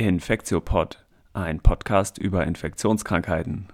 Infektiopod, 0.00 1.04
ein 1.34 1.60
Podcast 1.60 2.16
über 2.16 2.46
Infektionskrankheiten. 2.46 3.68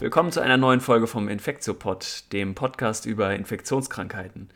Willkommen 0.00 0.32
zu 0.32 0.40
einer 0.40 0.56
neuen 0.56 0.80
Folge 0.80 1.06
vom 1.06 1.28
Infektiopod, 1.28 2.32
dem 2.32 2.56
Podcast 2.56 3.06
über 3.06 3.32
Infektionskrankheiten. 3.36 4.50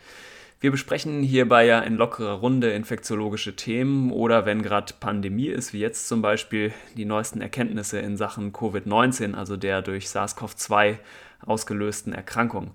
Wir 0.65 0.71
besprechen 0.71 1.23
hierbei 1.23 1.67
ja 1.67 1.81
in 1.81 1.96
lockerer 1.96 2.37
Runde 2.37 2.71
infektiologische 2.71 3.55
Themen 3.55 4.11
oder 4.11 4.46
wenn 4.46 4.63
gerade 4.63 4.95
Pandemie 4.99 5.49
ist, 5.49 5.75
wie 5.75 5.81
jetzt 5.81 6.09
zum 6.09 6.23
Beispiel 6.23 6.73
die 6.96 7.05
neuesten 7.05 7.43
Erkenntnisse 7.43 7.99
in 7.99 8.17
Sachen 8.17 8.55
Covid-19, 8.55 9.35
also 9.35 9.59
der 9.59 9.82
durch 9.82 10.07
SARS-CoV-2 10.07 10.96
ausgelösten 11.45 12.14
Erkrankung. 12.14 12.71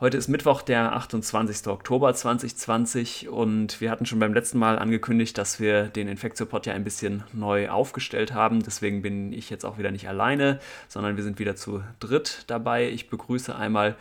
Heute 0.00 0.16
ist 0.16 0.26
Mittwoch, 0.26 0.62
der 0.62 0.96
28. 0.96 1.68
Oktober 1.68 2.12
2020 2.12 3.28
und 3.28 3.80
wir 3.80 3.92
hatten 3.92 4.04
schon 4.04 4.18
beim 4.18 4.34
letzten 4.34 4.58
Mal 4.58 4.76
angekündigt, 4.76 5.38
dass 5.38 5.60
wir 5.60 5.84
den 5.84 6.08
Infektiopod 6.08 6.66
ja 6.66 6.72
ein 6.74 6.82
bisschen 6.82 7.22
neu 7.32 7.68
aufgestellt 7.68 8.34
haben. 8.34 8.64
Deswegen 8.64 9.00
bin 9.00 9.32
ich 9.32 9.48
jetzt 9.48 9.64
auch 9.64 9.78
wieder 9.78 9.92
nicht 9.92 10.08
alleine, 10.08 10.58
sondern 10.88 11.16
wir 11.16 11.22
sind 11.22 11.38
wieder 11.38 11.54
zu 11.54 11.84
dritt 12.00 12.42
dabei. 12.48 12.88
Ich 12.88 13.08
begrüße 13.08 13.54
einmal 13.54 13.94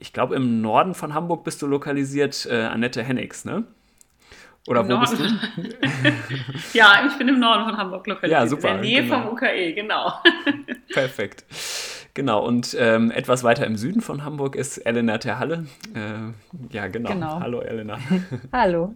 ich 0.00 0.12
glaube, 0.12 0.34
im 0.34 0.60
Norden 0.60 0.94
von 0.94 1.14
Hamburg 1.14 1.44
bist 1.44 1.62
du 1.62 1.66
lokalisiert, 1.66 2.48
äh, 2.50 2.62
Annette 2.62 3.02
Hennigs, 3.02 3.44
ne? 3.44 3.64
Oder 4.66 4.80
Im 4.80 4.88
wo 4.88 4.92
Norden. 4.92 5.40
bist 5.56 5.72
du? 6.02 6.12
ja, 6.78 7.06
ich 7.06 7.16
bin 7.16 7.28
im 7.28 7.38
Norden 7.38 7.64
von 7.64 7.76
Hamburg 7.76 8.06
lokalisiert. 8.06 8.40
Ja, 8.40 8.46
super. 8.46 8.68
In 8.70 8.74
der 8.74 8.82
Nähe 8.82 9.02
genau. 9.02 9.22
vom 9.22 9.32
UKE, 9.32 9.72
genau. 9.74 10.12
Perfekt. 10.92 11.44
Genau, 12.14 12.44
und 12.44 12.76
ähm, 12.78 13.10
etwas 13.10 13.44
weiter 13.44 13.66
im 13.66 13.76
Süden 13.76 14.00
von 14.00 14.24
Hamburg 14.24 14.56
ist 14.56 14.78
Elena 14.78 15.18
Terhalle. 15.18 15.66
Äh, 15.94 16.74
ja, 16.74 16.88
genau. 16.88 17.10
genau. 17.10 17.40
Hallo, 17.40 17.60
Elena. 17.60 17.98
Hallo. 18.52 18.94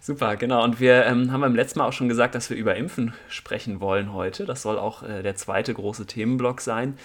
Super, 0.00 0.36
genau. 0.36 0.64
Und 0.64 0.80
wir 0.80 1.06
ähm, 1.06 1.32
haben 1.32 1.40
beim 1.40 1.54
letzten 1.54 1.78
Mal 1.78 1.86
auch 1.86 1.92
schon 1.92 2.08
gesagt, 2.08 2.34
dass 2.34 2.50
wir 2.50 2.56
über 2.56 2.76
Impfen 2.76 3.14
sprechen 3.28 3.80
wollen 3.80 4.12
heute. 4.12 4.46
Das 4.46 4.62
soll 4.62 4.78
auch 4.78 5.02
äh, 5.02 5.22
der 5.22 5.36
zweite 5.36 5.72
große 5.74 6.06
Themenblock 6.06 6.60
sein. 6.60 6.98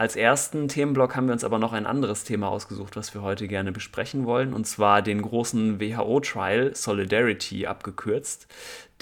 Als 0.00 0.16
ersten 0.16 0.66
Themenblock 0.66 1.14
haben 1.14 1.26
wir 1.26 1.34
uns 1.34 1.44
aber 1.44 1.58
noch 1.58 1.74
ein 1.74 1.84
anderes 1.84 2.24
Thema 2.24 2.48
ausgesucht, 2.48 2.96
was 2.96 3.12
wir 3.12 3.20
heute 3.20 3.46
gerne 3.46 3.70
besprechen 3.70 4.24
wollen, 4.24 4.54
und 4.54 4.66
zwar 4.66 5.02
den 5.02 5.20
großen 5.20 5.78
WHO-Trial 5.78 6.74
Solidarity 6.74 7.66
abgekürzt, 7.66 8.46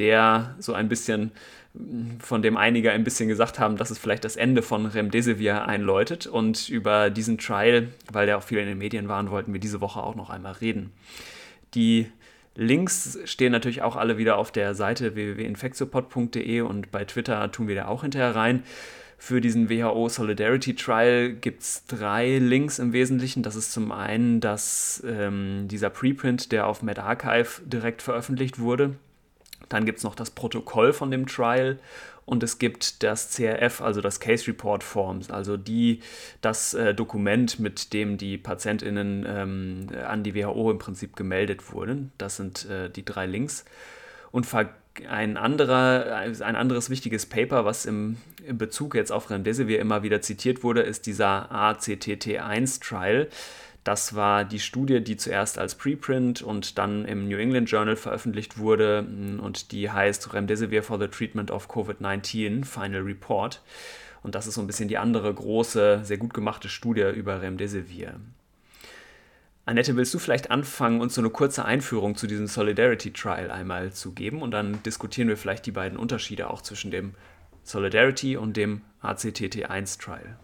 der 0.00 0.56
so 0.58 0.72
ein 0.72 0.88
bisschen 0.88 1.30
von 2.18 2.42
dem 2.42 2.56
einige 2.56 2.90
ein 2.90 3.04
bisschen 3.04 3.28
gesagt 3.28 3.60
haben, 3.60 3.76
dass 3.76 3.90
es 3.90 3.98
vielleicht 3.98 4.24
das 4.24 4.34
Ende 4.34 4.60
von 4.60 4.86
Remdesivir 4.86 5.68
einläutet. 5.68 6.26
Und 6.26 6.68
über 6.68 7.10
diesen 7.10 7.38
Trial, 7.38 7.90
weil 8.10 8.26
der 8.26 8.36
auch 8.36 8.42
viel 8.42 8.58
in 8.58 8.66
den 8.66 8.78
Medien 8.78 9.06
war, 9.06 9.30
wollten 9.30 9.52
wir 9.52 9.60
diese 9.60 9.80
Woche 9.80 10.02
auch 10.02 10.16
noch 10.16 10.30
einmal 10.30 10.54
reden. 10.54 10.92
Die 11.74 12.10
Links 12.56 13.20
stehen 13.24 13.52
natürlich 13.52 13.82
auch 13.82 13.94
alle 13.94 14.18
wieder 14.18 14.36
auf 14.36 14.50
der 14.50 14.74
Seite 14.74 15.14
www.infectiopod.de 15.14 16.62
und 16.62 16.90
bei 16.90 17.04
Twitter 17.04 17.52
tun 17.52 17.68
wir 17.68 17.76
da 17.76 17.86
auch 17.86 18.02
hinterher 18.02 18.34
rein. 18.34 18.64
Für 19.20 19.40
diesen 19.40 19.68
WHO 19.68 20.08
Solidarity 20.08 20.76
Trial 20.76 21.32
gibt 21.32 21.62
es 21.62 21.84
drei 21.86 22.38
Links 22.38 22.78
im 22.78 22.92
Wesentlichen. 22.92 23.42
Das 23.42 23.56
ist 23.56 23.72
zum 23.72 23.90
einen 23.90 24.40
das, 24.40 25.02
ähm, 25.04 25.66
dieser 25.68 25.90
Preprint, 25.90 26.52
der 26.52 26.68
auf 26.68 26.82
MedArchive 26.82 27.62
direkt 27.66 28.00
veröffentlicht 28.00 28.60
wurde. 28.60 28.94
Dann 29.68 29.84
gibt 29.84 29.98
es 29.98 30.04
noch 30.04 30.14
das 30.14 30.30
Protokoll 30.30 30.92
von 30.92 31.10
dem 31.10 31.26
Trial 31.26 31.78
und 32.26 32.42
es 32.42 32.58
gibt 32.58 33.02
das 33.02 33.34
CRF, 33.34 33.80
also 33.80 34.00
das 34.00 34.20
Case 34.20 34.46
Report 34.46 34.84
Forms, 34.84 35.30
also 35.30 35.56
die, 35.56 36.00
das 36.40 36.74
äh, 36.74 36.94
Dokument, 36.94 37.58
mit 37.58 37.92
dem 37.92 38.18
die 38.18 38.38
PatientInnen 38.38 39.26
ähm, 39.26 39.86
an 40.06 40.22
die 40.22 40.34
WHO 40.34 40.70
im 40.70 40.78
Prinzip 40.78 41.16
gemeldet 41.16 41.72
wurden. 41.72 42.12
Das 42.18 42.36
sind 42.36 42.66
äh, 42.66 42.88
die 42.88 43.04
drei 43.04 43.26
Links. 43.26 43.64
Und 44.30 44.46
ein, 45.08 45.36
anderer, 45.36 46.16
ein 46.16 46.56
anderes 46.56 46.90
wichtiges 46.90 47.26
Paper, 47.26 47.64
was 47.64 47.86
im, 47.86 48.16
im 48.46 48.58
Bezug 48.58 48.94
jetzt 48.94 49.12
auf 49.12 49.30
Remdesivir 49.30 49.78
immer 49.78 50.02
wieder 50.02 50.20
zitiert 50.22 50.62
wurde, 50.62 50.82
ist 50.82 51.06
dieser 51.06 51.52
ACTT1-Trial. 51.52 53.28
Das 53.84 54.14
war 54.14 54.44
die 54.44 54.60
Studie, 54.60 55.02
die 55.02 55.16
zuerst 55.16 55.58
als 55.58 55.74
Preprint 55.74 56.42
und 56.42 56.76
dann 56.76 57.04
im 57.06 57.28
New 57.28 57.38
England 57.38 57.70
Journal 57.70 57.96
veröffentlicht 57.96 58.58
wurde 58.58 59.06
und 59.40 59.72
die 59.72 59.90
heißt 59.90 60.34
Remdesivir 60.34 60.82
for 60.82 60.98
the 60.98 61.08
Treatment 61.08 61.50
of 61.50 61.70
COVID-19 61.70 62.64
Final 62.64 63.00
Report. 63.00 63.62
Und 64.22 64.34
das 64.34 64.46
ist 64.46 64.56
so 64.56 64.60
ein 64.60 64.66
bisschen 64.66 64.88
die 64.88 64.98
andere 64.98 65.32
große, 65.32 66.00
sehr 66.02 66.18
gut 66.18 66.34
gemachte 66.34 66.68
Studie 66.68 67.08
über 67.14 67.40
Remdesivir. 67.40 68.16
Annette, 69.68 69.96
willst 69.96 70.14
du 70.14 70.18
vielleicht 70.18 70.50
anfangen, 70.50 71.02
uns 71.02 71.14
so 71.14 71.20
eine 71.20 71.28
kurze 71.28 71.62
Einführung 71.62 72.16
zu 72.16 72.26
diesem 72.26 72.46
Solidarity 72.46 73.12
Trial 73.12 73.50
einmal 73.50 73.92
zu 73.92 74.12
geben 74.12 74.40
und 74.40 74.50
dann 74.50 74.82
diskutieren 74.82 75.28
wir 75.28 75.36
vielleicht 75.36 75.66
die 75.66 75.72
beiden 75.72 75.98
Unterschiede 75.98 76.48
auch 76.48 76.62
zwischen 76.62 76.90
dem 76.90 77.12
Solidarity 77.64 78.38
und 78.38 78.56
dem 78.56 78.80
ACTT1 79.02 80.00
Trial. 80.00 80.38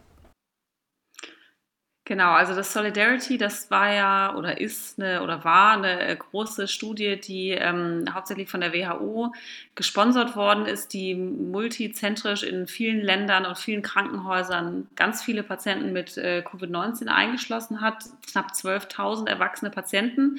Genau, 2.06 2.32
also 2.32 2.54
das 2.54 2.70
Solidarity, 2.74 3.38
das 3.38 3.70
war 3.70 3.90
ja 3.90 4.36
oder 4.36 4.60
ist 4.60 5.00
eine 5.00 5.22
oder 5.22 5.42
war 5.42 5.82
eine 5.82 6.14
große 6.14 6.68
Studie, 6.68 7.18
die 7.18 7.52
ähm, 7.52 8.04
hauptsächlich 8.12 8.50
von 8.50 8.60
der 8.60 8.74
WHO 8.74 9.32
gesponsert 9.74 10.36
worden 10.36 10.66
ist, 10.66 10.92
die 10.92 11.14
multizentrisch 11.14 12.42
in 12.42 12.66
vielen 12.66 13.00
Ländern 13.00 13.46
und 13.46 13.56
vielen 13.56 13.80
Krankenhäusern 13.80 14.86
ganz 14.96 15.22
viele 15.22 15.42
Patienten 15.42 15.94
mit 15.94 16.18
äh, 16.18 16.44
Covid-19 16.46 17.06
eingeschlossen 17.06 17.80
hat, 17.80 18.04
knapp 18.30 18.52
12.000 18.52 19.26
erwachsene 19.26 19.70
Patienten. 19.70 20.38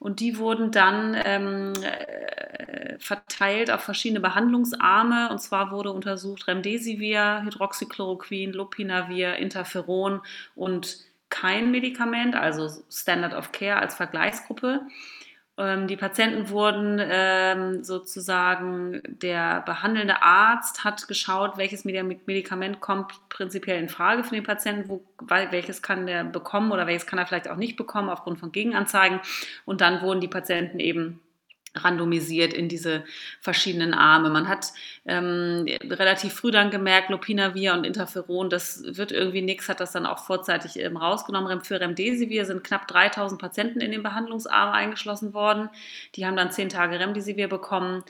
Und 0.00 0.18
die 0.18 0.38
wurden 0.38 0.70
dann 0.72 1.16
ähm, 1.24 1.72
äh, 1.82 2.98
verteilt 2.98 3.70
auf 3.70 3.80
verschiedene 3.82 4.20
Behandlungsarme. 4.20 5.28
Und 5.30 5.40
zwar 5.40 5.70
wurde 5.70 5.92
untersucht 5.92 6.46
Remdesivir, 6.46 7.42
Hydroxychloroquin, 7.44 8.52
Lopinavir, 8.52 9.36
Interferon 9.36 10.20
und 10.54 10.87
kein 11.30 11.70
Medikament, 11.70 12.34
also 12.34 12.68
Standard 12.90 13.34
of 13.34 13.52
Care 13.52 13.78
als 13.78 13.94
Vergleichsgruppe. 13.94 14.82
Ähm, 15.58 15.88
die 15.88 15.96
Patienten 15.96 16.50
wurden 16.50 17.00
ähm, 17.02 17.82
sozusagen, 17.82 19.02
der 19.06 19.60
behandelnde 19.62 20.22
Arzt 20.22 20.84
hat 20.84 21.08
geschaut, 21.08 21.58
welches 21.58 21.84
Medikament 21.84 22.80
kommt 22.80 23.12
prinzipiell 23.28 23.80
in 23.80 23.88
Frage 23.88 24.22
für 24.22 24.36
den 24.36 24.44
Patienten, 24.44 24.88
wo, 24.88 25.02
welches 25.50 25.82
kann 25.82 26.06
der 26.06 26.22
bekommen 26.22 26.70
oder 26.70 26.86
welches 26.86 27.06
kann 27.06 27.18
er 27.18 27.26
vielleicht 27.26 27.50
auch 27.50 27.56
nicht 27.56 27.76
bekommen 27.76 28.08
aufgrund 28.08 28.38
von 28.38 28.52
Gegenanzeigen. 28.52 29.20
Und 29.64 29.80
dann 29.80 30.00
wurden 30.00 30.20
die 30.20 30.28
Patienten 30.28 30.78
eben 30.78 31.20
randomisiert 31.74 32.52
in 32.52 32.68
diese 32.68 33.04
verschiedenen 33.40 33.94
Arme. 33.94 34.30
Man 34.30 34.48
hat 34.48 34.72
ähm, 35.06 35.66
relativ 35.84 36.32
früh 36.34 36.50
dann 36.50 36.70
gemerkt, 36.70 37.10
Lopinavir 37.10 37.74
und 37.74 37.84
Interferon, 37.84 38.50
das 38.50 38.82
wird 38.84 39.12
irgendwie 39.12 39.42
nichts, 39.42 39.68
hat 39.68 39.80
das 39.80 39.92
dann 39.92 40.06
auch 40.06 40.18
vorzeitig 40.18 40.78
ähm, 40.78 40.96
rausgenommen. 40.96 41.62
Für 41.62 41.80
Remdesivir 41.80 42.44
sind 42.44 42.64
knapp 42.64 42.88
3000 42.88 43.40
Patienten 43.40 43.80
in 43.80 43.90
den 43.90 44.02
Behandlungsarm 44.02 44.72
eingeschlossen 44.72 45.34
worden. 45.34 45.68
Die 46.14 46.26
haben 46.26 46.36
dann 46.36 46.50
zehn 46.50 46.68
Tage 46.68 46.98
Remdesivir 46.98 47.48
bekommen. 47.48 48.04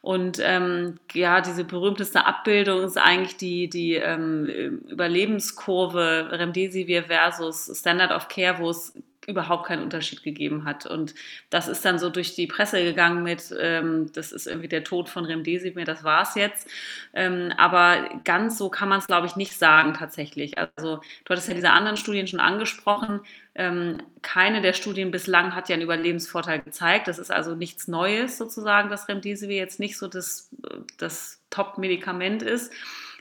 Und 0.00 0.38
ähm, 0.42 0.98
ja, 1.12 1.40
diese 1.40 1.64
berühmteste 1.64 2.26
Abbildung 2.26 2.82
ist 2.82 2.98
eigentlich 2.98 3.36
die, 3.36 3.68
die 3.68 3.94
ähm, 3.94 4.80
Überlebenskurve 4.88 6.28
Remdesivir 6.32 7.04
versus 7.04 7.70
Standard 7.78 8.10
of 8.10 8.28
Care, 8.28 8.58
wo 8.58 8.70
es 8.70 8.94
überhaupt 9.26 9.66
keinen 9.66 9.82
Unterschied 9.82 10.22
gegeben 10.22 10.64
hat. 10.64 10.86
Und 10.86 11.14
das 11.50 11.68
ist 11.68 11.84
dann 11.84 11.98
so 11.98 12.10
durch 12.10 12.34
die 12.34 12.46
Presse 12.46 12.82
gegangen 12.82 13.22
mit, 13.22 13.54
ähm, 13.58 14.10
das 14.12 14.32
ist 14.32 14.46
irgendwie 14.46 14.68
der 14.68 14.84
Tod 14.84 15.08
von 15.08 15.24
Remdesivir, 15.24 15.84
das 15.84 16.02
war 16.02 16.22
es 16.22 16.34
jetzt. 16.34 16.68
Ähm, 17.14 17.52
aber 17.56 18.08
ganz 18.24 18.58
so 18.58 18.68
kann 18.68 18.88
man 18.88 18.98
es, 18.98 19.06
glaube 19.06 19.26
ich, 19.26 19.36
nicht 19.36 19.56
sagen 19.56 19.94
tatsächlich. 19.94 20.58
Also 20.58 20.96
du 20.96 21.30
hattest 21.30 21.48
ja 21.48 21.54
diese 21.54 21.70
anderen 21.70 21.96
Studien 21.96 22.26
schon 22.26 22.40
angesprochen. 22.40 23.20
Ähm, 23.54 24.02
keine 24.22 24.60
der 24.60 24.72
Studien 24.72 25.10
bislang 25.10 25.54
hat 25.54 25.68
ja 25.68 25.74
einen 25.74 25.82
Überlebensvorteil 25.82 26.60
gezeigt. 26.60 27.06
Das 27.06 27.18
ist 27.18 27.30
also 27.30 27.54
nichts 27.54 27.86
Neues 27.86 28.38
sozusagen, 28.38 28.88
dass 28.88 29.08
Remdesivir 29.08 29.56
jetzt 29.56 29.78
nicht 29.78 29.98
so 29.98 30.08
das, 30.08 30.50
das 30.98 31.40
Top-Medikament 31.50 32.42
ist. 32.42 32.72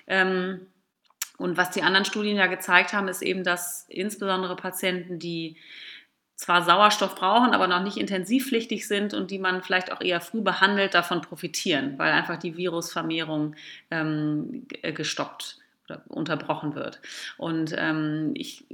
Ähm, 0.08 0.68
und 1.38 1.58
was 1.58 1.72
die 1.72 1.82
anderen 1.82 2.06
Studien 2.06 2.38
ja 2.38 2.46
gezeigt 2.46 2.94
haben, 2.94 3.08
ist 3.08 3.24
eben, 3.24 3.44
dass 3.44 3.86
insbesondere 3.90 4.56
Patienten, 4.56 5.18
die 5.18 5.58
zwar 6.42 6.64
Sauerstoff 6.64 7.14
brauchen, 7.14 7.54
aber 7.54 7.68
noch 7.68 7.84
nicht 7.84 7.98
intensivpflichtig 7.98 8.88
sind 8.88 9.14
und 9.14 9.30
die 9.30 9.38
man 9.38 9.62
vielleicht 9.62 9.92
auch 9.92 10.02
eher 10.02 10.20
früh 10.22 10.42
behandelt, 10.42 10.96
davon 10.96 11.22
profitieren, 11.22 12.00
weil 12.00 12.12
einfach 12.12 12.38
die 12.38 12.58
Virusvermehrung 12.58 13.56
ähm, 13.92 14.66
gestoppt 14.82 15.60
oder 15.88 16.02
unterbrochen 16.08 16.74
wird. 16.74 17.00
Und 17.38 17.76
ähm, 17.78 18.32
ich, 18.34 18.66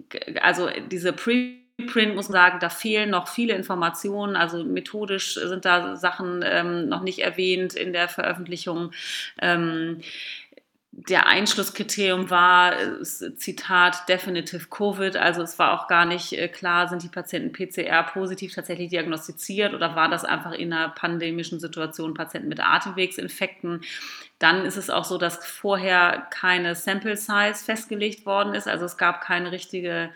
also 0.41 0.69
diese 0.89 1.11
Pre 1.11 1.55
Print 1.85 2.15
muss 2.15 2.29
man 2.29 2.41
sagen, 2.41 2.57
da 2.59 2.69
fehlen 2.69 3.11
noch 3.11 3.27
viele 3.27 3.53
Informationen. 3.53 4.35
Also 4.35 4.63
methodisch 4.63 5.35
sind 5.35 5.63
da 5.63 5.95
Sachen 5.95 6.43
ähm, 6.43 6.89
noch 6.89 7.03
nicht 7.03 7.19
erwähnt 7.19 7.75
in 7.75 7.93
der 7.93 8.07
Veröffentlichung. 8.07 8.93
Ähm, 9.39 10.01
der 10.91 11.27
Einschlusskriterium 11.27 12.29
war, 12.29 12.73
Zitat, 13.03 14.09
definitive 14.09 14.67
Covid. 14.69 15.15
Also 15.15 15.43
es 15.43 15.59
war 15.59 15.73
auch 15.73 15.87
gar 15.87 16.05
nicht 16.05 16.33
äh, 16.33 16.47
klar, 16.47 16.87
sind 16.87 17.03
die 17.03 17.07
Patienten 17.07 17.51
PCR-positiv 17.51 18.55
tatsächlich 18.55 18.89
diagnostiziert 18.89 19.73
oder 19.73 19.95
war 19.95 20.09
das 20.09 20.25
einfach 20.25 20.53
in 20.53 20.73
einer 20.73 20.89
pandemischen 20.89 21.59
Situation 21.59 22.13
Patienten 22.13 22.47
mit 22.47 22.59
Atemwegsinfekten. 22.59 23.81
Dann 24.39 24.65
ist 24.65 24.77
es 24.77 24.89
auch 24.89 25.05
so, 25.05 25.17
dass 25.17 25.45
vorher 25.45 26.27
keine 26.31 26.73
Sample 26.73 27.17
Size 27.17 27.63
festgelegt 27.63 28.25
worden 28.25 28.55
ist. 28.55 28.67
Also 28.67 28.85
es 28.85 28.97
gab 28.97 29.21
keine 29.21 29.51
richtige 29.51 30.09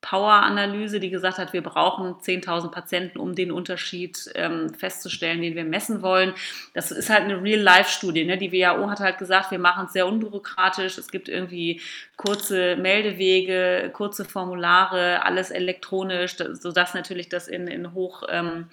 Power-Analyse, 0.00 0.98
die 0.98 1.10
gesagt 1.10 1.38
hat, 1.38 1.52
wir 1.52 1.62
brauchen 1.62 2.14
10.000 2.14 2.70
Patienten, 2.70 3.18
um 3.18 3.34
den 3.34 3.52
Unterschied 3.52 4.30
ähm, 4.34 4.72
festzustellen, 4.72 5.42
den 5.42 5.54
wir 5.54 5.64
messen 5.64 6.00
wollen. 6.00 6.32
Das 6.72 6.90
ist 6.90 7.10
halt 7.10 7.24
eine 7.24 7.42
Real-Life-Studie. 7.42 8.24
Ne? 8.24 8.38
Die 8.38 8.50
WHO 8.50 8.88
hat 8.88 9.00
halt 9.00 9.18
gesagt, 9.18 9.50
wir 9.50 9.58
machen 9.58 9.86
es 9.86 9.92
sehr 9.92 10.06
unbürokratisch. 10.06 10.96
Es 10.96 11.10
gibt 11.10 11.28
irgendwie 11.28 11.80
kurze 12.16 12.76
Meldewege, 12.76 13.90
kurze 13.92 14.24
Formulare, 14.24 15.24
alles 15.24 15.50
elektronisch, 15.50 16.36
sodass 16.36 16.94
natürlich 16.94 17.28
das 17.28 17.46
in, 17.46 17.66
in 17.66 17.92
hoch 17.92 18.22
ähm, 18.30 18.68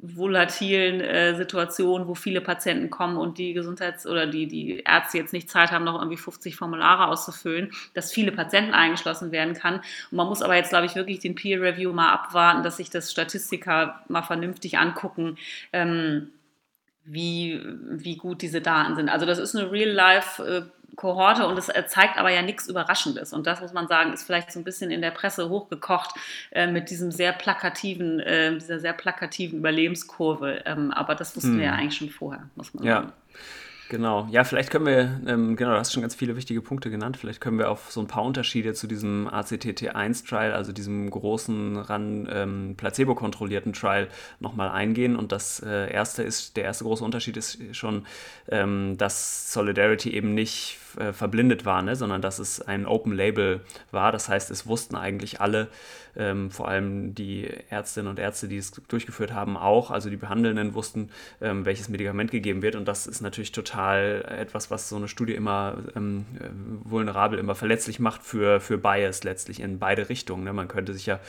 volatilen 0.00 1.00
äh, 1.00 1.34
Situationen, 1.34 2.06
wo 2.06 2.14
viele 2.14 2.40
Patienten 2.40 2.88
kommen 2.88 3.16
und 3.16 3.36
die 3.38 3.52
Gesundheits- 3.52 4.06
oder 4.06 4.28
die, 4.28 4.46
die 4.46 4.78
Ärzte 4.80 5.18
jetzt 5.18 5.32
nicht 5.32 5.50
Zeit 5.50 5.72
haben, 5.72 5.84
noch 5.84 5.98
irgendwie 5.98 6.16
50 6.16 6.54
Formulare 6.54 7.08
auszufüllen, 7.08 7.72
dass 7.94 8.12
viele 8.12 8.30
Patienten 8.30 8.74
eingeschlossen 8.74 9.32
werden 9.32 9.54
kann. 9.54 9.76
Und 10.10 10.12
man 10.12 10.28
muss 10.28 10.42
aber 10.42 10.54
jetzt, 10.54 10.70
glaube 10.70 10.86
ich, 10.86 10.94
wirklich 10.94 11.18
den 11.18 11.34
Peer 11.34 11.60
Review 11.60 11.92
mal 11.92 12.12
abwarten, 12.12 12.62
dass 12.62 12.76
sich 12.76 12.90
das 12.90 13.10
Statistiker 13.10 14.04
mal 14.08 14.22
vernünftig 14.22 14.78
angucken. 14.78 15.36
Ähm, 15.72 16.30
wie, 17.10 17.58
wie 17.90 18.16
gut 18.16 18.42
diese 18.42 18.60
Daten 18.60 18.94
sind. 18.94 19.08
Also 19.08 19.24
das 19.24 19.38
ist 19.38 19.56
eine 19.56 19.72
Real-Life- 19.72 20.44
äh, 20.44 20.77
Kohorte 20.98 21.46
und 21.46 21.56
es 21.56 21.70
zeigt 21.86 22.18
aber 22.18 22.30
ja 22.30 22.42
nichts 22.42 22.66
Überraschendes. 22.66 23.32
Und 23.32 23.46
das 23.46 23.60
muss 23.60 23.72
man 23.72 23.86
sagen, 23.86 24.12
ist 24.12 24.24
vielleicht 24.24 24.50
so 24.50 24.58
ein 24.58 24.64
bisschen 24.64 24.90
in 24.90 25.00
der 25.00 25.12
Presse 25.12 25.48
hochgekocht 25.48 26.10
äh, 26.50 26.66
mit 26.66 26.90
diesem 26.90 27.12
sehr 27.12 27.32
plakativen, 27.32 28.18
äh, 28.18 28.52
dieser 28.54 28.80
sehr 28.80 28.94
plakativen 28.94 29.60
Überlebenskurve. 29.60 30.64
Ähm, 30.66 30.90
aber 30.90 31.14
das 31.14 31.36
wussten 31.36 31.52
hm. 31.52 31.58
wir 31.58 31.66
ja 31.66 31.72
eigentlich 31.74 31.96
schon 31.96 32.10
vorher, 32.10 32.50
muss 32.56 32.74
man 32.74 32.84
ja. 32.84 32.94
sagen. 32.96 33.12
Genau, 33.88 34.28
ja, 34.30 34.44
vielleicht 34.44 34.70
können 34.70 34.84
wir, 34.84 35.20
ähm, 35.26 35.56
genau, 35.56 35.70
du 35.70 35.78
hast 35.78 35.94
schon 35.94 36.02
ganz 36.02 36.14
viele 36.14 36.36
wichtige 36.36 36.60
Punkte 36.60 36.90
genannt, 36.90 37.16
vielleicht 37.16 37.40
können 37.40 37.58
wir 37.58 37.70
auf 37.70 37.90
so 37.90 38.00
ein 38.00 38.06
paar 38.06 38.22
Unterschiede 38.22 38.74
zu 38.74 38.86
diesem 38.86 39.26
ACTT1-Trial, 39.28 40.52
also 40.52 40.72
diesem 40.72 41.08
großen, 41.08 41.78
ran 41.78 42.28
ähm, 42.30 42.74
placebo-kontrollierten 42.76 43.72
Trial, 43.72 44.08
nochmal 44.40 44.68
eingehen. 44.68 45.16
Und 45.16 45.32
das 45.32 45.60
äh, 45.60 45.90
erste 45.90 46.22
ist, 46.22 46.58
der 46.58 46.64
erste 46.64 46.84
große 46.84 47.02
Unterschied 47.02 47.38
ist 47.38 47.58
schon, 47.74 48.04
ähm, 48.50 48.98
dass 48.98 49.54
Solidarity 49.54 50.12
eben 50.12 50.34
nicht 50.34 50.76
äh, 50.96 51.12
verblindet 51.12 51.64
war, 51.64 51.82
ne? 51.82 51.96
sondern 51.96 52.22
dass 52.22 52.38
es 52.38 52.60
ein 52.60 52.86
Open 52.86 53.12
Label 53.12 53.60
war. 53.90 54.12
Das 54.12 54.28
heißt, 54.28 54.50
es 54.50 54.66
wussten 54.66 54.96
eigentlich 54.96 55.40
alle, 55.40 55.68
ähm, 56.16 56.50
vor 56.50 56.68
allem 56.68 57.14
die 57.14 57.48
Ärztinnen 57.68 58.08
und 58.08 58.18
Ärzte, 58.18 58.48
die 58.48 58.56
es 58.56 58.70
durchgeführt 58.70 59.32
haben, 59.32 59.56
auch, 59.56 59.90
also 59.90 60.10
die 60.10 60.16
Behandelnden 60.16 60.74
wussten, 60.74 61.10
ähm, 61.40 61.64
welches 61.64 61.88
Medikament 61.88 62.30
gegeben 62.30 62.62
wird. 62.62 62.76
Und 62.76 62.88
das 62.88 63.06
ist 63.06 63.20
natürlich 63.20 63.52
total 63.52 64.24
etwas, 64.38 64.70
was 64.70 64.88
so 64.88 64.96
eine 64.96 65.08
Studie 65.08 65.34
immer 65.34 65.76
ähm, 65.96 66.26
äh, 66.40 66.48
vulnerabel, 66.90 67.38
immer 67.38 67.54
verletzlich 67.54 68.00
macht 68.00 68.22
für, 68.22 68.60
für 68.60 68.78
Bias 68.78 69.24
letztlich 69.24 69.60
in 69.60 69.78
beide 69.78 70.08
Richtungen. 70.08 70.44
Ne? 70.44 70.52
Man 70.52 70.68
könnte 70.68 70.94
sich 70.94 71.06
ja 71.06 71.20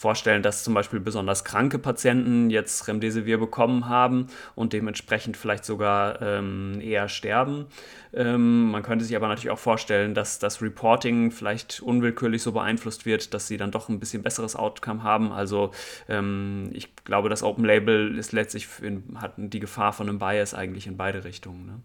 vorstellen, 0.00 0.42
dass 0.42 0.64
zum 0.64 0.72
Beispiel 0.72 0.98
besonders 0.98 1.44
kranke 1.44 1.78
Patienten 1.78 2.48
jetzt 2.48 2.88
Remdesivir 2.88 3.36
bekommen 3.36 3.86
haben 3.86 4.28
und 4.54 4.72
dementsprechend 4.72 5.36
vielleicht 5.36 5.66
sogar 5.66 6.22
ähm, 6.22 6.80
eher 6.80 7.10
sterben. 7.10 7.66
Ähm, 8.14 8.70
man 8.70 8.82
könnte 8.82 9.04
sich 9.04 9.14
aber 9.14 9.28
natürlich 9.28 9.50
auch 9.50 9.58
vorstellen, 9.58 10.14
dass 10.14 10.38
das 10.38 10.62
Reporting 10.62 11.32
vielleicht 11.32 11.82
unwillkürlich 11.82 12.42
so 12.42 12.52
beeinflusst 12.52 13.04
wird, 13.04 13.34
dass 13.34 13.46
sie 13.46 13.58
dann 13.58 13.72
doch 13.72 13.90
ein 13.90 14.00
bisschen 14.00 14.22
besseres 14.22 14.56
Outcome 14.56 15.02
haben. 15.02 15.32
Also 15.32 15.70
ähm, 16.08 16.70
ich 16.72 16.94
glaube, 17.04 17.28
das 17.28 17.42
Open 17.42 17.66
Label 17.66 18.16
ist 18.16 18.32
letztlich 18.32 18.68
in, 18.80 19.18
hat 19.20 19.34
die 19.36 19.60
Gefahr 19.60 19.92
von 19.92 20.08
einem 20.08 20.18
Bias 20.18 20.54
eigentlich 20.54 20.86
in 20.86 20.96
beide 20.96 21.24
Richtungen. 21.24 21.66
Ne? 21.66 21.82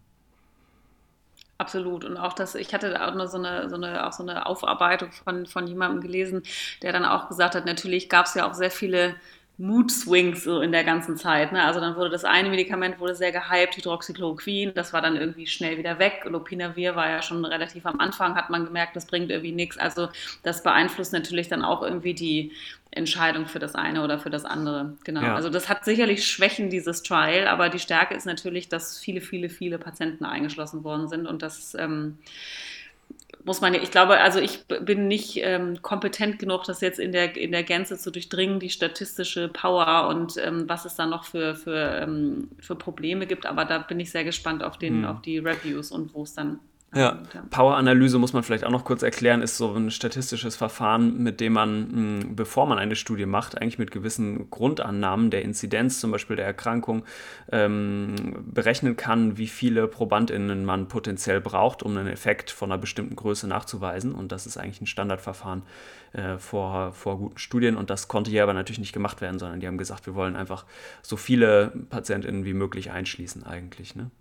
Absolut. 1.57 2.03
Und 2.03 2.17
auch 2.17 2.33
das, 2.33 2.53
ich 2.55 2.73
hatte 2.73 3.01
auch 3.07 3.15
noch 3.15 3.27
so 3.27 3.37
eine, 3.37 3.69
so 3.69 3.75
eine, 3.75 4.05
auch 4.05 4.11
so 4.11 4.23
eine 4.23 4.45
Aufarbeitung 4.45 5.11
von, 5.13 5.45
von 5.45 5.67
jemandem 5.67 6.01
gelesen, 6.01 6.43
der 6.81 6.91
dann 6.91 7.05
auch 7.05 7.29
gesagt 7.29 7.55
hat, 7.55 7.65
natürlich 7.65 8.09
gab 8.09 8.25
es 8.25 8.33
ja 8.33 8.49
auch 8.49 8.53
sehr 8.53 8.71
viele 8.71 9.15
Mood 9.57 9.89
Swings 9.89 10.43
so 10.43 10.59
in 10.59 10.71
der 10.71 10.83
ganzen 10.83 11.15
Zeit. 11.15 11.53
Ne? 11.53 11.63
Also 11.63 11.79
dann 11.79 11.95
wurde 11.95 12.09
das 12.09 12.25
eine 12.25 12.49
Medikament 12.49 12.99
wurde 12.99 13.15
sehr 13.15 13.31
gehypt, 13.31 13.77
Hydroxychloroquin, 13.77 14.73
das 14.73 14.91
war 14.91 15.01
dann 15.01 15.15
irgendwie 15.15 15.47
schnell 15.47 15.77
wieder 15.77 15.97
weg. 15.97 16.25
Lopinavir 16.25 16.95
war 16.95 17.09
ja 17.09 17.21
schon 17.21 17.45
relativ 17.45 17.85
am 17.85 17.99
Anfang, 17.99 18.35
hat 18.35 18.49
man 18.49 18.65
gemerkt, 18.65 18.95
das 18.95 19.05
bringt 19.05 19.31
irgendwie 19.31 19.53
nichts. 19.53 19.77
Also 19.77 20.09
das 20.43 20.61
beeinflusst 20.61 21.13
natürlich 21.13 21.47
dann 21.47 21.63
auch 21.63 21.83
irgendwie 21.83 22.13
die 22.13 22.51
Entscheidung 22.91 23.45
für 23.45 23.59
das 23.59 23.75
eine 23.75 24.03
oder 24.03 24.19
für 24.19 24.29
das 24.29 24.43
andere. 24.43 24.95
Genau. 25.03 25.21
Ja. 25.21 25.35
Also 25.35 25.49
das 25.49 25.69
hat 25.69 25.85
sicherlich 25.85 26.27
Schwächen, 26.27 26.69
dieses 26.69 27.03
Trial, 27.03 27.47
aber 27.47 27.69
die 27.69 27.79
Stärke 27.79 28.13
ist 28.13 28.25
natürlich, 28.25 28.67
dass 28.67 28.97
viele, 28.97 29.21
viele, 29.21 29.49
viele 29.49 29.77
Patienten 29.77 30.25
eingeschlossen 30.25 30.83
worden 30.83 31.07
sind 31.07 31.27
und 31.27 31.41
das 31.41 31.75
ähm, 31.75 32.17
muss 33.45 33.61
man 33.61 33.75
ja, 33.75 33.81
ich 33.81 33.91
glaube, 33.91 34.19
also 34.19 34.39
ich 34.39 34.65
bin 34.65 35.07
nicht 35.07 35.37
ähm, 35.37 35.81
kompetent 35.83 36.39
genug, 36.39 36.63
das 36.63 36.81
jetzt 36.81 36.99
in 36.99 37.11
der, 37.11 37.37
in 37.37 37.51
der 37.51 37.61
Gänze 37.61 37.97
zu 37.97 38.11
durchdringen, 38.11 38.59
die 38.59 38.71
statistische 38.71 39.49
Power 39.49 40.07
und 40.09 40.35
ähm, 40.37 40.67
was 40.67 40.85
es 40.85 40.95
da 40.95 41.05
noch 41.05 41.25
für, 41.25 41.53
für, 41.53 42.01
ähm, 42.01 42.49
für 42.59 42.75
Probleme 42.75 43.27
gibt. 43.27 43.45
Aber 43.45 43.63
da 43.65 43.77
bin 43.77 43.99
ich 43.99 44.09
sehr 44.09 44.23
gespannt 44.23 44.63
auf, 44.63 44.77
den, 44.77 45.03
hm. 45.03 45.05
auf 45.05 45.21
die 45.21 45.37
Reviews 45.37 45.91
und 45.91 46.15
wo 46.15 46.23
es 46.23 46.33
dann 46.33 46.59
ja, 46.95 47.19
Power-Analyse 47.49 48.17
muss 48.19 48.31
man 48.31 48.43
vielleicht 48.43 48.63
auch 48.63 48.71
noch 48.71 48.85
kurz 48.85 49.03
erklären, 49.03 49.41
ist 49.41 49.57
so 49.57 49.73
ein 49.73 49.91
statistisches 49.91 50.55
Verfahren, 50.55 51.21
mit 51.21 51.41
dem 51.41 51.51
man, 51.51 51.69
hm, 51.91 52.35
bevor 52.37 52.65
man 52.67 52.77
eine 52.77 52.95
Studie 52.95 53.25
macht, 53.25 53.61
eigentlich 53.61 53.77
mit 53.77 53.91
gewissen 53.91 54.49
Grundannahmen 54.49 55.29
der 55.29 55.41
Inzidenz, 55.41 55.99
zum 55.99 56.11
Beispiel 56.11 56.37
der 56.37 56.45
Erkrankung, 56.45 57.03
ähm, 57.51 58.15
berechnen 58.45 58.95
kann, 58.95 59.37
wie 59.37 59.47
viele 59.47 59.89
ProbandInnen 59.89 60.63
man 60.63 60.87
potenziell 60.87 61.41
braucht, 61.41 61.83
um 61.83 61.97
einen 61.97 62.07
Effekt 62.07 62.49
von 62.49 62.71
einer 62.71 62.79
bestimmten 62.79 63.17
Größe 63.17 63.45
nachzuweisen. 63.45 64.15
Und 64.15 64.31
das 64.31 64.45
ist 64.45 64.55
eigentlich 64.57 64.79
ein 64.79 64.87
Standardverfahren 64.87 65.63
äh, 66.13 66.37
vor, 66.37 66.93
vor 66.93 67.17
guten 67.17 67.37
Studien. 67.37 67.75
Und 67.75 67.89
das 67.89 68.07
konnte 68.07 68.31
hier 68.31 68.43
aber 68.43 68.53
natürlich 68.53 68.79
nicht 68.79 68.93
gemacht 68.93 69.19
werden, 69.19 69.37
sondern 69.37 69.59
die 69.59 69.67
haben 69.67 69.77
gesagt, 69.77 70.05
wir 70.05 70.15
wollen 70.15 70.37
einfach 70.37 70.65
so 71.01 71.17
viele 71.17 71.73
PatientInnen 71.89 72.45
wie 72.45 72.53
möglich 72.53 72.91
einschließen 72.91 73.45
eigentlich. 73.45 73.95
Ne? 73.95 74.11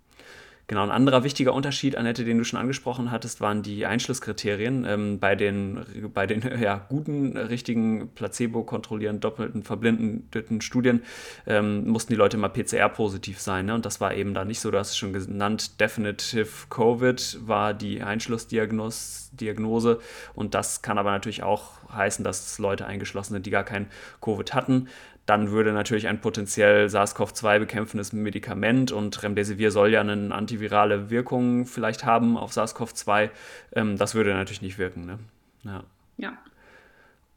Genau, 0.67 0.81
ein 0.81 0.89
anderer 0.89 1.23
wichtiger 1.23 1.53
Unterschied, 1.53 1.95
Annette, 1.95 2.25
den 2.25 2.39
du 2.39 2.43
schon 2.43 2.59
angesprochen 2.59 3.11
hattest, 3.11 3.39
waren 3.39 3.61
die 3.61 3.85
Einschlusskriterien. 3.85 4.83
Ähm, 4.87 5.19
bei 5.19 5.35
den, 5.35 5.85
bei 6.11 6.25
den 6.25 6.41
ja, 6.61 6.83
guten, 6.89 7.37
richtigen, 7.37 8.09
placebo-kontrollierenden, 8.15 9.21
doppelten, 9.21 9.61
verblindeten 9.61 10.61
Studien 10.61 11.03
ähm, 11.45 11.87
mussten 11.87 12.13
die 12.13 12.17
Leute 12.17 12.37
mal 12.37 12.49
PCR-positiv 12.49 13.39
sein. 13.39 13.67
Ne? 13.67 13.75
Und 13.75 13.85
das 13.85 14.01
war 14.01 14.15
eben 14.15 14.33
da 14.33 14.43
nicht 14.43 14.59
so, 14.59 14.71
du 14.71 14.79
hast 14.79 14.89
es 14.89 14.97
schon 14.97 15.13
genannt, 15.13 15.79
Definitive 15.79 16.67
Covid 16.71 17.37
war 17.45 17.75
die 17.75 18.01
Einschlussdiagnose. 18.01 19.99
Und 20.33 20.55
das 20.55 20.81
kann 20.81 20.97
aber 20.97 21.11
natürlich 21.11 21.43
auch 21.43 21.73
heißen, 21.93 22.23
dass 22.23 22.57
Leute 22.57 22.87
eingeschlossen 22.87 23.33
sind, 23.33 23.45
die 23.45 23.51
gar 23.51 23.65
kein 23.65 23.85
Covid 24.19 24.55
hatten 24.55 24.87
dann 25.25 25.51
würde 25.51 25.73
natürlich 25.73 26.07
ein 26.07 26.21
potenziell 26.21 26.87
SARS-CoV-2 26.87 27.59
bekämpfendes 27.59 28.13
Medikament 28.13 28.91
und 28.91 29.21
Remdesivir 29.23 29.71
soll 29.71 29.91
ja 29.91 30.01
eine 30.01 30.33
antivirale 30.33 31.09
Wirkung 31.09 31.65
vielleicht 31.65 32.05
haben 32.05 32.37
auf 32.37 32.51
SARS-CoV-2, 32.51 33.29
ähm, 33.73 33.97
das 33.97 34.15
würde 34.15 34.33
natürlich 34.33 34.61
nicht 34.61 34.77
wirken. 34.77 35.05
Ne? 35.05 35.19
Ja. 35.63 35.83
ja. 36.17 36.37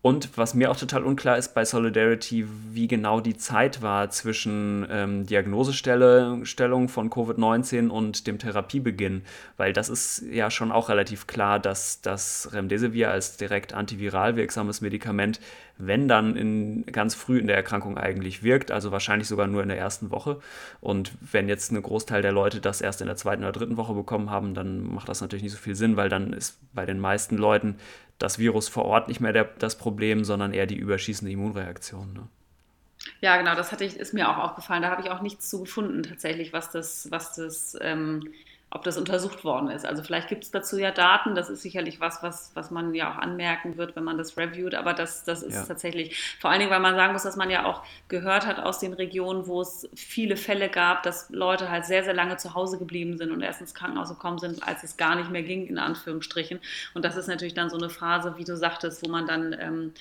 Und 0.01 0.39
was 0.39 0.55
mir 0.55 0.71
auch 0.71 0.77
total 0.77 1.03
unklar 1.03 1.39
ist 1.39 1.55
bei 1.55 1.65
Solidarity, 1.65 2.47
wie 2.71 2.87
genau 2.87 3.21
die 3.21 3.37
Zeit 3.37 3.83
war 3.83 4.11
zwischen 4.11 4.87
ähm, 4.89 5.27
Diagnosestellung 5.27 6.89
von 6.89 7.11
Covid-19 7.11 7.89
und 7.89 8.29
dem 8.29 8.39
Therapiebeginn, 8.39 9.23
weil 9.57 9.73
das 9.73 9.89
ist 9.89 10.23
ja 10.31 10.53
schon 10.53 10.71
auch 10.71 10.89
relativ 10.89 11.27
klar, 11.27 11.59
dass 11.59 12.01
das 12.01 12.51
Remdesivir 12.53 13.11
als 13.11 13.39
direkt 13.39 13.75
antiviral 13.75 14.37
wirksames 14.37 14.81
Medikament, 14.81 15.41
wenn 15.79 16.09
dann 16.09 16.37
in, 16.37 16.85
ganz 16.87 17.15
früh 17.15 17.39
in 17.39 17.47
der 17.47 17.57
Erkrankung 17.57 17.97
eigentlich 17.97 18.43
wirkt, 18.43 18.71
also 18.71 18.91
wahrscheinlich 18.91 19.29
sogar 19.29 19.47
nur 19.47 19.63
in 19.63 19.69
der 19.69 19.79
ersten 19.79 20.11
Woche. 20.11 20.41
Und 20.81 21.13
wenn 21.21 21.49
jetzt 21.49 21.71
ein 21.71 21.81
Großteil 21.81 22.21
der 22.21 22.33
Leute 22.33 22.61
das 22.61 22.81
erst 22.81 23.01
in 23.01 23.07
der 23.07 23.17
zweiten 23.17 23.45
oder 23.45 23.53
dritten 23.53 23.77
Woche 23.77 23.95
bekommen 23.95 24.31
haben, 24.31 24.55
dann 24.55 24.83
macht 24.83 25.09
das 25.09 25.21
natürlich 25.21 25.45
nicht 25.45 25.53
so 25.53 25.59
viel 25.59 25.77
Sinn, 25.77 25.97
weil 25.97 26.09
dann 26.09 26.33
ist 26.33 26.59
bei 26.75 26.85
den 26.85 26.99
meisten 26.99 27.37
Leuten 27.37 27.77
das 28.19 28.39
Virus 28.39 28.69
vor 28.69 28.85
Ort 28.85 29.09
nicht 29.09 29.21
mehr 29.21 29.33
der, 29.33 29.45
das 29.45 29.79
Problem, 29.79 30.25
sondern 30.25 30.53
eher 30.53 30.67
die 30.67 30.77
überschießende 30.77 31.33
Immunreaktion. 31.33 32.13
Ne? 32.13 32.29
Ja, 33.21 33.37
genau, 33.37 33.55
das 33.55 33.71
hatte 33.71 33.85
ich, 33.85 33.97
ist 33.97 34.15
mir 34.15 34.29
auch 34.29 34.39
aufgefallen. 34.39 34.83
Da 34.83 34.91
habe 34.91 35.03
ich 35.03 35.11
auch 35.11 35.23
nichts 35.23 35.49
zu 35.49 35.61
gefunden 35.61 36.03
tatsächlich, 36.03 36.53
was 36.53 36.71
das, 36.71 37.09
was 37.11 37.35
das 37.37 37.77
ähm, 37.81 38.33
ob 38.71 38.85
das 38.85 38.99
untersucht 38.99 39.45
worden 39.45 39.71
ist. 39.71 39.87
Also 39.87 40.03
vielleicht 40.03 40.29
gibt 40.29 40.45
es 40.45 40.51
dazu 40.51 40.79
ja 40.79 40.91
Daten, 40.91 41.35
das 41.35 41.49
ist 41.49 41.63
sicherlich 41.63 42.01
was, 42.01 42.23
was, 42.23 42.51
was 42.55 42.71
man 42.71 42.95
ja 42.95 43.11
auch 43.11 43.17
anmerken 43.17 43.79
wird, 43.79 43.97
wenn 43.97 44.05
man 44.05 44.19
das 44.19 44.37
reviewt, 44.37 44.75
aber 44.75 44.93
das, 44.93 45.25
das 45.25 45.43
ist 45.43 45.55
ja. 45.55 45.63
tatsächlich, 45.63 46.19
vor 46.39 46.51
allen 46.51 46.61
Dingen, 46.61 46.71
weil 46.71 46.81
man 46.81 46.95
sagen 46.95 47.15
muss, 47.15 47.23
dass 47.23 47.37
man 47.37 47.49
ja 47.49 47.65
auch 47.65 47.83
gehört 48.09 48.47
hat 48.47 48.59
aus 48.59 48.79
den 48.79 48.93
Regionen, 48.93 49.47
wo 49.47 49.63
es 49.63 49.89
viele 49.95 50.37
Fälle 50.37 50.69
gab, 50.69 51.03
dass 51.03 51.31
Leute 51.31 51.71
halt 51.71 51.87
sehr, 51.87 52.05
sehr 52.05 52.13
lange 52.13 52.37
zu 52.37 52.55
Hause 52.55 52.79
geblieben 52.79 53.17
sind 53.17 53.31
und 53.31 53.41
erst 53.41 53.63
ins 53.63 53.73
Krankenhaus 53.73 54.11
gekommen 54.11 54.39
sind, 54.39 54.63
als 54.67 54.85
es 54.85 54.99
gar 54.99 55.17
nicht 55.17 55.31
mehr 55.31 55.43
ging, 55.43 55.67
in 55.67 55.79
Anführungsstrichen. 55.79 56.61
Und 56.93 57.07
das 57.07 57.17
ist 57.17 57.27
natürlich 57.27 57.55
dann 57.55 57.71
so 57.71 57.79
eine 57.79 57.89
Phase, 57.89 58.35
wie 58.37 58.45
du 58.45 58.55
sagtest, 58.55 59.03
wo 59.03 59.09
man 59.09 59.27
dann 59.27 59.57
ähm, 59.59 59.93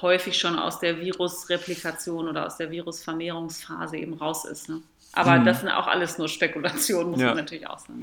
häufig 0.00 0.38
schon 0.38 0.58
aus 0.58 0.80
der 0.80 1.00
Virusreplikation 1.00 2.28
oder 2.28 2.46
aus 2.46 2.56
der 2.56 2.70
Virusvermehrungsphase 2.70 3.96
eben 3.98 4.14
raus 4.14 4.44
ist. 4.44 4.68
Ne? 4.68 4.82
Aber 5.18 5.36
mhm. 5.36 5.44
das 5.44 5.60
sind 5.60 5.68
auch 5.68 5.88
alles 5.88 6.16
nur 6.16 6.28
Spekulationen, 6.28 7.10
muss 7.10 7.20
ja. 7.20 7.28
man 7.28 7.38
natürlich 7.38 7.66
auch 7.66 7.80
sagen. 7.80 8.02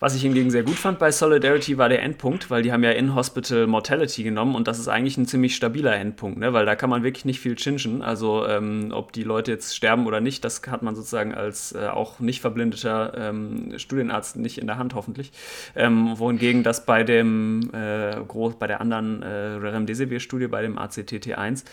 Was 0.00 0.14
ich 0.14 0.20
hingegen 0.20 0.50
sehr 0.50 0.64
gut 0.64 0.74
fand 0.74 0.98
bei 0.98 1.10
Solidarity 1.10 1.78
war 1.78 1.88
der 1.88 2.02
Endpunkt, 2.02 2.50
weil 2.50 2.62
die 2.62 2.72
haben 2.72 2.84
ja 2.84 2.90
In-Hospital 2.90 3.66
Mortality 3.66 4.22
genommen 4.22 4.54
und 4.54 4.68
das 4.68 4.78
ist 4.78 4.88
eigentlich 4.88 5.16
ein 5.16 5.24
ziemlich 5.24 5.56
stabiler 5.56 5.94
Endpunkt, 5.96 6.38
ne? 6.38 6.52
weil 6.52 6.66
da 6.66 6.76
kann 6.76 6.90
man 6.90 7.02
wirklich 7.04 7.24
nicht 7.24 7.40
viel 7.40 7.56
chinchen. 7.56 8.02
Also 8.02 8.46
ähm, 8.46 8.90
ob 8.92 9.12
die 9.12 9.22
Leute 9.22 9.52
jetzt 9.52 9.74
sterben 9.74 10.06
oder 10.06 10.20
nicht, 10.20 10.44
das 10.44 10.60
hat 10.68 10.82
man 10.82 10.94
sozusagen 10.94 11.32
als 11.32 11.72
äh, 11.72 11.86
auch 11.86 12.20
nicht 12.20 12.42
verblindeter 12.42 13.14
ähm, 13.16 13.78
Studienarzt 13.78 14.36
nicht 14.36 14.58
in 14.58 14.66
der 14.66 14.76
Hand 14.76 14.94
hoffentlich. 14.94 15.32
Ähm, 15.74 16.18
wohingegen 16.18 16.64
das 16.64 16.84
bei 16.84 17.02
dem 17.02 17.70
äh, 17.72 18.16
groß, 18.28 18.56
bei 18.58 18.66
der 18.66 18.82
anderen 18.82 19.22
äh, 19.22 19.26
Remdesivir-Studie, 19.26 20.48
bei 20.48 20.60
dem 20.60 20.78
ACTT1, 20.78 21.64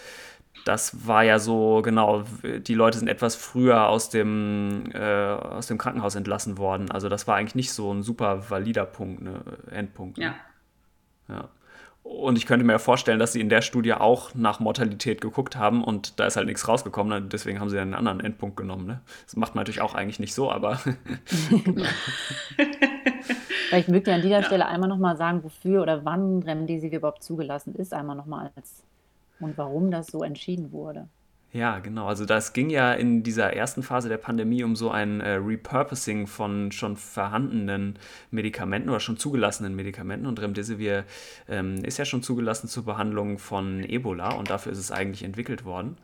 das 0.66 1.08
war 1.08 1.24
ja 1.24 1.40
so, 1.40 1.82
genau, 1.82 2.24
die 2.44 2.74
Leute 2.74 3.00
sind 3.00 3.08
etwas 3.08 3.36
früher 3.36 3.88
aus 3.88 4.10
dem, 4.10 4.92
äh, 4.94 5.00
aus 5.00 5.68
dem 5.68 5.78
Krankenhaus 5.78 6.16
entlassen 6.16 6.58
worden. 6.58 6.92
Also 6.92 7.10
das 7.10 7.28
war 7.28 7.36
eigentlich 7.36 7.56
nicht 7.56 7.72
so 7.74 7.94
ein 7.94 8.04
super 8.04 8.50
valider 8.50 8.86
Punkt, 8.86 9.22
ne, 9.22 9.42
Endpunkt. 9.72 10.18
Ne? 10.18 10.34
Ja. 11.28 11.36
ja. 11.36 11.50
Und 12.04 12.36
ich 12.38 12.48
könnte 12.48 12.66
mir 12.66 12.80
vorstellen, 12.80 13.20
dass 13.20 13.34
sie 13.34 13.42
in 13.42 13.50
der 13.50 13.62
Studie 13.62 13.94
auch 13.94 14.34
nach 14.34 14.60
Mortalität 14.60 15.22
geguckt 15.22 15.56
haben 15.56 15.84
und 15.84 16.20
da 16.20 16.26
ist 16.26 16.36
halt 16.36 16.48
nichts 16.48 16.68
rausgekommen, 16.68 17.22
ne? 17.22 17.28
deswegen 17.28 17.60
haben 17.60 17.70
sie 17.70 17.78
einen 17.80 17.94
anderen 17.94 18.20
Endpunkt 18.20 18.58
genommen. 18.58 18.88
Ne? 18.88 19.02
Das 19.26 19.36
macht 19.36 19.54
man 19.54 19.62
natürlich 19.62 19.82
auch 19.82 19.94
eigentlich 19.94 20.20
nicht 20.20 20.34
so, 20.34 20.52
aber. 20.52 20.80
Vielleicht 23.70 23.88
mögt 23.88 24.08
ihr 24.08 24.16
an 24.16 24.22
dieser 24.22 24.40
ja. 24.40 24.44
Stelle 24.44 24.66
einmal 24.66 24.90
nochmal 24.90 25.16
sagen, 25.16 25.44
wofür 25.44 25.84
oder 25.84 26.04
wann 26.04 26.42
Remdesivir 26.42 26.98
überhaupt 26.98 27.24
zugelassen 27.24 27.76
ist, 27.76 27.94
einmal 27.94 28.16
nochmal 28.16 28.52
als 28.56 28.84
und 29.42 29.58
warum 29.58 29.92
das 29.92 30.08
so 30.08 30.24
entschieden 30.24 30.72
wurde. 30.72 31.08
Ja, 31.54 31.80
genau. 31.80 32.08
Also 32.08 32.26
das 32.26 32.54
ging 32.54 32.70
ja 32.70 32.94
in 32.94 33.24
dieser 33.24 33.54
ersten 33.54 33.84
Phase 33.84 34.08
der 34.08 34.18
Pandemie 34.18 34.64
um 34.64 34.78
so 34.78 34.90
ein 34.90 35.20
äh, 35.20 35.32
Repurposing 35.34 36.26
von 36.26 36.72
schon 36.72 36.96
vorhandenen 36.96 38.00
Medikamenten 38.32 38.90
oder 38.90 39.02
schon 39.02 39.18
zugelassenen 39.18 39.76
Medikamenten. 39.76 40.28
Und 40.28 40.42
Remdesivir 40.42 41.04
ähm, 41.50 41.84
ist 41.84 41.98
ja 41.98 42.06
schon 42.06 42.24
zugelassen 42.24 42.70
zur 42.70 42.86
Behandlung 42.86 43.38
von 43.38 43.84
Ebola 43.84 44.34
und 44.34 44.50
dafür 44.50 44.72
ist 44.72 44.78
es 44.78 44.92
eigentlich 44.92 45.24
entwickelt 45.24 45.66
worden. 45.66 45.98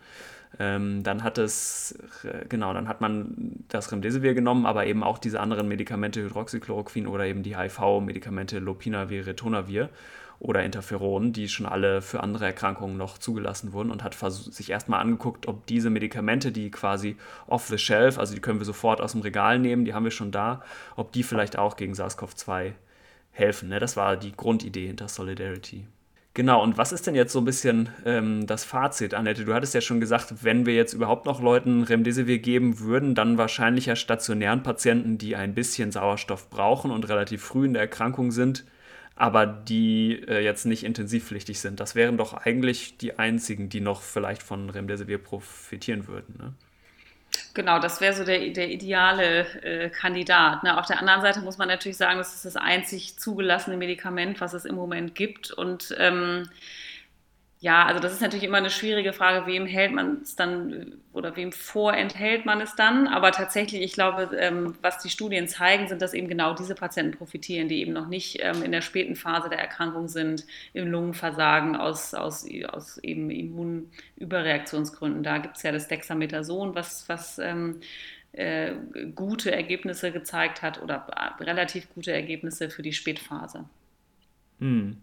Ähm, 0.59 1.03
dann 1.03 1.23
hat 1.23 1.37
es, 1.37 1.97
äh, 2.23 2.45
genau, 2.49 2.73
dann 2.73 2.89
hat 2.89 2.99
man 2.99 3.63
das 3.69 3.91
Remdesivir 3.91 4.33
genommen, 4.33 4.65
aber 4.65 4.85
eben 4.85 5.01
auch 5.01 5.17
diese 5.17 5.39
anderen 5.39 5.69
Medikamente, 5.69 6.23
Hydroxychloroquin 6.23 7.07
oder 7.07 7.25
eben 7.25 7.43
die 7.43 7.55
HIV-Medikamente 7.55 8.59
Lopinavir, 8.59 9.27
Ritonavir 9.27 9.89
oder 10.39 10.63
Interferon, 10.63 11.33
die 11.33 11.49
schon 11.49 11.65
alle 11.65 12.01
für 12.01 12.21
andere 12.21 12.45
Erkrankungen 12.45 12.97
noch 12.97 13.17
zugelassen 13.17 13.73
wurden 13.73 13.91
und 13.91 14.03
hat 14.03 14.15
sich 14.31 14.69
erstmal 14.69 15.01
angeguckt, 15.01 15.47
ob 15.47 15.65
diese 15.65 15.89
Medikamente, 15.89 16.51
die 16.51 16.69
quasi 16.69 17.17
off 17.47 17.67
the 17.67 17.77
shelf, 17.77 18.19
also 18.19 18.35
die 18.35 18.41
können 18.41 18.59
wir 18.59 18.65
sofort 18.65 19.01
aus 19.01 19.13
dem 19.13 19.21
Regal 19.21 19.59
nehmen, 19.59 19.85
die 19.85 19.93
haben 19.93 20.03
wir 20.03 20.11
schon 20.11 20.31
da, 20.31 20.61
ob 20.95 21.11
die 21.11 21.23
vielleicht 21.23 21.57
auch 21.57 21.75
gegen 21.75 21.93
SARS-CoV-2 21.93 22.73
helfen. 23.31 23.69
Ne? 23.69 23.79
Das 23.79 23.97
war 23.97 24.17
die 24.17 24.35
Grundidee 24.35 24.87
hinter 24.87 25.07
Solidarity. 25.07 25.85
Genau, 26.37 26.61
und 26.61 26.77
was 26.77 26.91
ist 26.91 27.07
denn 27.07 27.15
jetzt 27.15 27.33
so 27.33 27.39
ein 27.39 27.45
bisschen 27.45 27.89
ähm, 28.05 28.45
das 28.45 28.63
Fazit, 28.63 29.15
Annette? 29.15 29.43
Du 29.43 29.55
hattest 29.55 29.73
ja 29.73 29.81
schon 29.81 29.99
gesagt, 29.99 30.43
wenn 30.43 30.67
wir 30.67 30.75
jetzt 30.75 30.93
überhaupt 30.93 31.25
noch 31.25 31.41
Leuten 31.41 31.81
Remdesivir 31.81 32.37
geben 32.37 32.79
würden, 32.79 33.15
dann 33.15 33.39
wahrscheinlich 33.39 33.87
ja 33.87 33.95
stationären 33.95 34.61
Patienten, 34.61 35.17
die 35.17 35.35
ein 35.35 35.55
bisschen 35.55 35.91
Sauerstoff 35.91 36.51
brauchen 36.51 36.91
und 36.91 37.09
relativ 37.09 37.41
früh 37.41 37.65
in 37.65 37.73
der 37.73 37.81
Erkrankung 37.81 38.29
sind, 38.29 38.65
aber 39.17 39.45
die 39.45 40.23
äh, 40.27 40.39
jetzt 40.43 40.65
nicht 40.65 40.83
intensivpflichtig 40.83 41.59
sind. 41.59 41.79
Das 41.79 41.95
wären 41.95 42.17
doch 42.17 42.33
eigentlich 42.33 42.97
die 42.97 43.17
einzigen, 43.17 43.69
die 43.69 43.81
noch 43.81 44.01
vielleicht 44.01 44.43
von 44.43 44.69
Remdesivir 44.69 45.17
profitieren 45.17 46.07
würden. 46.07 46.35
Ne? 46.37 46.53
Genau, 47.53 47.79
das 47.79 48.01
wäre 48.01 48.13
so 48.13 48.23
der, 48.23 48.49
der 48.49 48.69
ideale 48.69 49.47
äh, 49.63 49.89
Kandidat. 49.89 50.63
Ne? 50.63 50.77
Auf 50.77 50.85
der 50.85 50.99
anderen 50.99 51.21
Seite 51.21 51.41
muss 51.41 51.57
man 51.57 51.67
natürlich 51.67 51.97
sagen, 51.97 52.19
das 52.19 52.35
ist 52.35 52.45
das 52.45 52.55
einzig 52.55 53.17
zugelassene 53.17 53.77
Medikament, 53.77 54.39
was 54.39 54.53
es 54.53 54.65
im 54.65 54.75
Moment 54.75 55.15
gibt. 55.15 55.51
Und 55.51 55.95
ähm, 55.97 56.49
ja, 57.59 57.85
also 57.85 57.99
das 57.99 58.13
ist 58.13 58.21
natürlich 58.21 58.43
immer 58.43 58.57
eine 58.57 58.69
schwierige 58.69 59.13
Frage, 59.13 59.47
wem 59.47 59.65
hält 59.65 59.91
man 59.91 60.21
es 60.21 60.35
dann 60.35 60.99
oder 61.11 61.35
wem 61.35 61.51
vorenthält 61.51 62.45
man 62.45 62.61
es 62.61 62.75
dann. 62.75 63.07
Aber 63.07 63.31
tatsächlich, 63.31 63.81
ich 63.81 63.93
glaube, 63.93 64.29
ähm, 64.37 64.75
was 64.83 64.99
die 64.99 65.09
Studien 65.09 65.47
zeigen, 65.47 65.87
sind, 65.87 66.03
dass 66.03 66.13
eben 66.13 66.27
genau 66.27 66.53
diese 66.53 66.75
Patienten 66.75 67.17
profitieren, 67.17 67.67
die 67.67 67.81
eben 67.81 67.93
noch 67.93 68.07
nicht 68.07 68.37
ähm, 68.41 68.61
in 68.61 68.71
der 68.71 68.81
späten 68.81 69.15
Phase 69.15 69.49
der 69.49 69.57
Erkrankung 69.57 70.07
sind, 70.07 70.45
im 70.73 70.91
Lungenversagen 70.91 71.75
aus, 71.75 72.13
aus, 72.13 72.45
aus 72.69 72.99
eben 72.99 73.31
Immunüberreaktionsgründen. 73.31 75.23
Da 75.23 75.39
gibt 75.39 75.57
es 75.57 75.63
ja 75.63 75.71
das 75.71 75.87
Dexamethason, 75.87 76.75
was, 76.75 77.09
was 77.09 77.39
ähm, 77.39 77.79
äh, 78.33 78.73
gute 79.15 79.51
Ergebnisse 79.51 80.11
gezeigt 80.11 80.61
hat 80.61 80.79
oder 80.83 81.07
relativ 81.39 81.89
gute 81.95 82.11
Ergebnisse 82.11 82.69
für 82.69 82.83
die 82.83 82.93
Spätphase. 82.93 83.65
Hm. 84.59 85.01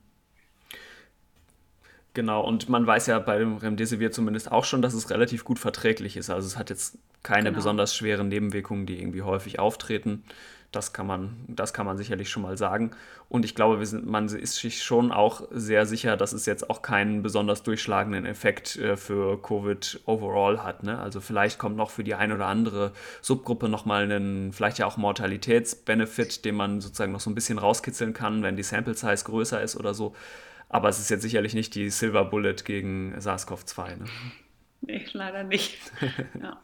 Genau, 2.15 2.43
und 2.43 2.69
man 2.69 2.87
weiß 2.87 3.09
ja 3.09 3.19
bei 3.19 3.39
dem 3.39 3.57
Remdesivir 3.57 4.13
zumindest 4.13 4.51
auch 4.51 4.65
schon, 4.65 4.83
dass 4.83 4.95
es 4.95 5.11
relativ 5.11 5.45
gut 5.45 5.59
verträglich 5.59 6.17
ist. 6.17 6.31
Also 6.31 6.47
es 6.47 6.57
hat 6.57 6.71
jetzt 6.71 6.97
keine 7.25 7.45
genau. 7.45 7.57
besonders 7.57 7.95
schweren 7.95 8.29
Nebenwirkungen, 8.29 8.87
die 8.87 9.01
irgendwie 9.01 9.23
häufig 9.23 9.59
auftreten. 9.59 10.23
Das 10.71 10.93
kann 10.93 11.07
man, 11.07 11.37
das 11.49 11.73
kann 11.73 11.87
man 11.87 11.97
sicherlich 11.97 12.31
schon 12.31 12.43
mal 12.43 12.57
sagen. 12.57 12.93
Und 13.29 13.45
ich 13.45 13.57
glaube, 13.57 13.85
sind, 13.85 14.07
man 14.07 14.27
ist 14.27 14.57
sich 14.57 14.83
schon 14.83 15.11
auch 15.11 15.43
sehr 15.51 15.87
sicher, 15.87 16.17
dass 16.17 16.33
es 16.33 16.47
jetzt 16.47 16.71
auch 16.71 16.83
keinen 16.83 17.23
besonders 17.23 17.65
durchschlagenden 17.65 18.27
Effekt 18.27 18.77
äh, 18.77 18.97
für 18.97 19.41
Covid 19.41 20.01
overall 20.07 20.63
hat. 20.63 20.85
Ne? 20.85 20.99
Also 20.99 21.21
vielleicht 21.21 21.59
kommt 21.59 21.77
noch 21.77 21.91
für 21.91 22.05
die 22.05 22.15
eine 22.15 22.35
oder 22.35 22.47
andere 22.47 22.93
Subgruppe 23.23 23.69
nochmal 23.69 24.05
einen, 24.05 24.53
vielleicht 24.53 24.79
ja 24.79 24.87
auch 24.87 24.97
Mortalitätsbenefit, 24.97 26.45
den 26.45 26.55
man 26.55 26.81
sozusagen 26.81 27.13
noch 27.13 27.21
so 27.21 27.31
ein 27.31 27.35
bisschen 27.35 27.59
rauskitzeln 27.59 28.13
kann, 28.13 28.43
wenn 28.45 28.57
die 28.57 28.63
Sample 28.63 28.95
Size 28.95 29.25
größer 29.25 29.63
ist 29.63 29.77
oder 29.77 29.95
so. 29.95 30.15
Aber 30.75 30.89
es 30.89 30.99
ist 30.99 31.09
jetzt 31.09 31.23
sicherlich 31.23 31.55
nicht 31.55 31.77
die 31.77 31.89
Silver 31.89 32.25
Bullet 32.25 32.57
gegen 32.65 33.15
SARS-CoV-2. 33.17 33.97
Ne? 33.97 34.05
Nee, 34.81 35.07
leider 35.13 35.45
nicht. 35.45 35.79
ja. 36.43 36.59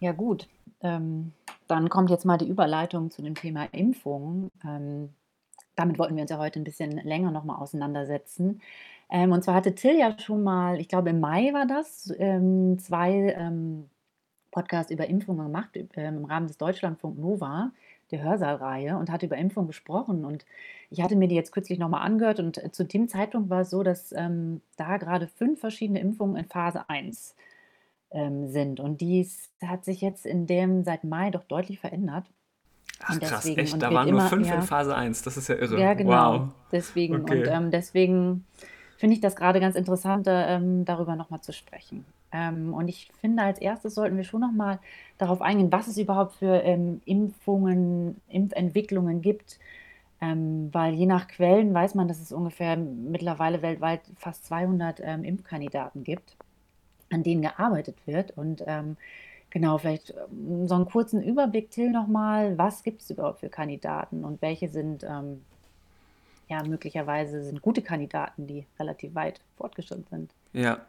ja, 0.00 0.10
gut. 0.10 0.48
Ähm, 0.80 1.30
dann 1.68 1.88
kommt 1.88 2.10
jetzt 2.10 2.24
mal 2.24 2.36
die 2.36 2.48
Überleitung 2.48 3.12
zu 3.12 3.22
dem 3.22 3.36
Thema 3.36 3.66
Impfung. 3.70 4.50
Ähm, 4.64 5.10
damit 5.76 6.00
wollten 6.00 6.16
wir 6.16 6.22
uns 6.22 6.32
ja 6.32 6.38
heute 6.38 6.58
ein 6.58 6.64
bisschen 6.64 6.98
länger 6.98 7.30
nochmal 7.30 7.58
auseinandersetzen. 7.62 8.60
Ähm, 9.08 9.30
und 9.30 9.44
zwar 9.44 9.54
hatte 9.54 9.76
Till 9.76 9.96
ja 9.96 10.18
schon 10.18 10.42
mal, 10.42 10.80
ich 10.80 10.88
glaube 10.88 11.10
im 11.10 11.20
Mai 11.20 11.52
war 11.52 11.64
das, 11.68 12.12
ähm, 12.18 12.76
zwei 12.80 13.36
ähm, 13.38 13.88
Podcasts 14.50 14.90
über 14.90 15.06
Impfungen 15.06 15.46
gemacht 15.46 15.76
ähm, 15.76 16.16
im 16.16 16.24
Rahmen 16.24 16.48
des 16.48 16.58
Deutschlandfunk 16.58 17.20
Nova 17.20 17.70
der 18.10 18.22
Hörsaalreihe 18.22 18.96
und 18.96 19.10
hatte 19.10 19.26
über 19.26 19.36
Impfung 19.36 19.66
gesprochen. 19.66 20.24
Und 20.24 20.44
ich 20.90 21.02
hatte 21.02 21.16
mir 21.16 21.28
die 21.28 21.34
jetzt 21.34 21.52
kürzlich 21.52 21.78
nochmal 21.78 22.02
angehört 22.02 22.40
und 22.40 22.62
äh, 22.62 22.70
zu 22.70 22.84
dem 22.84 23.08
Zeitpunkt 23.08 23.50
war 23.50 23.62
es 23.62 23.70
so, 23.70 23.82
dass 23.82 24.12
ähm, 24.12 24.60
da 24.76 24.96
gerade 24.96 25.26
fünf 25.26 25.60
verschiedene 25.60 26.00
Impfungen 26.00 26.36
in 26.36 26.44
Phase 26.44 26.88
1 26.88 27.34
ähm, 28.10 28.48
sind. 28.48 28.80
Und 28.80 29.00
dies 29.00 29.50
hat 29.64 29.84
sich 29.84 30.00
jetzt 30.00 30.26
in 30.26 30.46
dem 30.46 30.84
seit 30.84 31.04
Mai 31.04 31.30
doch 31.30 31.44
deutlich 31.44 31.80
verändert. 31.80 32.30
Ach 33.00 33.18
krass, 33.20 33.42
deswegen, 33.42 33.60
echt? 33.60 33.82
Da 33.82 33.92
waren 33.92 34.08
immer, 34.08 34.22
nur 34.22 34.28
fünf 34.28 34.48
ja, 34.48 34.54
in 34.54 34.62
Phase 34.62 34.94
1. 34.94 35.22
Das 35.22 35.36
ist 35.36 35.48
ja 35.48 35.56
irre. 35.56 35.78
Ja, 35.78 35.94
genau. 35.94 36.40
Wow. 36.40 36.48
Deswegen. 36.72 37.22
Okay. 37.22 37.40
Und 37.40 37.46
ähm, 37.48 37.70
deswegen 37.70 38.46
finde 38.96 39.14
ich 39.14 39.20
das 39.20 39.36
gerade 39.36 39.60
ganz 39.60 39.76
interessant, 39.76 40.26
ähm, 40.28 40.84
darüber 40.84 41.16
nochmal 41.16 41.40
zu 41.42 41.52
sprechen. 41.52 42.04
Ähm, 42.32 42.74
und 42.74 42.88
ich 42.88 43.10
finde, 43.20 43.42
als 43.42 43.58
erstes 43.58 43.94
sollten 43.94 44.16
wir 44.16 44.24
schon 44.24 44.40
nochmal 44.40 44.78
darauf 45.18 45.40
eingehen, 45.40 45.72
was 45.72 45.88
es 45.88 45.98
überhaupt 45.98 46.34
für 46.34 46.62
ähm, 46.62 47.00
Impfungen, 47.04 48.20
Impfentwicklungen 48.28 49.22
gibt. 49.22 49.58
Ähm, 50.20 50.70
weil 50.72 50.94
je 50.94 51.06
nach 51.06 51.28
Quellen 51.28 51.74
weiß 51.74 51.94
man, 51.94 52.08
dass 52.08 52.20
es 52.20 52.32
ungefähr 52.32 52.76
mittlerweile 52.76 53.60
weltweit 53.60 54.00
fast 54.16 54.46
200 54.46 55.00
ähm, 55.02 55.24
Impfkandidaten 55.24 56.04
gibt, 56.04 56.36
an 57.10 57.22
denen 57.22 57.42
gearbeitet 57.42 57.96
wird. 58.06 58.36
Und 58.36 58.62
ähm, 58.66 58.96
genau, 59.50 59.76
vielleicht 59.76 60.10
ähm, 60.10 60.66
so 60.66 60.74
einen 60.74 60.86
kurzen 60.86 61.22
Überblick, 61.22 61.70
Till, 61.70 61.90
nochmal. 61.90 62.56
Was 62.56 62.82
gibt 62.82 63.02
es 63.02 63.10
überhaupt 63.10 63.40
für 63.40 63.50
Kandidaten 63.50 64.24
und 64.24 64.40
welche 64.42 64.68
sind 64.68 65.04
ja 66.48 66.62
möglicherweise 66.62 67.42
sind 67.42 67.60
gute 67.60 67.82
Kandidaten, 67.82 68.46
die 68.46 68.66
relativ 68.78 69.14
weit 69.14 69.40
fortgeschritten 69.56 70.06
sind? 70.10 70.30
Ja. 70.52 70.80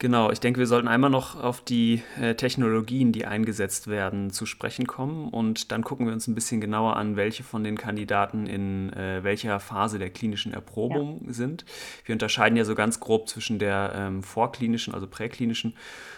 Genau, 0.00 0.30
ich 0.30 0.38
denke, 0.38 0.60
wir 0.60 0.68
sollten 0.68 0.86
einmal 0.86 1.10
noch 1.10 1.42
auf 1.42 1.60
die 1.60 2.02
äh, 2.20 2.36
Technologien, 2.36 3.10
die 3.10 3.26
eingesetzt 3.26 3.88
werden, 3.88 4.30
zu 4.30 4.46
sprechen 4.46 4.86
kommen. 4.86 5.28
Und 5.28 5.72
dann 5.72 5.82
gucken 5.82 6.06
wir 6.06 6.12
uns 6.12 6.28
ein 6.28 6.36
bisschen 6.36 6.60
genauer 6.60 6.94
an, 6.94 7.16
welche 7.16 7.42
von 7.42 7.64
den 7.64 7.76
Kandidaten 7.76 8.46
in 8.46 8.92
äh, 8.92 9.24
welcher 9.24 9.58
Phase 9.58 9.98
der 9.98 10.10
klinischen 10.10 10.52
Erprobung 10.52 11.22
ja. 11.26 11.32
sind. 11.32 11.64
Wir 12.04 12.12
unterscheiden 12.12 12.56
ja 12.56 12.64
so 12.64 12.76
ganz 12.76 13.00
grob 13.00 13.28
zwischen 13.28 13.58
der 13.58 13.92
ähm, 13.96 14.22
vorklinischen, 14.22 14.94
also 14.94 15.08
präklinischen 15.08 15.74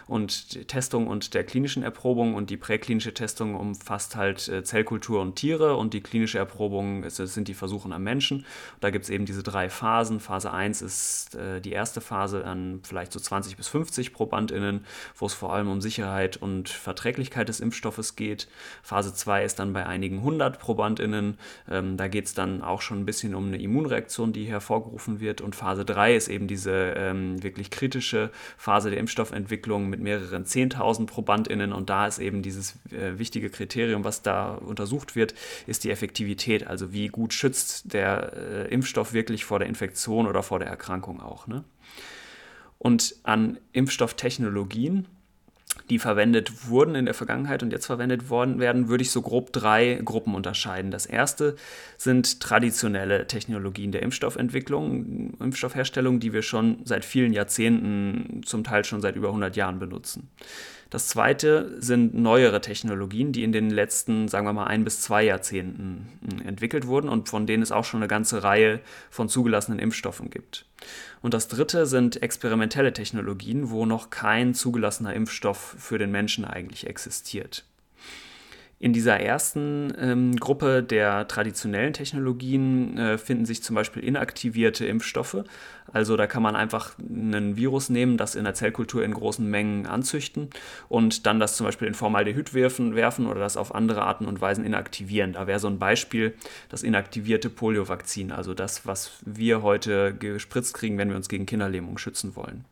und 0.06 0.68
Testung 0.68 1.06
und 1.06 1.32
der 1.32 1.44
klinischen 1.44 1.82
Erprobung. 1.82 2.34
Und 2.34 2.50
die 2.50 2.58
präklinische 2.58 3.14
Testung 3.14 3.54
umfasst 3.54 4.14
halt 4.14 4.46
äh, 4.48 4.62
Zellkultur 4.62 5.22
und 5.22 5.36
Tiere 5.36 5.76
und 5.76 5.94
die 5.94 6.02
klinische 6.02 6.36
Erprobung 6.36 7.02
ist, 7.02 7.16
sind 7.16 7.48
die 7.48 7.54
Versuche 7.54 7.90
am 7.90 8.02
Menschen. 8.02 8.44
Da 8.80 8.90
gibt 8.90 9.04
es 9.04 9.10
eben 9.10 9.24
diese 9.24 9.42
drei 9.42 9.70
Phasen. 9.70 10.20
Phase 10.20 10.52
1 10.52 10.82
ist 10.82 11.34
äh, 11.34 11.62
die 11.62 11.72
erste 11.72 12.02
Phase 12.02 12.44
an 12.44 12.80
vielleicht 12.82 13.12
so 13.12 13.18
20 13.18 13.56
bis 13.56 13.69
50 13.70 14.12
ProbandInnen, 14.12 14.84
wo 15.16 15.26
es 15.26 15.34
vor 15.34 15.52
allem 15.54 15.70
um 15.70 15.80
Sicherheit 15.80 16.36
und 16.36 16.68
Verträglichkeit 16.68 17.48
des 17.48 17.60
Impfstoffes 17.60 18.16
geht. 18.16 18.48
Phase 18.82 19.14
2 19.14 19.44
ist 19.44 19.58
dann 19.58 19.72
bei 19.72 19.86
einigen 19.86 20.22
hundert 20.22 20.58
ProbandInnen. 20.58 21.38
Ähm, 21.70 21.96
da 21.96 22.08
geht 22.08 22.26
es 22.26 22.34
dann 22.34 22.62
auch 22.62 22.82
schon 22.82 23.00
ein 23.00 23.06
bisschen 23.06 23.34
um 23.34 23.46
eine 23.46 23.60
Immunreaktion, 23.60 24.32
die 24.32 24.44
hervorgerufen 24.44 25.20
wird. 25.20 25.40
Und 25.40 25.56
Phase 25.56 25.84
3 25.84 26.14
ist 26.14 26.28
eben 26.28 26.46
diese 26.46 26.94
ähm, 26.96 27.42
wirklich 27.42 27.70
kritische 27.70 28.30
Phase 28.56 28.90
der 28.90 28.98
Impfstoffentwicklung 28.98 29.88
mit 29.88 30.00
mehreren 30.00 30.44
10.000 30.44 31.06
ProbandInnen. 31.06 31.72
Und 31.72 31.90
da 31.90 32.06
ist 32.06 32.18
eben 32.18 32.42
dieses 32.42 32.74
äh, 32.90 33.18
wichtige 33.18 33.50
Kriterium, 33.50 34.04
was 34.04 34.22
da 34.22 34.54
untersucht 34.54 35.16
wird, 35.16 35.34
ist 35.66 35.84
die 35.84 35.90
Effektivität. 35.90 36.66
Also 36.66 36.92
wie 36.92 37.08
gut 37.08 37.32
schützt 37.32 37.92
der 37.92 38.32
äh, 38.34 38.74
Impfstoff 38.74 39.12
wirklich 39.12 39.44
vor 39.44 39.58
der 39.58 39.68
Infektion 39.68 40.26
oder 40.26 40.42
vor 40.42 40.58
der 40.58 40.68
Erkrankung 40.68 41.20
auch. 41.20 41.46
Ne? 41.46 41.64
Und 42.80 43.14
an 43.24 43.58
Impfstofftechnologien, 43.72 45.06
die 45.90 45.98
verwendet 45.98 46.68
wurden 46.68 46.94
in 46.94 47.04
der 47.04 47.14
Vergangenheit 47.14 47.62
und 47.62 47.72
jetzt 47.72 47.86
verwendet 47.86 48.30
worden 48.30 48.58
werden, 48.58 48.88
würde 48.88 49.02
ich 49.02 49.10
so 49.10 49.20
grob 49.20 49.52
drei 49.52 50.00
Gruppen 50.02 50.34
unterscheiden. 50.34 50.90
Das 50.90 51.04
erste 51.04 51.56
sind 51.98 52.40
traditionelle 52.40 53.26
Technologien 53.26 53.92
der 53.92 54.02
Impfstoffentwicklung, 54.02 55.34
Impfstoffherstellung, 55.38 56.20
die 56.20 56.32
wir 56.32 56.42
schon 56.42 56.78
seit 56.84 57.04
vielen 57.04 57.34
Jahrzehnten, 57.34 58.42
zum 58.44 58.64
Teil 58.64 58.84
schon 58.84 59.02
seit 59.02 59.14
über 59.14 59.28
100 59.28 59.54
Jahren 59.56 59.78
benutzen. 59.78 60.30
Das 60.90 61.06
zweite 61.06 61.80
sind 61.80 62.14
neuere 62.14 62.60
Technologien, 62.60 63.32
die 63.32 63.44
in 63.44 63.52
den 63.52 63.70
letzten, 63.70 64.26
sagen 64.26 64.44
wir 64.44 64.52
mal, 64.52 64.66
ein 64.66 64.82
bis 64.82 65.00
zwei 65.00 65.22
Jahrzehnten 65.22 66.08
hm, 66.28 66.46
entwickelt 66.46 66.88
wurden 66.88 67.08
und 67.08 67.28
von 67.28 67.46
denen 67.46 67.62
es 67.62 67.70
auch 67.70 67.84
schon 67.84 68.00
eine 68.00 68.08
ganze 68.08 68.42
Reihe 68.42 68.80
von 69.08 69.28
zugelassenen 69.28 69.78
Impfstoffen 69.78 70.30
gibt. 70.30 70.66
Und 71.22 71.32
das 71.32 71.46
dritte 71.46 71.86
sind 71.86 72.22
experimentelle 72.22 72.92
Technologien, 72.92 73.70
wo 73.70 73.86
noch 73.86 74.10
kein 74.10 74.52
zugelassener 74.52 75.14
Impfstoff 75.14 75.76
für 75.78 75.98
den 75.98 76.10
Menschen 76.10 76.44
eigentlich 76.44 76.88
existiert. 76.88 77.64
In 78.82 78.94
dieser 78.94 79.20
ersten 79.20 79.92
ähm, 80.00 80.36
Gruppe 80.36 80.82
der 80.82 81.28
traditionellen 81.28 81.92
Technologien 81.92 82.96
äh, 82.96 83.18
finden 83.18 83.44
sich 83.44 83.62
zum 83.62 83.76
Beispiel 83.76 84.02
inaktivierte 84.02 84.86
Impfstoffe. 84.86 85.44
Also 85.92 86.16
da 86.16 86.26
kann 86.26 86.42
man 86.42 86.56
einfach 86.56 86.96
ein 86.98 87.58
Virus 87.58 87.90
nehmen, 87.90 88.16
das 88.16 88.34
in 88.34 88.44
der 88.44 88.54
Zellkultur 88.54 89.04
in 89.04 89.12
großen 89.12 89.46
Mengen 89.46 89.84
anzüchten 89.84 90.48
und 90.88 91.26
dann 91.26 91.38
das 91.38 91.58
zum 91.58 91.66
Beispiel 91.66 91.88
in 91.88 91.94
Formaldehyd 91.94 92.54
werfen, 92.54 92.94
werfen 92.94 93.26
oder 93.26 93.40
das 93.40 93.58
auf 93.58 93.74
andere 93.74 94.00
Arten 94.00 94.24
und 94.24 94.40
Weisen 94.40 94.64
inaktivieren. 94.64 95.34
Da 95.34 95.46
wäre 95.46 95.58
so 95.58 95.68
ein 95.68 95.78
Beispiel 95.78 96.32
das 96.70 96.82
inaktivierte 96.82 97.50
Poliovakzin, 97.50 98.32
also 98.32 98.54
das, 98.54 98.86
was 98.86 99.12
wir 99.26 99.60
heute 99.60 100.14
gespritzt 100.14 100.72
kriegen, 100.72 100.96
wenn 100.96 101.10
wir 101.10 101.16
uns 101.16 101.28
gegen 101.28 101.44
Kinderlähmung 101.44 101.98
schützen 101.98 102.34
wollen. 102.34 102.64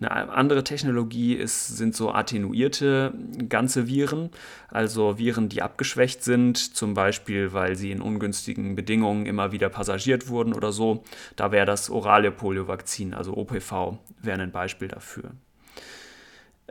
Eine 0.00 0.32
andere 0.32 0.64
Technologie 0.64 1.34
ist, 1.34 1.76
sind 1.76 1.94
so 1.94 2.10
attenuierte 2.10 3.12
ganze 3.48 3.86
Viren, 3.86 4.30
also 4.68 5.18
Viren, 5.18 5.50
die 5.50 5.60
abgeschwächt 5.60 6.24
sind, 6.24 6.56
zum 6.56 6.94
Beispiel, 6.94 7.52
weil 7.52 7.76
sie 7.76 7.90
in 7.90 8.00
ungünstigen 8.00 8.76
Bedingungen 8.76 9.26
immer 9.26 9.52
wieder 9.52 9.68
passagiert 9.68 10.28
wurden 10.28 10.54
oder 10.54 10.72
so. 10.72 11.04
Da 11.36 11.52
wäre 11.52 11.66
das 11.66 11.90
orale 11.90 12.30
Poliovakzin, 12.30 13.12
also 13.12 13.36
OPV, 13.36 13.98
wäre 14.22 14.40
ein 14.40 14.52
Beispiel 14.52 14.88
dafür. 14.88 15.32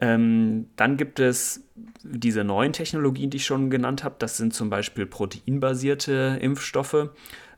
Ähm, 0.02 0.68
dann 0.76 0.98
gibt 0.98 1.20
es 1.20 1.70
diese 2.04 2.44
neuen 2.44 2.74
Technologien, 2.74 3.30
die 3.30 3.38
ich 3.38 3.46
schon 3.46 3.70
genannt 3.70 4.04
habe. 4.04 4.16
Das 4.18 4.38
sind 4.38 4.54
zum 4.54 4.70
Beispiel 4.70 5.06
proteinbasierte 5.06 6.40
Impfstoffe. 6.42 7.10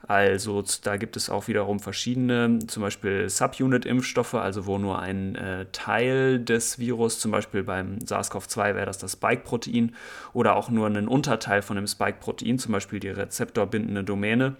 Also 0.08 0.64
da 0.84 0.98
gibt 0.98 1.16
es 1.16 1.30
auch 1.30 1.48
wiederum 1.48 1.80
verschiedene, 1.80 2.60
zum 2.68 2.82
Beispiel 2.82 3.30
Subunit-Impfstoffe, 3.30 4.34
also 4.34 4.66
wo 4.66 4.78
nur 4.78 5.00
ein 5.00 5.36
äh, 5.36 5.68
Teil 5.72 6.40
des 6.40 6.80
Virus, 6.80 7.20
zum 7.20 7.32
Beispiel 7.32 7.64
beim 7.64 8.00
SARS-CoV-2 8.00 8.76
wäre 8.76 8.86
das 8.86 8.98
das 8.98 9.14
Spike-Protein, 9.14 9.96
oder 10.34 10.56
auch 10.56 10.70
nur 10.70 10.88
ein 10.88 11.08
Unterteil 11.08 11.62
von 11.62 11.76
dem 11.76 11.88
Spike-Protein, 11.88 12.58
zum 12.58 12.72
Beispiel 12.72 13.00
die 13.00 13.10
rezeptorbindende 13.10 14.04
Domäne, 14.04 14.56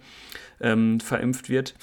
ähm, 0.60 1.00
verimpft 1.00 1.48
wird. 1.48 1.74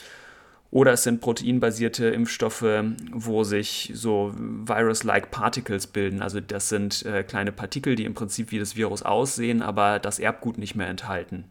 Oder 0.72 0.94
es 0.94 1.04
sind 1.04 1.20
proteinbasierte 1.20 2.10
Impfstoffe, 2.10 2.84
wo 3.12 3.44
sich 3.44 3.92
so 3.96 4.34
Virus-like 4.38 5.32
Particles 5.32 5.88
bilden. 5.88 6.22
Also 6.22 6.40
das 6.40 6.70
sind 6.70 7.04
äh, 7.06 7.24
kleine 7.24 7.52
Partikel, 7.52 7.96
die 7.96 8.06
im 8.06 8.14
Prinzip 8.14 8.52
wie 8.52 8.60
das 8.60 8.76
Virus 8.76 9.02
aussehen, 9.02 9.64
aber 9.64 9.98
das 9.98 10.20
Erbgut 10.20 10.60
nicht 10.60 10.76
mehr 10.76 10.88
enthalten 10.88 11.46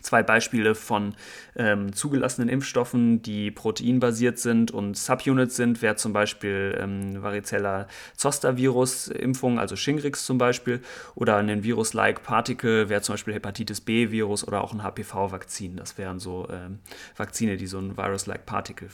zwei 0.00 0.22
Beispiele 0.22 0.74
von 0.74 1.14
ähm, 1.56 1.92
zugelassenen 1.92 2.48
Impfstoffen, 2.48 3.20
die 3.22 3.50
proteinbasiert 3.50 4.38
sind 4.38 4.70
und 4.70 4.96
Subunits 4.96 5.56
sind, 5.56 5.82
wäre 5.82 5.96
zum 5.96 6.12
Beispiel 6.12 6.78
ähm, 6.80 7.22
Varicella-Zoster-Virus-Impfung, 7.22 9.58
also 9.58 9.76
Shingrix 9.76 10.24
zum 10.24 10.38
Beispiel, 10.38 10.80
oder 11.14 11.36
ein 11.36 11.64
Virus-like 11.64 12.22
Particle 12.22 12.88
wäre 12.88 13.02
zum 13.02 13.14
Beispiel 13.14 13.34
Hepatitis 13.34 13.80
B-Virus 13.80 14.46
oder 14.46 14.62
auch 14.62 14.72
ein 14.72 14.82
HPV-Vakzin. 14.82 15.76
Das 15.76 15.98
wären 15.98 16.18
so 16.18 16.48
ähm, 16.50 16.78
Vakzine, 17.16 17.56
die 17.56 17.66
so 17.66 17.78
ein 17.78 17.96
Virus-like 17.96 18.46
Particle 18.46 18.88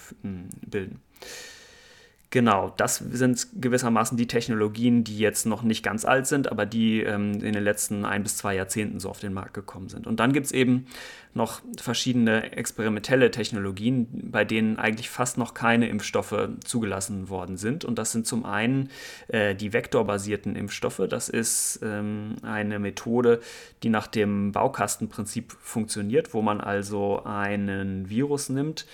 bilden. 0.66 1.00
Genau, 2.34 2.74
das 2.76 2.96
sind 2.96 3.46
gewissermaßen 3.60 4.18
die 4.18 4.26
Technologien, 4.26 5.04
die 5.04 5.18
jetzt 5.18 5.46
noch 5.46 5.62
nicht 5.62 5.84
ganz 5.84 6.04
alt 6.04 6.26
sind, 6.26 6.50
aber 6.50 6.66
die 6.66 7.00
ähm, 7.00 7.34
in 7.34 7.52
den 7.52 7.62
letzten 7.62 8.04
ein 8.04 8.24
bis 8.24 8.36
zwei 8.38 8.56
Jahrzehnten 8.56 8.98
so 8.98 9.08
auf 9.08 9.20
den 9.20 9.32
Markt 9.32 9.54
gekommen 9.54 9.88
sind. 9.88 10.08
Und 10.08 10.18
dann 10.18 10.32
gibt 10.32 10.46
es 10.46 10.50
eben 10.50 10.86
noch 11.32 11.62
verschiedene 11.80 12.50
experimentelle 12.50 13.30
Technologien, 13.30 14.08
bei 14.32 14.44
denen 14.44 14.80
eigentlich 14.80 15.10
fast 15.10 15.38
noch 15.38 15.54
keine 15.54 15.88
Impfstoffe 15.88 16.48
zugelassen 16.64 17.28
worden 17.28 17.56
sind. 17.56 17.84
Und 17.84 18.00
das 18.00 18.10
sind 18.10 18.26
zum 18.26 18.44
einen 18.44 18.90
äh, 19.28 19.54
die 19.54 19.72
vektorbasierten 19.72 20.56
Impfstoffe. 20.56 21.02
Das 21.08 21.28
ist 21.28 21.78
ähm, 21.84 22.34
eine 22.42 22.80
Methode, 22.80 23.42
die 23.84 23.90
nach 23.90 24.08
dem 24.08 24.50
Baukastenprinzip 24.50 25.52
funktioniert, 25.60 26.34
wo 26.34 26.42
man 26.42 26.60
also 26.60 27.22
einen 27.22 28.10
Virus 28.10 28.48
nimmt 28.48 28.86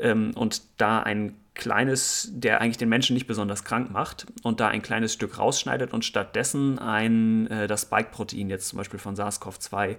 ähm, 0.00 0.32
und 0.34 0.62
da 0.78 1.00
ein 1.00 1.34
kleines, 1.58 2.30
der 2.32 2.62
eigentlich 2.62 2.78
den 2.78 2.88
Menschen 2.88 3.12
nicht 3.12 3.26
besonders 3.26 3.64
krank 3.64 3.90
macht 3.90 4.26
und 4.42 4.60
da 4.60 4.68
ein 4.68 4.80
kleines 4.80 5.12
Stück 5.12 5.38
rausschneidet 5.38 5.92
und 5.92 6.04
stattdessen 6.04 6.78
ein, 6.78 7.46
äh, 7.48 7.66
das 7.66 7.82
Spike-Protein 7.82 8.48
jetzt 8.48 8.68
zum 8.68 8.78
Beispiel 8.78 8.98
von 8.98 9.14
SARS-CoV-2 9.14 9.96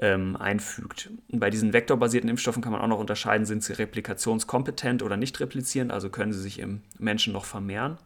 ähm, 0.00 0.34
einfügt. 0.36 1.10
bei 1.28 1.50
diesen 1.50 1.72
vektorbasierten 1.72 2.28
Impfstoffen 2.28 2.62
kann 2.62 2.72
man 2.72 2.80
auch 2.80 2.88
noch 2.88 2.98
unterscheiden, 2.98 3.46
sind 3.46 3.62
sie 3.62 3.74
replikationskompetent 3.74 5.04
oder 5.04 5.16
nicht 5.16 5.38
replizierend, 5.38 5.92
also 5.92 6.08
können 6.08 6.32
sie 6.32 6.40
sich 6.40 6.58
im 6.58 6.80
Menschen 6.98 7.32
noch 7.32 7.44
vermehren. 7.44 7.98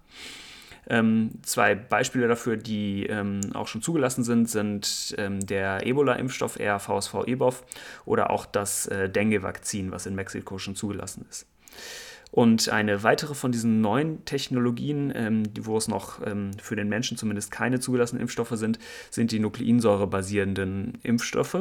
Ähm, 0.91 1.31
zwei 1.43 1.75
Beispiele 1.75 2.29
dafür, 2.29 2.57
die 2.57 3.07
ähm, 3.07 3.41
auch 3.55 3.69
schon 3.69 3.83
zugelassen 3.83 4.25
sind, 4.25 4.51
sind 4.51 5.15
ähm, 5.19 5.47
der 5.47 5.87
Ebola-Impfstoff 5.87 6.59
RVSV-EBOV 6.59 7.63
oder 8.07 8.31
auch 8.31 8.45
das 8.45 8.87
äh, 8.87 9.09
Dengue-Vakzin, 9.09 9.93
was 9.93 10.07
in 10.07 10.15
Mexiko 10.15 10.59
schon 10.59 10.77
zugelassen 10.77 11.27
ist. 11.31 11.47
Und 12.31 12.69
eine 12.69 13.03
weitere 13.03 13.35
von 13.35 13.53
diesen 13.53 13.81
neuen 13.81 14.25
Technologien, 14.25 15.13
ähm, 15.15 15.45
wo 15.61 15.77
es 15.77 15.89
noch 15.89 16.25
ähm, 16.27 16.51
für 16.61 16.77
den 16.77 16.89
Menschen 16.89 17.17
zumindest 17.17 17.51
keine 17.51 17.81
zugelassenen 17.81 18.21
Impfstoffe 18.21 18.53
sind, 18.53 18.79
sind 19.11 19.33
die 19.33 19.39
nukleinsäure-basierenden 19.41 20.99
Impfstoffe, 21.03 21.57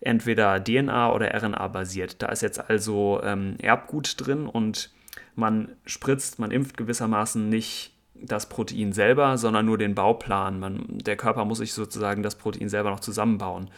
entweder 0.00 0.56
DNA- 0.56 1.12
oder 1.12 1.32
RNA-basiert. 1.34 2.22
Da 2.22 2.26
ist 2.26 2.42
jetzt 2.42 2.68
also 2.68 3.20
ähm, 3.22 3.54
Erbgut 3.60 4.14
drin 4.18 4.46
und 4.46 4.90
man 5.36 5.68
spritzt, 5.86 6.38
man 6.38 6.50
impft 6.50 6.76
gewissermaßen 6.76 7.48
nicht 7.48 7.92
das 8.14 8.48
Protein 8.48 8.92
selber, 8.92 9.38
sondern 9.38 9.66
nur 9.66 9.78
den 9.78 9.94
Bauplan. 9.94 10.60
Man, 10.60 10.84
der 10.88 11.16
Körper 11.16 11.44
muss 11.44 11.58
sich 11.58 11.72
sozusagen 11.72 12.22
das 12.22 12.34
Protein 12.34 12.68
selber 12.68 12.90
noch 12.90 13.00
zusammenbauen. 13.00 13.70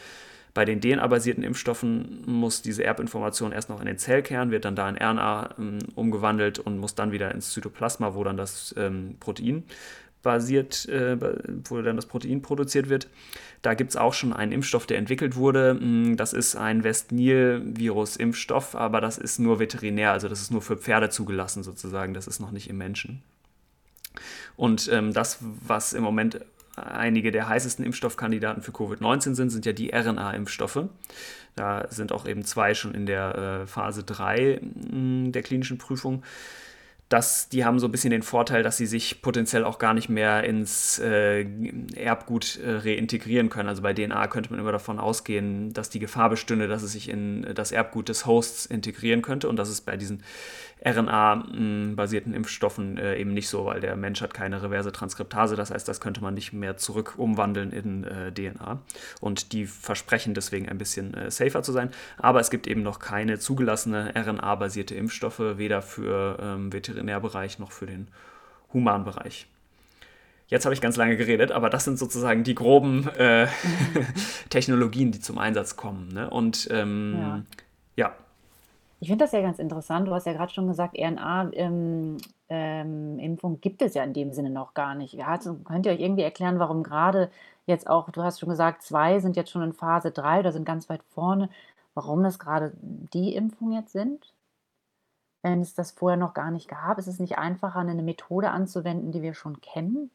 Bei 0.53 0.65
den 0.65 0.81
DNA-basierten 0.81 1.43
Impfstoffen 1.43 2.23
muss 2.27 2.61
diese 2.61 2.83
Erbinformation 2.83 3.51
erst 3.51 3.69
noch 3.69 3.79
in 3.79 3.87
den 3.87 3.97
Zellkern, 3.97 4.51
wird 4.51 4.65
dann 4.65 4.75
da 4.75 4.87
in 4.87 4.97
RNA 4.97 5.55
ähm, 5.57 5.79
umgewandelt 5.95 6.59
und 6.59 6.77
muss 6.77 6.93
dann 6.93 7.11
wieder 7.11 7.33
ins 7.33 7.51
Zytoplasma, 7.51 8.13
wo 8.13 8.23
dann 8.23 8.37
das 8.37 8.75
ähm, 8.77 9.15
Protein 9.19 9.63
basiert, 10.21 10.87
äh, 10.89 11.17
wo 11.65 11.81
dann 11.81 11.95
das 11.95 12.05
Protein 12.05 12.41
produziert 12.41 12.87
wird. 12.89 13.07
Da 13.61 13.73
gibt 13.73 13.91
es 13.91 13.97
auch 13.97 14.13
schon 14.13 14.31
einen 14.31 14.51
Impfstoff, 14.51 14.85
der 14.85 14.97
entwickelt 14.97 15.35
wurde. 15.35 15.73
Mm, 15.73 16.17
das 16.17 16.33
ist 16.33 16.55
ein 16.55 16.83
West-Nil-Virus-Impfstoff, 16.83 18.75
aber 18.75 19.01
das 19.01 19.17
ist 19.17 19.39
nur 19.39 19.59
veterinär, 19.59 20.11
also 20.11 20.27
das 20.29 20.41
ist 20.41 20.51
nur 20.51 20.61
für 20.61 20.77
Pferde 20.77 21.09
zugelassen 21.09 21.63
sozusagen, 21.63 22.13
das 22.13 22.27
ist 22.27 22.39
noch 22.39 22.51
nicht 22.51 22.69
im 22.69 22.77
Menschen. 22.77 23.23
Und 24.55 24.89
ähm, 24.91 25.13
das, 25.13 25.39
was 25.41 25.93
im 25.93 26.03
Moment 26.03 26.39
einige 26.75 27.31
der 27.31 27.47
heißesten 27.47 27.85
Impfstoffkandidaten 27.85 28.63
für 28.63 28.71
Covid-19 28.71 29.35
sind, 29.35 29.49
sind 29.49 29.65
ja 29.65 29.73
die 29.73 29.93
RNA-Impfstoffe. 29.93 30.85
Da 31.55 31.87
sind 31.89 32.11
auch 32.11 32.25
eben 32.25 32.43
zwei 32.43 32.73
schon 32.73 32.95
in 32.95 33.05
der 33.05 33.61
äh, 33.63 33.67
Phase 33.67 34.03
3 34.03 34.59
mh, 34.61 35.31
der 35.31 35.43
klinischen 35.43 35.77
Prüfung 35.77 36.23
dass 37.13 37.47
die 37.47 37.63
haben 37.63 37.77
so 37.77 37.87
ein 37.87 37.91
bisschen 37.91 38.09
den 38.09 38.23
Vorteil, 38.23 38.63
dass 38.63 38.77
sie 38.77 38.87
sich 38.87 39.21
potenziell 39.21 39.65
auch 39.65 39.77
gar 39.77 39.93
nicht 39.93 40.09
mehr 40.09 40.43
ins 40.45 40.97
äh, 40.97 41.45
Erbgut 41.95 42.57
äh, 42.57 42.77
reintegrieren 42.77 43.49
können. 43.49 43.69
Also 43.69 43.83
bei 43.83 43.93
DNA 43.93 44.27
könnte 44.29 44.49
man 44.49 44.59
immer 44.59 44.71
davon 44.71 44.97
ausgehen, 44.97 45.73
dass 45.73 45.91
die 45.91 45.99
Gefahr 45.99 46.31
bestünde, 46.31 46.67
dass 46.67 46.81
es 46.81 46.93
sich 46.93 47.09
in 47.09 47.45
das 47.53 47.71
Erbgut 47.71 48.09
des 48.09 48.25
Hosts 48.25 48.65
integrieren 48.65 49.21
könnte. 49.21 49.47
Und 49.47 49.57
das 49.57 49.69
ist 49.69 49.81
bei 49.81 49.95
diesen 49.95 50.23
RNA-basierten 50.85 52.33
Impfstoffen 52.33 52.97
äh, 52.97 53.15
eben 53.15 53.33
nicht 53.33 53.47
so, 53.47 53.65
weil 53.65 53.79
der 53.79 53.95
Mensch 53.95 54.21
hat 54.21 54.33
keine 54.33 54.61
reverse 54.61 54.91
Transkriptase. 54.91 55.55
Das 55.55 55.71
heißt, 55.71 55.87
das 55.87 56.01
könnte 56.01 56.21
man 56.21 56.33
nicht 56.33 56.51
mehr 56.51 56.77
zurück 56.77 57.13
umwandeln 57.17 57.71
in 57.71 58.03
äh, 58.03 58.31
DNA. 58.31 58.79
Und 59.21 59.53
die 59.53 59.65
versprechen 59.65 60.33
deswegen 60.33 60.67
ein 60.67 60.77
bisschen 60.77 61.13
äh, 61.13 61.31
safer 61.31 61.63
zu 61.63 61.71
sein. 61.71 61.89
Aber 62.17 62.39
es 62.41 62.49
gibt 62.49 62.67
eben 62.67 62.83
noch 62.83 62.99
keine 62.99 63.39
zugelassene 63.39 64.13
RNA-basierte 64.15 64.95
Impfstoffe, 64.95 65.39
weder 65.39 65.81
für 65.81 66.37
ähm, 66.41 66.73
Veterinärbereich 66.73 67.59
noch 67.59 67.71
für 67.71 67.85
den 67.85 68.09
Humanbereich. 68.73 69.47
Jetzt 70.47 70.65
habe 70.65 70.75
ich 70.75 70.81
ganz 70.81 70.97
lange 70.97 71.15
geredet, 71.15 71.51
aber 71.51 71.69
das 71.69 71.85
sind 71.85 71.97
sozusagen 71.97 72.43
die 72.43 72.53
groben 72.53 73.07
äh, 73.17 73.47
Technologien, 74.49 75.11
die 75.11 75.21
zum 75.21 75.37
Einsatz 75.37 75.77
kommen. 75.77 76.09
Ne? 76.09 76.29
Und 76.29 76.67
ähm, 76.71 77.15
ja. 77.17 77.41
Ich 79.03 79.09
finde 79.09 79.25
das 79.25 79.33
ja 79.33 79.41
ganz 79.41 79.59
interessant. 79.59 80.07
Du 80.07 80.13
hast 80.13 80.25
ja 80.25 80.31
gerade 80.31 80.53
schon 80.53 80.69
gesagt, 80.69 80.97
RNA-Impfung 80.97 82.21
ähm, 82.47 83.19
ähm, 83.19 83.59
gibt 83.59 83.81
es 83.81 83.95
ja 83.95 84.03
in 84.05 84.13
dem 84.13 84.31
Sinne 84.31 84.49
noch 84.49 84.73
gar 84.73 84.95
nicht. 84.95 85.13
Ja, 85.13 85.27
also 85.27 85.55
könnt 85.55 85.85
ihr 85.85 85.91
euch 85.91 85.99
irgendwie 85.99 86.21
erklären, 86.21 86.57
warum 86.57 86.83
gerade 86.83 87.29
jetzt 87.65 87.89
auch, 87.89 88.09
du 88.11 88.23
hast 88.23 88.39
schon 88.39 88.47
gesagt, 88.47 88.81
zwei 88.81 89.19
sind 89.19 89.35
jetzt 89.35 89.51
schon 89.51 89.61
in 89.61 89.73
Phase 89.73 90.11
3 90.11 90.39
oder 90.39 90.53
sind 90.53 90.63
ganz 90.63 90.87
weit 90.87 91.03
vorne, 91.03 91.49
warum 91.95 92.23
das 92.23 92.39
gerade 92.39 92.71
die 92.79 93.35
Impfungen 93.35 93.73
jetzt 93.73 93.91
sind? 93.91 94.31
Wenn 95.41 95.59
es 95.59 95.73
das 95.73 95.91
vorher 95.91 96.15
noch 96.15 96.33
gar 96.33 96.49
nicht 96.49 96.69
gab, 96.69 96.97
ist 96.97 97.07
es 97.07 97.19
nicht 97.19 97.37
einfacher, 97.37 97.79
eine 97.79 98.03
Methode 98.03 98.51
anzuwenden, 98.51 99.11
die 99.11 99.21
wir 99.21 99.33
schon 99.33 99.59
kennen? 99.59 100.11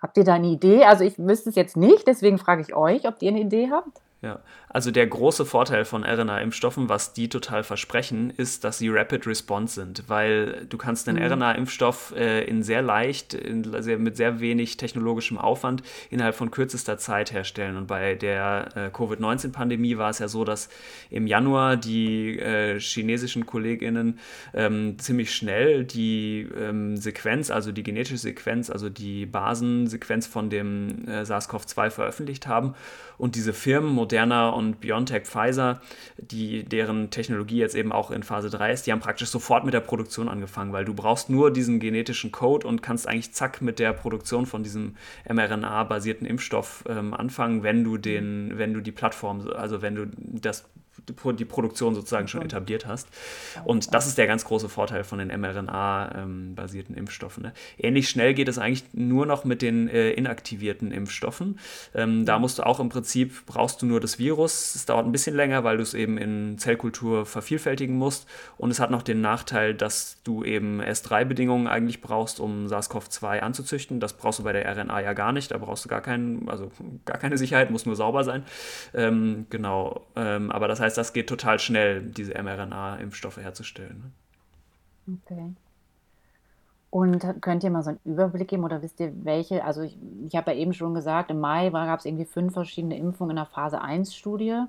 Habt 0.00 0.16
ihr 0.16 0.22
da 0.22 0.34
eine 0.34 0.46
Idee? 0.46 0.84
Also 0.84 1.02
ich 1.02 1.18
wüsste 1.18 1.48
es 1.48 1.56
jetzt 1.56 1.76
nicht, 1.76 2.06
deswegen 2.06 2.38
frage 2.38 2.62
ich 2.62 2.72
euch, 2.72 3.08
ob 3.08 3.20
ihr 3.20 3.30
eine 3.30 3.40
Idee 3.40 3.72
habt. 3.72 4.00
Ja, 4.22 4.38
also 4.68 4.92
der 4.92 5.04
große 5.04 5.44
Vorteil 5.44 5.84
von 5.84 6.04
RNA-Impfstoffen, 6.04 6.88
was 6.88 7.12
die 7.12 7.28
total 7.28 7.64
versprechen, 7.64 8.30
ist, 8.30 8.62
dass 8.62 8.78
sie 8.78 8.88
Rapid 8.88 9.26
Response 9.26 9.74
sind, 9.74 10.04
weil 10.06 10.64
du 10.68 10.78
kannst 10.78 11.08
den 11.08 11.16
mhm. 11.16 11.22
RNA-Impfstoff 11.22 12.14
äh, 12.16 12.44
in 12.44 12.62
sehr 12.62 12.82
leicht, 12.82 13.34
in 13.34 13.64
sehr, 13.82 13.98
mit 13.98 14.16
sehr 14.16 14.38
wenig 14.38 14.76
technologischem 14.76 15.38
Aufwand 15.38 15.82
innerhalb 16.08 16.36
von 16.36 16.52
kürzester 16.52 16.98
Zeit 16.98 17.32
herstellen. 17.32 17.76
Und 17.76 17.88
bei 17.88 18.14
der 18.14 18.68
äh, 18.76 18.90
Covid-19-Pandemie 18.96 19.98
war 19.98 20.10
es 20.10 20.20
ja 20.20 20.28
so, 20.28 20.44
dass 20.44 20.68
im 21.10 21.26
Januar 21.26 21.76
die 21.76 22.38
äh, 22.38 22.78
chinesischen 22.78 23.44
KollegInnen 23.44 24.20
ähm, 24.54 25.00
ziemlich 25.00 25.34
schnell 25.34 25.82
die 25.82 26.46
ähm, 26.56 26.96
Sequenz, 26.96 27.50
also 27.50 27.72
die 27.72 27.82
genetische 27.82 28.18
Sequenz, 28.18 28.70
also 28.70 28.88
die 28.88 29.26
Basensequenz 29.26 30.28
von 30.28 30.48
dem 30.48 31.08
äh, 31.08 31.24
SARS-CoV-2 31.24 31.90
veröffentlicht 31.90 32.46
haben. 32.46 32.76
Und 33.18 33.36
diese 33.36 33.52
Firmen, 33.52 33.90
Moderna 34.12 34.50
und 34.50 34.78
BioNTech 34.80 35.22
Pfizer, 35.22 35.80
die, 36.18 36.64
deren 36.64 37.08
Technologie 37.08 37.56
jetzt 37.56 37.74
eben 37.74 37.92
auch 37.92 38.10
in 38.10 38.22
Phase 38.22 38.50
3 38.50 38.70
ist, 38.70 38.86
die 38.86 38.92
haben 38.92 39.00
praktisch 39.00 39.30
sofort 39.30 39.64
mit 39.64 39.72
der 39.72 39.80
Produktion 39.80 40.28
angefangen, 40.28 40.74
weil 40.74 40.84
du 40.84 40.92
brauchst 40.92 41.30
nur 41.30 41.50
diesen 41.50 41.80
genetischen 41.80 42.30
Code 42.30 42.66
und 42.66 42.82
kannst 42.82 43.08
eigentlich 43.08 43.32
zack 43.32 43.62
mit 43.62 43.78
der 43.78 43.94
Produktion 43.94 44.44
von 44.44 44.62
diesem 44.62 44.96
mRNA-basierten 45.26 46.26
Impfstoff 46.26 46.84
ähm, 46.90 47.14
anfangen, 47.14 47.62
wenn 47.62 47.84
du 47.84 47.96
den, 47.96 48.58
wenn 48.58 48.74
du 48.74 48.82
die 48.82 48.92
Plattform, 48.92 49.48
also 49.48 49.80
wenn 49.80 49.94
du 49.94 50.06
das 50.18 50.68
die 51.06 51.44
Produktion 51.44 51.94
sozusagen 51.94 52.28
schon 52.28 52.42
etabliert 52.42 52.86
hast. 52.86 53.08
Und 53.64 53.94
das 53.94 54.06
ist 54.06 54.18
der 54.18 54.26
ganz 54.26 54.44
große 54.44 54.68
Vorteil 54.68 55.04
von 55.04 55.18
den 55.18 55.28
mRNA-basierten 55.28 56.94
ähm, 56.94 57.00
Impfstoffen. 57.00 57.42
Ne? 57.44 57.52
Ähnlich 57.78 58.08
schnell 58.08 58.34
geht 58.34 58.48
es 58.48 58.58
eigentlich 58.58 58.84
nur 58.92 59.26
noch 59.26 59.44
mit 59.44 59.62
den 59.62 59.88
äh, 59.88 60.10
inaktivierten 60.12 60.92
Impfstoffen. 60.92 61.58
Ähm, 61.94 62.24
da 62.24 62.38
musst 62.38 62.58
du 62.58 62.66
auch 62.66 62.80
im 62.80 62.88
Prinzip, 62.88 63.46
brauchst 63.46 63.82
du 63.82 63.86
nur 63.86 64.00
das 64.00 64.18
Virus. 64.18 64.74
Es 64.74 64.86
dauert 64.86 65.06
ein 65.06 65.12
bisschen 65.12 65.36
länger, 65.36 65.64
weil 65.64 65.76
du 65.76 65.82
es 65.82 65.94
eben 65.94 66.18
in 66.18 66.58
Zellkultur 66.58 67.26
vervielfältigen 67.26 67.96
musst. 67.96 68.28
Und 68.58 68.70
es 68.70 68.80
hat 68.80 68.90
noch 68.90 69.02
den 69.02 69.20
Nachteil, 69.20 69.74
dass 69.74 70.18
du 70.24 70.44
eben 70.44 70.80
S3-Bedingungen 70.80 71.66
eigentlich 71.66 72.00
brauchst, 72.00 72.40
um 72.40 72.66
SARS-CoV-2 72.66 73.40
anzuzüchten. 73.40 74.00
Das 74.00 74.14
brauchst 74.14 74.38
du 74.38 74.44
bei 74.44 74.52
der 74.52 74.70
RNA 74.70 75.00
ja 75.00 75.12
gar 75.12 75.32
nicht. 75.32 75.50
Da 75.50 75.58
brauchst 75.58 75.84
du 75.84 75.88
gar, 75.88 76.00
keinen, 76.00 76.48
also 76.48 76.70
gar 77.04 77.18
keine 77.18 77.38
Sicherheit, 77.38 77.70
muss 77.70 77.86
nur 77.86 77.96
sauber 77.96 78.24
sein. 78.24 78.44
Ähm, 78.94 79.46
genau. 79.50 80.06
Ähm, 80.16 80.50
aber 80.50 80.68
das 80.68 80.80
heißt, 80.80 80.91
das 80.94 81.12
geht 81.12 81.28
total 81.28 81.58
schnell, 81.58 82.02
diese 82.02 82.34
mRNA-Impfstoffe 82.34 83.38
herzustellen. 83.38 84.12
Ne? 85.06 85.18
Okay. 85.24 85.54
Und 86.90 87.40
könnt 87.40 87.64
ihr 87.64 87.70
mal 87.70 87.82
so 87.82 87.90
einen 87.90 88.00
Überblick 88.04 88.48
geben 88.48 88.64
oder 88.64 88.82
wisst 88.82 89.00
ihr, 89.00 89.12
welche? 89.24 89.64
Also, 89.64 89.80
ich, 89.80 89.96
ich 90.26 90.36
habe 90.36 90.52
ja 90.52 90.58
eben 90.58 90.74
schon 90.74 90.94
gesagt, 90.94 91.30
im 91.30 91.40
Mai 91.40 91.70
gab 91.70 91.98
es 91.98 92.04
irgendwie 92.04 92.26
fünf 92.26 92.52
verschiedene 92.52 92.98
Impfungen 92.98 93.30
in 93.30 93.36
der 93.36 93.46
Phase 93.46 93.82
1-Studie. 93.82 94.64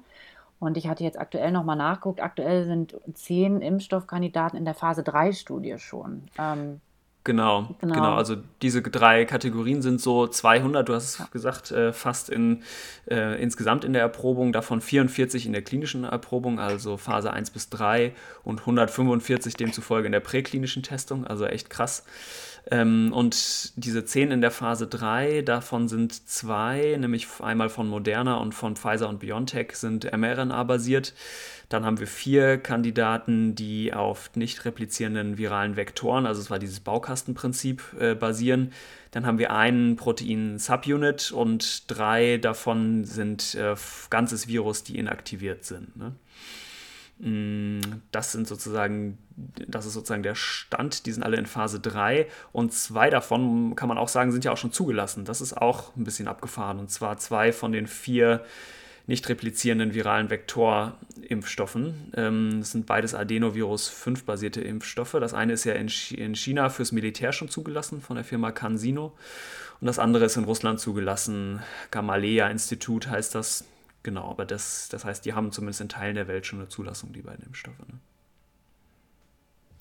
Und 0.60 0.78
ich 0.78 0.88
hatte 0.88 1.04
jetzt 1.04 1.20
aktuell 1.20 1.52
nochmal 1.52 1.76
nachgeguckt. 1.76 2.22
Aktuell 2.22 2.64
sind 2.64 2.96
zehn 3.14 3.62
Impfstoffkandidaten 3.62 4.58
in 4.58 4.64
der 4.64 4.74
Phase 4.74 5.02
3-Studie 5.02 5.78
schon. 5.78 6.24
Ähm, 6.40 6.80
Genau, 7.26 7.76
genau, 7.80 7.94
genau, 7.94 8.16
Also 8.16 8.36
diese 8.62 8.82
drei 8.82 9.24
Kategorien 9.24 9.82
sind 9.82 10.02
so 10.02 10.28
200, 10.28 10.90
du 10.90 10.94
hast 10.94 11.20
es 11.20 11.32
gesagt, 11.32 11.72
äh, 11.72 11.94
fast 11.94 12.30
in, 12.30 12.64
äh, 13.10 13.42
insgesamt 13.42 13.86
in 13.86 13.94
der 13.94 14.02
Erprobung, 14.02 14.52
davon 14.52 14.82
44 14.82 15.46
in 15.46 15.54
der 15.54 15.62
klinischen 15.62 16.04
Erprobung, 16.04 16.60
also 16.60 16.98
Phase 16.98 17.32
1 17.32 17.52
bis 17.52 17.70
3 17.70 18.14
und 18.44 18.62
145 18.62 19.54
demzufolge 19.56 20.08
in 20.08 20.12
der 20.12 20.20
präklinischen 20.20 20.84
Testung, 20.84 21.26
also 21.26 21.46
echt 21.46 21.70
krass. 21.70 22.04
Ähm, 22.70 23.12
und 23.14 23.72
diese 23.78 24.06
10 24.06 24.32
in 24.32 24.42
der 24.42 24.52
Phase 24.52 24.88
3, 24.88 25.42
davon 25.42 25.88
sind 25.88 26.30
zwei, 26.30 26.96
nämlich 27.00 27.28
einmal 27.42 27.70
von 27.70 27.88
Moderna 27.90 28.36
und 28.36 28.54
von 28.54 28.76
Pfizer 28.76 29.10
und 29.10 29.20
BioNTech, 29.20 29.76
sind 29.76 30.12
mRNA-basiert. 30.12 31.14
Dann 31.74 31.86
haben 31.86 32.00
wir 32.00 32.06
vier 32.06 32.60
Kandidaten, 32.60 33.56
die 33.56 33.96
auf 33.96 34.30
nicht 34.36 34.64
replizierenden 34.64 35.40
viralen 35.40 35.76
Vektoren, 35.76 36.28
also 36.28 36.40
es 36.40 36.52
war 36.52 36.60
dieses 36.60 36.80
Baukastenprinzip, 36.80 37.82
äh, 38.00 38.14
basieren. 38.14 38.72
Dann 39.10 39.26
haben 39.26 39.40
wir 39.40 39.52
einen 39.52 39.96
Protein-Subunit 39.96 41.32
und 41.32 41.90
drei 41.90 42.38
davon 42.38 43.06
sind 43.06 43.56
äh, 43.56 43.74
ganzes 44.12 44.48
Virus, 44.48 44.84
die 44.84 45.00
inaktiviert 45.00 45.66
sind. 45.66 45.98
Ne? 45.98 46.14
Mm, 47.18 47.82
das 48.12 48.34
sind 48.34 48.48
sozusagen, 48.48 49.18
das 49.68 49.88
ist 49.88 49.94
sozusagen 49.94 50.22
der 50.22 50.36
Stand. 50.36 51.08
Die 51.08 51.12
sind 51.12 51.24
alle 51.24 51.38
in 51.38 51.48
Phase 51.48 51.80
3 51.80 52.28
und 52.52 52.72
zwei 52.72 53.10
davon, 53.10 53.76
kann 53.76 53.90
man 53.90 53.98
auch 53.98 54.10
sagen, 54.10 54.32
sind 54.32 54.46
ja 54.46 54.52
auch 54.52 54.58
schon 54.58 54.72
zugelassen. 54.72 55.26
Das 55.26 55.42
ist 55.42 55.54
auch 55.54 55.96
ein 55.96 56.04
bisschen 56.04 56.28
abgefahren. 56.28 56.78
Und 56.78 56.92
zwar 56.92 57.18
zwei 57.18 57.52
von 57.52 57.72
den 57.72 57.88
vier 57.88 58.46
nicht 59.06 59.28
replizierenden 59.28 59.94
viralen 59.94 60.30
Vektorimpfstoffen. 60.30 62.14
Ähm, 62.16 62.60
das 62.60 62.72
sind 62.72 62.86
beides 62.86 63.14
Adenovirus 63.14 63.90
5-basierte 63.90 64.62
Impfstoffe. 64.62 65.12
Das 65.20 65.34
eine 65.34 65.54
ist 65.54 65.66
ja 65.66 65.74
in, 65.74 65.90
China 65.90 66.70
fürs 66.70 66.92
Militär 66.92 67.34
schon 67.34 67.50
zugelassen 67.50 68.02
von 68.02 68.16
der 68.16 68.26
Firma 68.26 68.52
CanSino 68.52 69.14
und 69.82 69.88
das 69.88 70.00
andere 70.00 70.26
ist 70.26 70.38
in 70.38 70.46
Russland 70.46 70.80
zugelassen. 70.80 71.62
Gamaleya 71.92 72.48
Institut 72.48 73.08
heißt 73.08 73.36
das. 73.36 73.66
Genau, 74.02 74.30
aber 74.30 74.46
das, 74.46 74.90
das 74.90 75.06
heißt, 75.06 75.26
die 75.26 75.34
haben 75.34 75.52
zumindest 75.52 75.82
in 75.82 75.90
Teilen 75.90 76.16
der 76.16 76.28
Welt 76.28 76.46
schon 76.46 76.60
eine 76.60 76.68
Zulassung, 76.68 77.14
die 77.14 77.22
beiden 77.22 77.46
Impfstoffe. 77.46 77.80
Ne? 77.80 78.00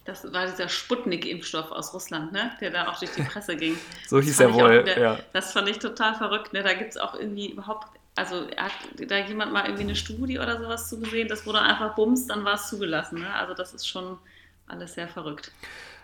Das 0.05 0.33
war 0.33 0.47
dieser 0.47 0.69
Sputnik-Impfstoff 0.69 1.71
aus 1.71 1.95
Russland, 1.95 2.33
ne? 2.33 2.53
der 2.61 2.71
da 2.71 2.89
auch 2.89 2.99
durch 2.99 3.13
die 3.13 3.23
Presse 3.23 3.57
ging. 3.57 3.77
so 4.09 4.21
hieß 4.21 4.41
er 4.41 4.53
wohl. 4.55 4.83
Der, 4.85 4.99
ja. 4.99 5.19
Das 5.33 5.53
fand 5.53 5.69
ich 5.69 5.79
total 5.79 6.15
verrückt. 6.15 6.53
Ne? 6.53 6.63
Da 6.63 6.75
gibt 6.75 6.91
es 6.91 6.97
auch 6.97 7.15
irgendwie 7.15 7.53
überhaupt 7.53 7.87
also 8.15 8.47
hat 8.57 8.73
da 9.09 9.19
jemand 9.19 9.53
mal 9.53 9.65
irgendwie 9.65 9.85
eine 9.85 9.97
Studie 9.97 10.39
oder 10.39 10.61
sowas 10.61 10.89
zugesehen, 10.89 11.29
das 11.29 11.47
wurde 11.47 11.61
einfach 11.61 11.95
bums, 11.95 12.27
dann 12.27 12.45
war 12.45 12.55
es 12.55 12.69
zugelassen. 12.69 13.21
Ne? 13.21 13.35
Also 13.35 13.55
das 13.55 13.73
ist 13.75 13.89
schon 13.89 14.19
alles 14.67 14.95
sehr 14.95 15.09
verrückt. 15.09 15.51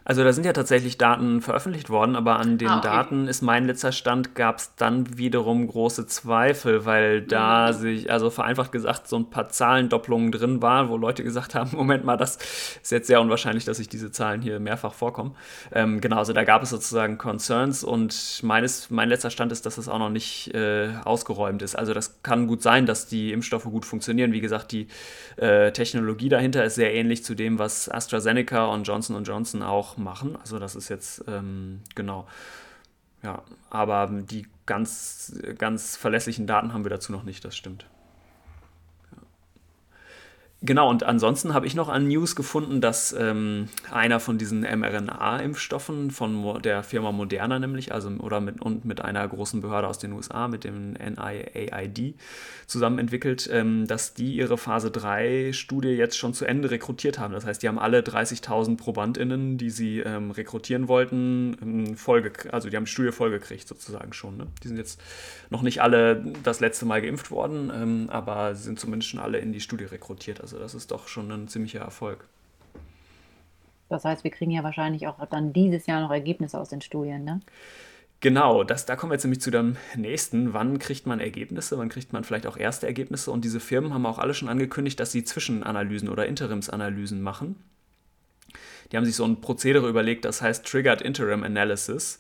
Also 0.09 0.25
da 0.25 0.33
sind 0.33 0.47
ja 0.47 0.55
tatsächlich 0.55 0.97
Daten 0.97 1.43
veröffentlicht 1.43 1.91
worden, 1.91 2.17
aber 2.17 2.39
an 2.39 2.57
den 2.57 2.69
ah, 2.69 2.79
okay. 2.79 2.89
Daten 2.89 3.29
ist 3.29 3.43
mein 3.43 3.67
letzter 3.67 3.93
Stand, 3.93 4.35
gab 4.35 4.57
es 4.57 4.75
dann 4.75 5.19
wiederum 5.19 5.67
große 5.67 6.07
Zweifel, 6.07 6.87
weil 6.87 7.21
da 7.21 7.69
mhm. 7.69 7.73
sich, 7.77 8.11
also 8.11 8.31
vereinfacht 8.31 8.73
gesagt, 8.73 9.07
so 9.07 9.17
ein 9.17 9.29
paar 9.29 9.51
Zahlendoppelungen 9.51 10.33
drin 10.33 10.63
waren, 10.63 10.89
wo 10.89 10.97
Leute 10.97 11.23
gesagt 11.23 11.55
haben, 11.55 11.73
Moment 11.77 12.07
mal, 12.07 12.17
das 12.17 12.37
ist 12.83 12.91
jetzt 12.91 13.07
sehr 13.07 13.21
unwahrscheinlich, 13.21 13.67
dass 13.67 13.77
sich 13.77 13.91
diese 13.91 14.11
Zahlen 14.11 14.41
hier 14.41 14.61
mehrfach 14.61 14.95
vorkommen. 14.95 15.37
Ähm, 15.73 16.01
genau, 16.01 16.17
also 16.17 16.33
da 16.33 16.45
gab 16.45 16.63
es 16.63 16.71
sozusagen 16.71 17.19
Concerns 17.19 17.85
und 17.85 18.41
meines, 18.43 18.89
mein 18.89 19.11
letzter 19.11 19.29
Stand 19.29 19.53
ist, 19.53 19.67
dass 19.67 19.77
das 19.77 19.91
auch 19.91 19.99
noch 19.99 20.09
nicht 20.09 20.55
äh, 20.55 20.89
ausgeräumt 21.05 21.61
ist. 21.61 21.77
Also 21.77 21.93
das 21.93 22.23
kann 22.23 22.47
gut 22.47 22.63
sein, 22.63 22.87
dass 22.87 23.09
die 23.09 23.31
Impfstoffe 23.31 23.65
gut 23.65 23.85
funktionieren. 23.85 24.33
Wie 24.33 24.41
gesagt, 24.41 24.73
die 24.73 24.89
äh, 25.37 25.71
Technologie 25.71 26.31
dahinter 26.31 26.65
ist 26.65 26.77
sehr 26.77 26.95
ähnlich 26.95 27.25
zu 27.25 27.35
dem, 27.35 27.59
was 27.59 27.91
AstraZeneca 27.91 28.65
und 28.69 28.85
Johnson 28.85 29.23
Johnson 29.23 29.63
auch 29.63 29.98
machen. 29.99 30.37
Also 30.37 30.59
das 30.59 30.75
ist 30.75 30.89
jetzt 30.89 31.25
ähm, 31.29 31.81
genau. 31.95 32.27
Ja, 33.23 33.43
aber 33.71 34.09
die 34.13 34.47
ganz, 34.67 35.37
ganz 35.59 35.97
verlässlichen 35.97 36.47
Daten 36.47 36.73
haben 36.73 36.85
wir 36.85 36.91
dazu 36.91 37.11
noch 37.11 37.25
nicht, 37.25 37.45
das 37.45 37.57
stimmt. 37.57 37.87
Genau, 40.61 40.91
und 40.91 41.05
ansonsten 41.05 41.55
habe 41.55 41.69
ich 41.69 41.77
noch 41.77 41.89
an 41.89 42.09
News 42.09 42.35
gefunden, 42.35 42.81
dass 42.81 43.13
ähm, 43.13 43.69
einer 43.93 44.19
von 44.19 44.39
diesen 44.39 44.63
mRNA-Impfstoffen 44.63 46.11
von 46.11 46.61
der 46.63 46.83
Firma 46.83 47.13
Moderna 47.13 47.61
nämlich, 47.61 47.93
also 47.95 48.09
oder 48.11 48.41
mit 48.41 48.61
und 48.61 48.85
mit 48.85 49.01
einer 49.01 49.27
großen 49.29 49.61
Behörde 49.61 49.87
aus 49.87 50.01
den 50.01 50.13
USA, 50.13 50.49
mit 50.49 50.65
dem 50.65 50.95
NIAID, 50.95 52.17
zusammen 52.67 52.99
entwickelt, 52.99 53.49
ähm, 53.53 53.87
dass 53.87 54.15
die 54.15 54.35
ihre 54.35 54.59
Phase 54.59 54.89
3-Studie 54.89 55.91
jetzt 55.91 56.19
schon 56.19 56.35
zu 56.35 56.45
Ende 56.45 56.73
rekrutiert 56.73 57.21
haben. 57.21 57.35
Das 57.35 57.47
heißt, 57.47 57.63
die 57.63 57.69
haben 57.69 57.79
alle 57.79 58.01
30.000 58.01 58.77
ProbandInnen, 58.79 59.59
die 59.59 59.71
sie 59.71 60.01
ähm, 60.01 60.33
rekrutieren 60.33 60.89
wollten, 60.89 61.57
ähm, 61.63 61.97
voll 61.97 62.19
also 62.51 62.69
die 62.69 62.77
haben 62.77 62.85
die 62.85 62.91
Studie 62.91 63.13
vollgekriegt 63.13 63.69
sozusagen 63.69 64.13
schon. 64.13 64.37
Ne? 64.37 64.49
Die 64.65 64.69
sind 64.69 64.77
jetzt 64.77 65.01
noch 65.51 65.63
nicht 65.63 65.83
alle 65.83 66.25
das 66.43 66.59
letzte 66.59 66.85
Mal 66.85 67.01
geimpft 67.01 67.31
worden, 67.31 67.71
ähm, 67.73 68.11
aber 68.11 68.57
sind 68.57 68.81
zumindest 68.81 69.11
schon 69.11 69.21
alle 69.21 69.39
in 69.39 69.53
die 69.53 69.61
Studie 69.61 69.85
rekrutiert. 69.85 70.41
Also 70.41 70.48
das 70.57 70.75
ist 70.75 70.91
doch 70.91 71.09
schon 71.09 71.31
ein 71.31 71.49
ziemlicher 71.49 71.81
Erfolg. 71.81 72.27
Das 73.89 74.05
heißt, 74.05 74.25
wir 74.25 74.31
kriegen 74.31 74.51
ja 74.51 74.63
wahrscheinlich 74.63 75.07
auch 75.07 75.25
dann 75.27 75.53
dieses 75.53 75.87
Jahr 75.87 76.01
noch 76.01 76.11
Ergebnisse 76.11 76.59
aus 76.59 76.69
den 76.69 76.81
Studien, 76.81 77.25
ne? 77.25 77.41
Genau, 78.21 78.65
das, 78.65 78.85
da 78.85 78.97
kommen 78.97 79.13
wir 79.13 79.15
jetzt 79.15 79.23
nämlich 79.23 79.41
zu 79.41 79.53
dem 79.53 79.77
nächsten. 79.95 80.53
Wann 80.53 80.81
kriegt 80.81 81.07
man 81.07 81.21
Ergebnisse? 81.21 81.79
Wann 81.79 81.89
kriegt 81.89 82.13
man 82.13 82.25
vielleicht 82.25 82.49
auch 82.49 82.57
erste 82.57 82.87
Ergebnisse? 82.87 83.31
Und 83.31 83.45
diese 83.45 83.61
Firmen 83.61 83.95
haben 83.95 84.07
auch 84.07 84.19
alle 84.19 84.35
schon 84.35 84.49
angekündigt, 84.49 84.99
dass 84.99 85.13
sie 85.13 85.23
Zwischenanalysen 85.23 86.09
oder 86.09 86.27
Interimsanalysen 86.27 87.23
machen. 87.23 87.55
Die 88.91 88.97
haben 88.97 89.05
sich 89.05 89.15
so 89.15 89.25
ein 89.25 89.41
Prozedere 89.41 89.89
überlegt, 89.89 90.25
das 90.25 90.43
heißt 90.43 90.67
Triggered 90.67 91.01
Interim 91.01 91.45
Analysis. 91.45 92.19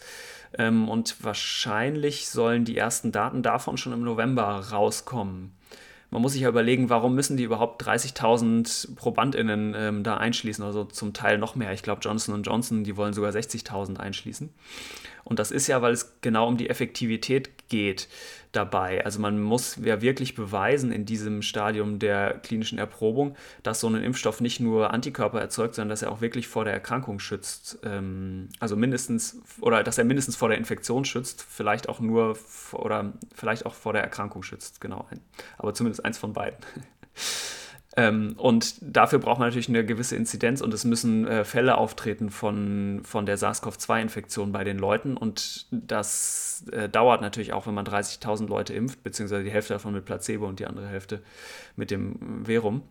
Ähm, 0.56 0.88
und 0.88 1.22
wahrscheinlich 1.24 2.28
sollen 2.28 2.64
die 2.64 2.76
ersten 2.76 3.10
Daten 3.10 3.42
davon 3.42 3.76
schon 3.76 3.92
im 3.92 4.02
November 4.02 4.44
rauskommen 4.70 5.57
man 6.10 6.22
muss 6.22 6.32
sich 6.32 6.42
ja 6.42 6.48
überlegen, 6.48 6.88
warum 6.88 7.14
müssen 7.14 7.36
die 7.36 7.42
überhaupt 7.42 7.82
30.000 7.82 8.94
ProbandInnen 8.96 9.74
ähm, 9.76 10.02
da 10.02 10.16
einschließen, 10.16 10.64
also 10.64 10.84
zum 10.84 11.12
Teil 11.12 11.38
noch 11.38 11.54
mehr. 11.54 11.72
Ich 11.72 11.82
glaube, 11.82 12.00
Johnson 12.02 12.42
Johnson, 12.42 12.84
die 12.84 12.96
wollen 12.96 13.12
sogar 13.12 13.30
60.000 13.30 13.98
einschließen. 13.98 14.48
Und 15.24 15.38
das 15.38 15.50
ist 15.50 15.66
ja, 15.66 15.82
weil 15.82 15.92
es 15.92 16.20
genau 16.22 16.48
um 16.48 16.56
die 16.56 16.70
Effektivität 16.70 17.50
geht 17.68 18.08
dabei. 18.52 19.04
Also 19.04 19.20
man 19.20 19.40
muss 19.40 19.76
ja 19.82 20.00
wirklich 20.00 20.34
beweisen 20.34 20.90
in 20.90 21.04
diesem 21.04 21.42
Stadium 21.42 21.98
der 21.98 22.38
klinischen 22.38 22.78
Erprobung, 22.78 23.36
dass 23.62 23.80
so 23.80 23.88
ein 23.88 24.02
Impfstoff 24.02 24.40
nicht 24.40 24.60
nur 24.60 24.92
Antikörper 24.92 25.40
erzeugt, 25.40 25.74
sondern 25.74 25.90
dass 25.90 26.02
er 26.02 26.10
auch 26.10 26.20
wirklich 26.20 26.48
vor 26.48 26.64
der 26.64 26.72
Erkrankung 26.72 27.18
schützt. 27.18 27.78
Ähm, 27.84 28.48
also 28.58 28.76
mindestens, 28.76 29.40
oder 29.60 29.82
dass 29.82 29.98
er 29.98 30.04
mindestens 30.04 30.36
vor 30.36 30.48
der 30.48 30.58
Infektion 30.58 31.04
schützt, 31.04 31.44
vielleicht 31.48 31.88
auch 31.88 32.00
nur, 32.00 32.38
oder 32.72 33.12
vielleicht 33.34 33.66
auch 33.66 33.74
vor 33.74 33.92
der 33.92 34.02
Erkrankung 34.02 34.42
schützt, 34.42 34.80
genau. 34.80 35.06
Aber 35.58 35.74
zumindest 35.74 36.04
eins 36.04 36.18
von 36.18 36.32
beiden. 36.32 36.58
Ähm, 37.98 38.34
und 38.36 38.76
dafür 38.80 39.18
braucht 39.18 39.40
man 39.40 39.48
natürlich 39.48 39.68
eine 39.68 39.84
gewisse 39.84 40.14
Inzidenz 40.14 40.60
und 40.60 40.72
es 40.72 40.84
müssen 40.84 41.26
äh, 41.26 41.44
Fälle 41.44 41.76
auftreten 41.76 42.30
von, 42.30 43.00
von 43.02 43.26
der 43.26 43.36
SARS-CoV-2-Infektion 43.36 44.52
bei 44.52 44.62
den 44.62 44.78
Leuten. 44.78 45.16
Und 45.16 45.66
das 45.72 46.64
äh, 46.70 46.88
dauert 46.88 47.22
natürlich 47.22 47.52
auch, 47.52 47.66
wenn 47.66 47.74
man 47.74 47.84
30.000 47.84 48.46
Leute 48.46 48.72
impft, 48.72 49.02
beziehungsweise 49.02 49.42
die 49.42 49.50
Hälfte 49.50 49.72
davon 49.72 49.94
mit 49.94 50.04
Placebo 50.04 50.46
und 50.46 50.60
die 50.60 50.66
andere 50.66 50.86
Hälfte 50.86 51.22
mit 51.74 51.90
dem 51.90 52.44
Verum. 52.44 52.82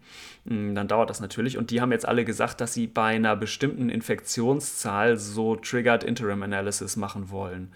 Mm, 0.43 0.75
dann 0.75 0.89
dauert 0.89 1.09
das 1.09 1.21
natürlich. 1.21 1.57
Und 1.57 1.71
die 1.71 1.79
haben 1.79 1.93
jetzt 1.93 2.05
alle 2.05 2.25
gesagt, 2.25 2.59
dass 2.59 2.73
sie 2.73 2.87
bei 2.87 3.15
einer 3.15 3.37
bestimmten 3.37 3.87
Infektionszahl 3.87 5.15
so 5.15 5.55
Triggered 5.55 6.03
Interim 6.03 6.43
Analysis 6.43 6.97
machen 6.97 7.29
wollen 7.29 7.71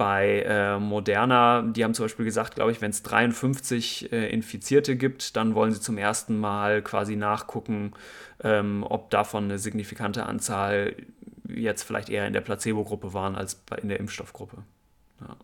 bei 0.00 0.44
äh, 0.46 0.78
Moderna, 0.78 1.60
die 1.60 1.84
haben 1.84 1.92
zum 1.92 2.06
Beispiel 2.06 2.24
gesagt, 2.24 2.54
glaube 2.54 2.72
ich, 2.72 2.80
wenn 2.80 2.88
es 2.88 3.02
53 3.02 4.10
äh, 4.10 4.30
Infizierte 4.30 4.96
gibt, 4.96 5.36
dann 5.36 5.54
wollen 5.54 5.72
sie 5.72 5.80
zum 5.82 5.98
ersten 5.98 6.40
Mal 6.40 6.80
quasi 6.80 7.16
nachgucken, 7.16 7.92
ähm, 8.42 8.82
ob 8.88 9.10
davon 9.10 9.44
eine 9.44 9.58
signifikante 9.58 10.24
Anzahl 10.24 10.96
jetzt 11.46 11.82
vielleicht 11.82 12.08
eher 12.08 12.26
in 12.26 12.32
der 12.32 12.40
Placebo-Gruppe 12.40 13.12
waren 13.12 13.36
als 13.36 13.62
in 13.82 13.90
der 13.90 14.00
Impfstoffgruppe. 14.00 14.62
Ja. 15.20 15.36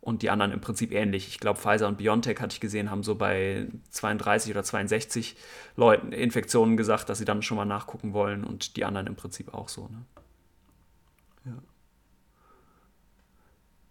Und 0.00 0.22
die 0.22 0.30
anderen 0.30 0.52
im 0.52 0.62
Prinzip 0.62 0.90
ähnlich. 0.90 1.28
Ich 1.28 1.40
glaube, 1.40 1.60
Pfizer 1.60 1.86
und 1.86 1.98
BioNTech, 1.98 2.40
hatte 2.40 2.54
ich 2.54 2.60
gesehen, 2.60 2.90
haben 2.90 3.02
so 3.02 3.14
bei 3.14 3.66
32 3.90 4.52
oder 4.52 4.64
62 4.64 5.36
Leuten 5.76 6.12
Infektionen 6.12 6.78
gesagt, 6.78 7.10
dass 7.10 7.18
sie 7.18 7.26
dann 7.26 7.42
schon 7.42 7.58
mal 7.58 7.66
nachgucken 7.66 8.14
wollen 8.14 8.42
und 8.42 8.78
die 8.78 8.86
anderen 8.86 9.06
im 9.06 9.16
Prinzip 9.16 9.52
auch 9.52 9.68
so. 9.68 9.82
Ne? 9.82 10.06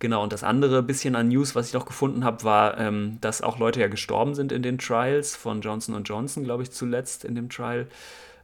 Genau, 0.03 0.21
und 0.21 0.33
das 0.33 0.43
andere 0.43 0.83
bisschen 0.83 1.15
an 1.15 1.29
News, 1.29 1.55
was 1.55 1.67
ich 1.67 1.73
noch 1.73 1.85
gefunden 1.85 2.25
habe, 2.25 2.43
war, 2.43 2.77
ähm, 2.77 3.19
dass 3.21 3.41
auch 3.41 3.57
Leute 3.57 3.79
ja 3.79 3.87
gestorben 3.87 4.35
sind 4.35 4.51
in 4.51 4.61
den 4.61 4.77
Trials 4.77 5.33
von 5.33 5.61
Johnson 5.61 6.03
Johnson, 6.03 6.43
glaube 6.43 6.61
ich, 6.61 6.71
zuletzt 6.71 7.23
in 7.23 7.35
dem 7.35 7.47
Trial. 7.47 7.87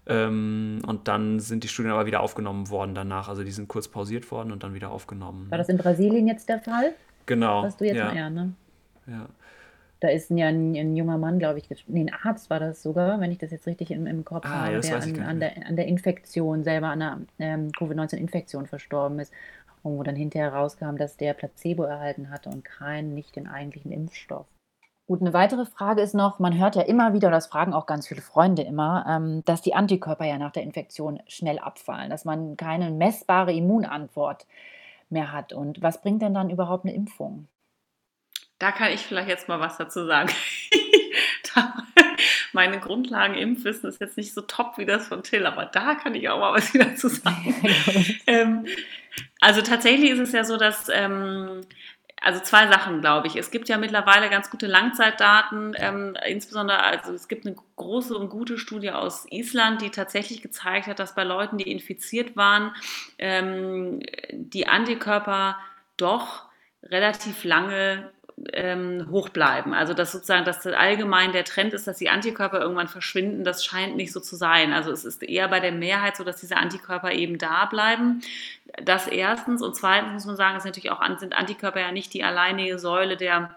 Ähm, 0.07 0.81
und 0.87 1.09
dann 1.09 1.41
sind 1.41 1.65
die 1.65 1.67
Studien 1.67 1.91
aber 1.91 2.05
wieder 2.05 2.21
aufgenommen 2.21 2.69
worden 2.69 2.95
danach. 2.95 3.27
Also 3.27 3.43
die 3.43 3.51
sind 3.51 3.67
kurz 3.67 3.89
pausiert 3.89 4.31
worden 4.31 4.53
und 4.53 4.63
dann 4.63 4.73
wieder 4.73 4.89
aufgenommen. 4.89 5.47
War 5.51 5.57
das 5.57 5.67
in 5.67 5.77
Brasilien 5.77 6.29
jetzt 6.29 6.47
der 6.47 6.61
Fall? 6.61 6.93
Genau. 7.25 7.63
Was 7.63 7.75
du 7.75 7.83
jetzt 7.83 7.97
ja. 7.97 8.13
ja, 8.13 8.29
ne? 8.29 8.53
Ja. 9.05 9.25
Da 9.99 10.07
ist 10.07 10.29
ja 10.29 10.47
ein, 10.47 10.77
ein, 10.77 10.95
junger 10.95 11.17
Mann, 11.17 11.39
glaube 11.39 11.59
ich, 11.59 11.67
nee, 11.87 11.99
ein 11.99 12.11
Arzt 12.23 12.49
war 12.49 12.61
das 12.61 12.81
sogar, 12.81 13.19
wenn 13.19 13.33
ich 13.33 13.37
das 13.37 13.51
jetzt 13.51 13.67
richtig 13.67 13.91
im, 13.91 14.07
im 14.07 14.23
Kopf 14.23 14.45
ah, 14.45 14.67
habe, 14.67 14.79
der 14.79 15.03
an, 15.03 15.19
an, 15.19 15.39
der, 15.41 15.67
an 15.67 15.75
der 15.75 15.87
Infektion 15.87 16.63
selber, 16.63 16.87
an 16.87 16.99
der 16.99 17.17
ähm, 17.39 17.73
Covid-19-Infektion 17.73 18.65
verstorben 18.65 19.19
ist 19.19 19.33
wo 19.83 20.03
dann 20.03 20.15
hinterher 20.15 20.53
rauskam, 20.53 20.97
dass 20.97 21.17
der 21.17 21.33
Placebo 21.33 21.83
erhalten 21.83 22.29
hatte 22.29 22.49
und 22.49 22.63
keinen, 22.63 23.13
nicht 23.13 23.35
den 23.35 23.47
eigentlichen 23.47 23.91
Impfstoff. 23.91 24.45
Gut, 25.07 25.21
eine 25.21 25.33
weitere 25.33 25.65
Frage 25.65 26.01
ist 26.01 26.13
noch, 26.13 26.37
man 26.37 26.57
hört 26.59 26.75
ja 26.75 26.83
immer 26.83 27.13
wieder, 27.13 27.31
das 27.31 27.47
fragen 27.47 27.73
auch 27.73 27.87
ganz 27.87 28.07
viele 28.07 28.21
Freunde 28.21 28.61
immer, 28.61 29.05
ähm, 29.09 29.43
dass 29.45 29.63
die 29.63 29.73
Antikörper 29.73 30.25
ja 30.25 30.37
nach 30.37 30.51
der 30.51 30.61
Infektion 30.61 31.19
schnell 31.27 31.57
abfallen, 31.57 32.11
dass 32.11 32.25
man 32.25 32.57
keine 32.57 32.91
messbare 32.91 33.51
Immunantwort 33.51 34.45
mehr 35.09 35.31
hat. 35.31 35.51
Und 35.51 35.81
was 35.81 36.01
bringt 36.01 36.21
denn 36.21 36.35
dann 36.35 36.51
überhaupt 36.51 36.85
eine 36.85 36.93
Impfung? 36.93 37.47
Da 38.59 38.71
kann 38.71 38.91
ich 38.91 39.01
vielleicht 39.01 39.29
jetzt 39.29 39.47
mal 39.47 39.59
was 39.59 39.77
dazu 39.77 40.05
sagen. 40.05 40.29
meine 42.53 42.79
Grundlagen-Impfwissen 42.79 43.89
ist 43.89 44.01
jetzt 44.01 44.17
nicht 44.17 44.33
so 44.33 44.41
top 44.41 44.77
wie 44.77 44.85
das 44.85 45.07
von 45.07 45.23
Till, 45.23 45.45
aber 45.45 45.65
da 45.65 45.95
kann 45.95 46.15
ich 46.15 46.29
auch 46.29 46.39
mal 46.39 46.53
was 46.53 46.71
dazu 46.73 47.07
sagen. 47.07 47.55
ähm, 48.27 48.65
also 49.39 49.61
tatsächlich 49.61 50.11
ist 50.11 50.19
es 50.19 50.31
ja 50.31 50.43
so, 50.43 50.57
dass 50.57 50.89
ähm, 50.89 51.61
also 52.21 52.41
zwei 52.41 52.67
Sachen, 52.67 53.01
glaube 53.01 53.27
ich. 53.27 53.35
Es 53.35 53.51
gibt 53.51 53.69
ja 53.69 53.77
mittlerweile 53.77 54.29
ganz 54.29 54.49
gute 54.49 54.67
Langzeitdaten, 54.67 55.73
ähm, 55.77 56.17
insbesondere, 56.27 56.83
also 56.83 57.13
es 57.13 57.27
gibt 57.27 57.45
eine 57.45 57.55
große 57.77 58.15
und 58.15 58.29
gute 58.29 58.57
Studie 58.57 58.91
aus 58.91 59.25
Island, 59.31 59.81
die 59.81 59.89
tatsächlich 59.89 60.41
gezeigt 60.41 60.87
hat, 60.87 60.99
dass 60.99 61.15
bei 61.15 61.23
Leuten, 61.23 61.57
die 61.57 61.71
infiziert 61.71 62.35
waren, 62.35 62.75
ähm, 63.17 64.01
die 64.31 64.67
Antikörper 64.67 65.57
doch 65.97 66.45
relativ 66.83 67.43
lange 67.43 68.11
ähm, 68.53 69.07
hoch 69.09 69.29
bleiben. 69.29 69.73
Also 69.73 69.93
dass 69.93 70.11
sozusagen, 70.11 70.45
dass 70.45 70.65
allgemein 70.65 71.31
der 71.31 71.45
Trend 71.45 71.73
ist, 71.73 71.87
dass 71.87 71.97
die 71.97 72.09
Antikörper 72.09 72.59
irgendwann 72.59 72.87
verschwinden, 72.87 73.43
das 73.43 73.65
scheint 73.65 73.95
nicht 73.95 74.11
so 74.11 74.19
zu 74.19 74.35
sein. 74.35 74.73
Also 74.73 74.91
es 74.91 75.05
ist 75.05 75.23
eher 75.23 75.47
bei 75.47 75.59
der 75.59 75.71
Mehrheit 75.71 76.17
so, 76.17 76.23
dass 76.23 76.39
diese 76.39 76.57
Antikörper 76.57 77.11
eben 77.11 77.37
da 77.37 77.65
bleiben. 77.65 78.21
Das 78.83 79.07
erstens. 79.07 79.61
Und 79.61 79.75
zweitens 79.75 80.13
muss 80.13 80.25
man 80.25 80.35
sagen, 80.35 80.57
ist 80.57 80.65
natürlich 80.65 80.91
auch, 80.91 81.01
sind 81.17 81.33
Antikörper 81.33 81.79
ja 81.79 81.91
nicht 81.91 82.13
die 82.13 82.23
alleinige 82.23 82.79
Säule 82.79 83.17
der 83.17 83.55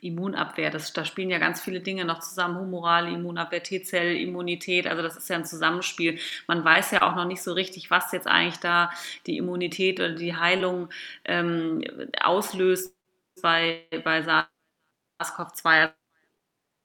Immunabwehr. 0.00 0.70
Das, 0.70 0.92
da 0.92 1.04
spielen 1.04 1.30
ja 1.30 1.38
ganz 1.38 1.60
viele 1.60 1.80
Dinge 1.80 2.04
noch 2.04 2.20
zusammen. 2.20 2.58
Humorale 2.58 3.10
Immunabwehr, 3.10 3.62
T-Zell-Immunität. 3.62 4.86
Also 4.86 5.02
das 5.02 5.16
ist 5.16 5.28
ja 5.28 5.36
ein 5.36 5.44
Zusammenspiel. 5.44 6.18
Man 6.46 6.64
weiß 6.64 6.90
ja 6.90 7.02
auch 7.02 7.14
noch 7.14 7.24
nicht 7.24 7.42
so 7.42 7.52
richtig, 7.52 7.90
was 7.90 8.12
jetzt 8.12 8.26
eigentlich 8.26 8.60
da 8.60 8.90
die 9.26 9.38
Immunität 9.38 10.00
oder 10.00 10.10
die 10.10 10.36
Heilung 10.36 10.88
ähm, 11.24 11.82
auslöst 12.20 12.94
bei, 13.44 13.82
bei 14.02 14.22
SARS-CoV-2. 14.22 15.92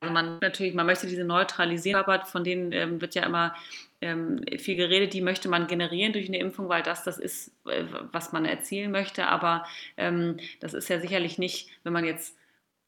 Also 0.02 0.14
man 0.14 0.40
natürlich, 0.40 0.74
man 0.74 0.86
möchte 0.86 1.08
diese 1.08 1.24
neutralisieren, 1.24 2.04
aber 2.04 2.26
von 2.26 2.44
denen 2.44 2.74
ähm, 2.74 3.02
wird 3.02 3.16
ja 3.16 3.26
immer 3.26 3.56
ähm, 4.02 4.44
viel 4.58 4.76
geredet, 4.76 5.14
die 5.14 5.22
möchte 5.22 5.48
man 5.48 5.68
generieren 5.68 6.14
durch 6.14 6.28
eine 6.28 6.38
Impfung, 6.38 6.68
weil 6.68 6.84
das 6.84 7.04
das 7.06 7.18
ist, 7.18 7.54
äh, 7.66 7.86
was 8.12 8.34
man 8.34 8.44
erzielen 8.44 8.92
möchte. 8.92 9.28
Aber 9.28 9.66
ähm, 9.96 10.38
das 10.60 10.74
ist 10.74 10.90
ja 10.90 11.00
sicherlich 11.00 11.38
nicht, 11.38 11.70
wenn 11.84 11.94
man 11.94 12.04
jetzt 12.06 12.38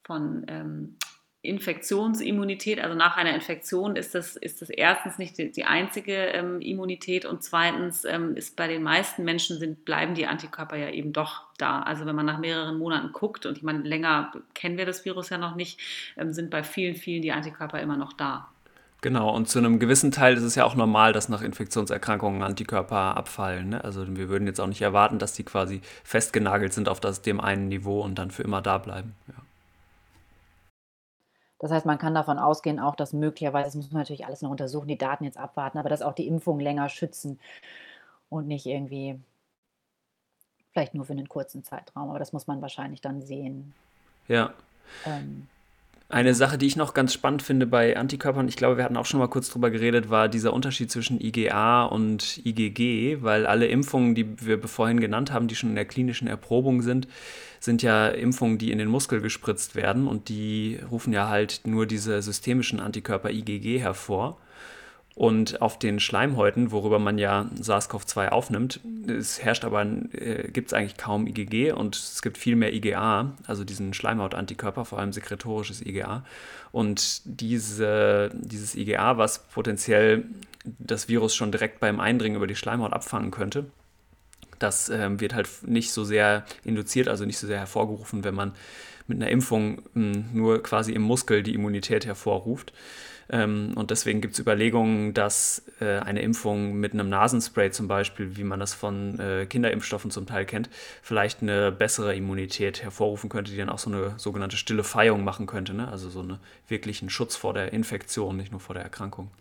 von 0.03 0.45
ähm, 0.49 0.97
Infektionsimmunität, 1.43 2.79
also 2.79 2.95
nach 2.95 3.17
einer 3.17 3.33
Infektion 3.33 3.95
ist 3.95 4.13
das, 4.13 4.35
ist 4.35 4.61
das 4.61 4.69
erstens 4.69 5.17
nicht 5.17 5.39
die, 5.39 5.51
die 5.51 5.65
einzige 5.65 6.13
ähm, 6.13 6.61
Immunität 6.61 7.25
und 7.25 7.41
zweitens 7.41 8.05
ähm, 8.05 8.35
ist 8.35 8.55
bei 8.55 8.67
den 8.67 8.83
meisten 8.83 9.23
Menschen 9.23 9.57
sind, 9.57 9.83
bleiben 9.83 10.13
die 10.13 10.27
Antikörper 10.27 10.75
ja 10.77 10.89
eben 10.91 11.13
doch 11.13 11.41
da. 11.57 11.81
Also 11.81 12.05
wenn 12.05 12.15
man 12.15 12.27
nach 12.27 12.37
mehreren 12.37 12.77
Monaten 12.77 13.11
guckt 13.11 13.47
und 13.47 13.57
ich 13.57 13.63
meine, 13.63 13.81
länger 13.81 14.31
kennen 14.53 14.77
wir 14.77 14.85
das 14.85 15.03
Virus 15.03 15.29
ja 15.29 15.39
noch 15.39 15.55
nicht, 15.55 15.79
ähm, 16.15 16.31
sind 16.31 16.51
bei 16.51 16.61
vielen, 16.61 16.95
vielen 16.95 17.23
die 17.23 17.31
Antikörper 17.31 17.81
immer 17.81 17.97
noch 17.97 18.13
da. 18.13 18.47
Genau, 19.01 19.35
und 19.35 19.49
zu 19.49 19.57
einem 19.57 19.79
gewissen 19.79 20.11
Teil 20.11 20.37
ist 20.37 20.43
es 20.43 20.53
ja 20.53 20.63
auch 20.63 20.75
normal, 20.75 21.11
dass 21.11 21.27
nach 21.27 21.41
Infektionserkrankungen 21.41 22.43
Antikörper 22.43 23.17
abfallen. 23.17 23.69
Ne? 23.69 23.83
Also 23.83 24.05
wir 24.15 24.29
würden 24.29 24.45
jetzt 24.45 24.61
auch 24.61 24.67
nicht 24.67 24.83
erwarten, 24.83 25.17
dass 25.17 25.33
die 25.33 25.43
quasi 25.43 25.81
festgenagelt 26.03 26.71
sind 26.71 26.87
auf 26.87 26.99
das, 26.99 27.23
dem 27.23 27.41
einen 27.41 27.67
Niveau 27.67 28.01
und 28.01 28.19
dann 28.19 28.29
für 28.29 28.43
immer 28.43 28.61
da 28.61 28.77
bleiben. 28.77 29.15
Ja. 29.27 29.33
Das 31.61 31.69
heißt, 31.69 31.85
man 31.85 31.99
kann 31.99 32.15
davon 32.15 32.39
ausgehen, 32.39 32.79
auch 32.79 32.95
dass 32.95 33.13
möglicherweise, 33.13 33.65
das 33.67 33.75
muss 33.75 33.91
man 33.91 34.01
natürlich 34.01 34.25
alles 34.25 34.41
noch 34.41 34.49
untersuchen, 34.49 34.87
die 34.87 34.97
Daten 34.97 35.25
jetzt 35.25 35.37
abwarten, 35.37 35.77
aber 35.77 35.89
dass 35.89 36.01
auch 36.01 36.15
die 36.15 36.25
Impfungen 36.27 36.59
länger 36.59 36.89
schützen 36.89 37.39
und 38.29 38.47
nicht 38.47 38.65
irgendwie 38.65 39.19
vielleicht 40.71 40.95
nur 40.95 41.05
für 41.05 41.13
einen 41.13 41.29
kurzen 41.29 41.63
Zeitraum. 41.63 42.09
Aber 42.09 42.17
das 42.17 42.33
muss 42.33 42.47
man 42.47 42.63
wahrscheinlich 42.63 43.01
dann 43.01 43.21
sehen. 43.21 43.75
Ja. 44.27 44.55
Ähm, 45.05 45.47
eine 46.11 46.35
Sache, 46.35 46.57
die 46.57 46.65
ich 46.65 46.75
noch 46.75 46.93
ganz 46.93 47.13
spannend 47.13 47.41
finde 47.41 47.65
bei 47.65 47.97
Antikörpern, 47.97 48.47
ich 48.47 48.55
glaube, 48.55 48.77
wir 48.77 48.83
hatten 48.83 48.97
auch 48.97 49.05
schon 49.05 49.19
mal 49.19 49.27
kurz 49.27 49.49
drüber 49.49 49.69
geredet, 49.69 50.09
war 50.09 50.29
dieser 50.29 50.53
Unterschied 50.53 50.91
zwischen 50.91 51.19
IgA 51.19 51.85
und 51.85 52.41
IgG, 52.45 53.21
weil 53.21 53.45
alle 53.45 53.67
Impfungen, 53.67 54.15
die 54.15 54.35
wir 54.45 54.61
vorhin 54.67 54.99
genannt 54.99 55.31
haben, 55.31 55.47
die 55.47 55.55
schon 55.55 55.69
in 55.69 55.75
der 55.75 55.85
klinischen 55.85 56.27
Erprobung 56.27 56.81
sind, 56.81 57.07
sind 57.59 57.81
ja 57.81 58.07
Impfungen, 58.09 58.57
die 58.57 58.71
in 58.71 58.77
den 58.77 58.89
Muskel 58.89 59.21
gespritzt 59.21 59.75
werden 59.75 60.07
und 60.07 60.29
die 60.29 60.79
rufen 60.89 61.13
ja 61.13 61.29
halt 61.29 61.61
nur 61.65 61.85
diese 61.85 62.21
systemischen 62.21 62.79
Antikörper 62.79 63.29
IgG 63.29 63.79
hervor. 63.79 64.37
Und 65.13 65.61
auf 65.61 65.77
den 65.77 65.99
Schleimhäuten, 65.99 66.71
worüber 66.71 66.97
man 66.97 67.17
ja 67.17 67.49
SARS-CoV-2 67.59 68.29
aufnimmt, 68.29 68.79
es 69.07 69.43
herrscht 69.43 69.65
aber, 69.65 69.81
äh, 69.83 70.49
gibt 70.51 70.67
es 70.67 70.73
eigentlich 70.73 70.95
kaum 70.95 71.27
IgG 71.27 71.73
und 71.73 71.95
es 71.95 72.21
gibt 72.21 72.37
viel 72.37 72.55
mehr 72.55 72.73
IgA, 72.73 73.33
also 73.45 73.65
diesen 73.65 73.93
Schleimhautantikörper, 73.93 74.85
vor 74.85 74.99
allem 74.99 75.11
sekretorisches 75.11 75.85
IgA. 75.85 76.23
Und 76.71 77.21
diese, 77.25 78.31
dieses 78.33 78.75
IgA, 78.75 79.17
was 79.17 79.47
potenziell 79.49 80.25
das 80.63 81.09
Virus 81.09 81.35
schon 81.35 81.51
direkt 81.51 81.81
beim 81.81 81.99
Eindringen 81.99 82.37
über 82.37 82.47
die 82.47 82.55
Schleimhaut 82.55 82.93
abfangen 82.93 83.31
könnte, 83.31 83.65
das 84.59 84.89
ähm, 84.89 85.19
wird 85.19 85.33
halt 85.33 85.49
nicht 85.65 85.91
so 85.91 86.03
sehr 86.05 86.45
induziert, 86.63 87.07
also 87.07 87.25
nicht 87.25 87.37
so 87.37 87.47
sehr 87.47 87.59
hervorgerufen, 87.59 88.23
wenn 88.23 88.35
man 88.35 88.53
mit 89.07 89.17
einer 89.17 89.29
Impfung 89.29 89.81
mh, 89.93 90.13
hm, 90.13 90.25
nur 90.33 90.63
quasi 90.63 90.93
im 90.93 91.01
Muskel 91.01 91.43
die 91.43 91.53
Immunität 91.53 92.05
hervorruft. 92.05 92.71
Ähm, 93.31 93.73
und 93.75 93.91
deswegen 93.91 94.19
gibt 94.19 94.33
es 94.33 94.39
Überlegungen, 94.39 95.13
dass 95.13 95.63
äh, 95.79 95.99
eine 95.99 96.21
Impfung 96.21 96.73
mit 96.73 96.93
einem 96.93 97.07
Nasenspray 97.07 97.71
zum 97.71 97.87
Beispiel, 97.87 98.35
wie 98.35 98.43
man 98.43 98.59
das 98.59 98.73
von 98.73 99.17
äh, 99.19 99.45
Kinderimpfstoffen 99.45 100.11
zum 100.11 100.25
Teil 100.25 100.45
kennt, 100.45 100.69
vielleicht 101.01 101.41
eine 101.41 101.71
bessere 101.71 102.13
Immunität 102.13 102.83
hervorrufen 102.83 103.29
könnte, 103.29 103.51
die 103.51 103.57
dann 103.57 103.69
auch 103.69 103.79
so 103.79 103.89
eine 103.89 104.19
sogenannte 104.19 104.57
stille 104.57 104.83
Feierung 104.83 105.23
machen 105.23 105.47
könnte. 105.47 105.73
Ne? 105.73 105.87
Also 105.87 106.09
so 106.09 106.19
einen 106.19 106.39
wirklichen 106.67 107.09
Schutz 107.09 107.37
vor 107.37 107.53
der 107.53 107.71
Infektion, 107.71 108.35
nicht 108.35 108.51
nur 108.51 108.59
vor 108.59 108.75
der 108.75 108.83
Erkrankung. 108.83 109.31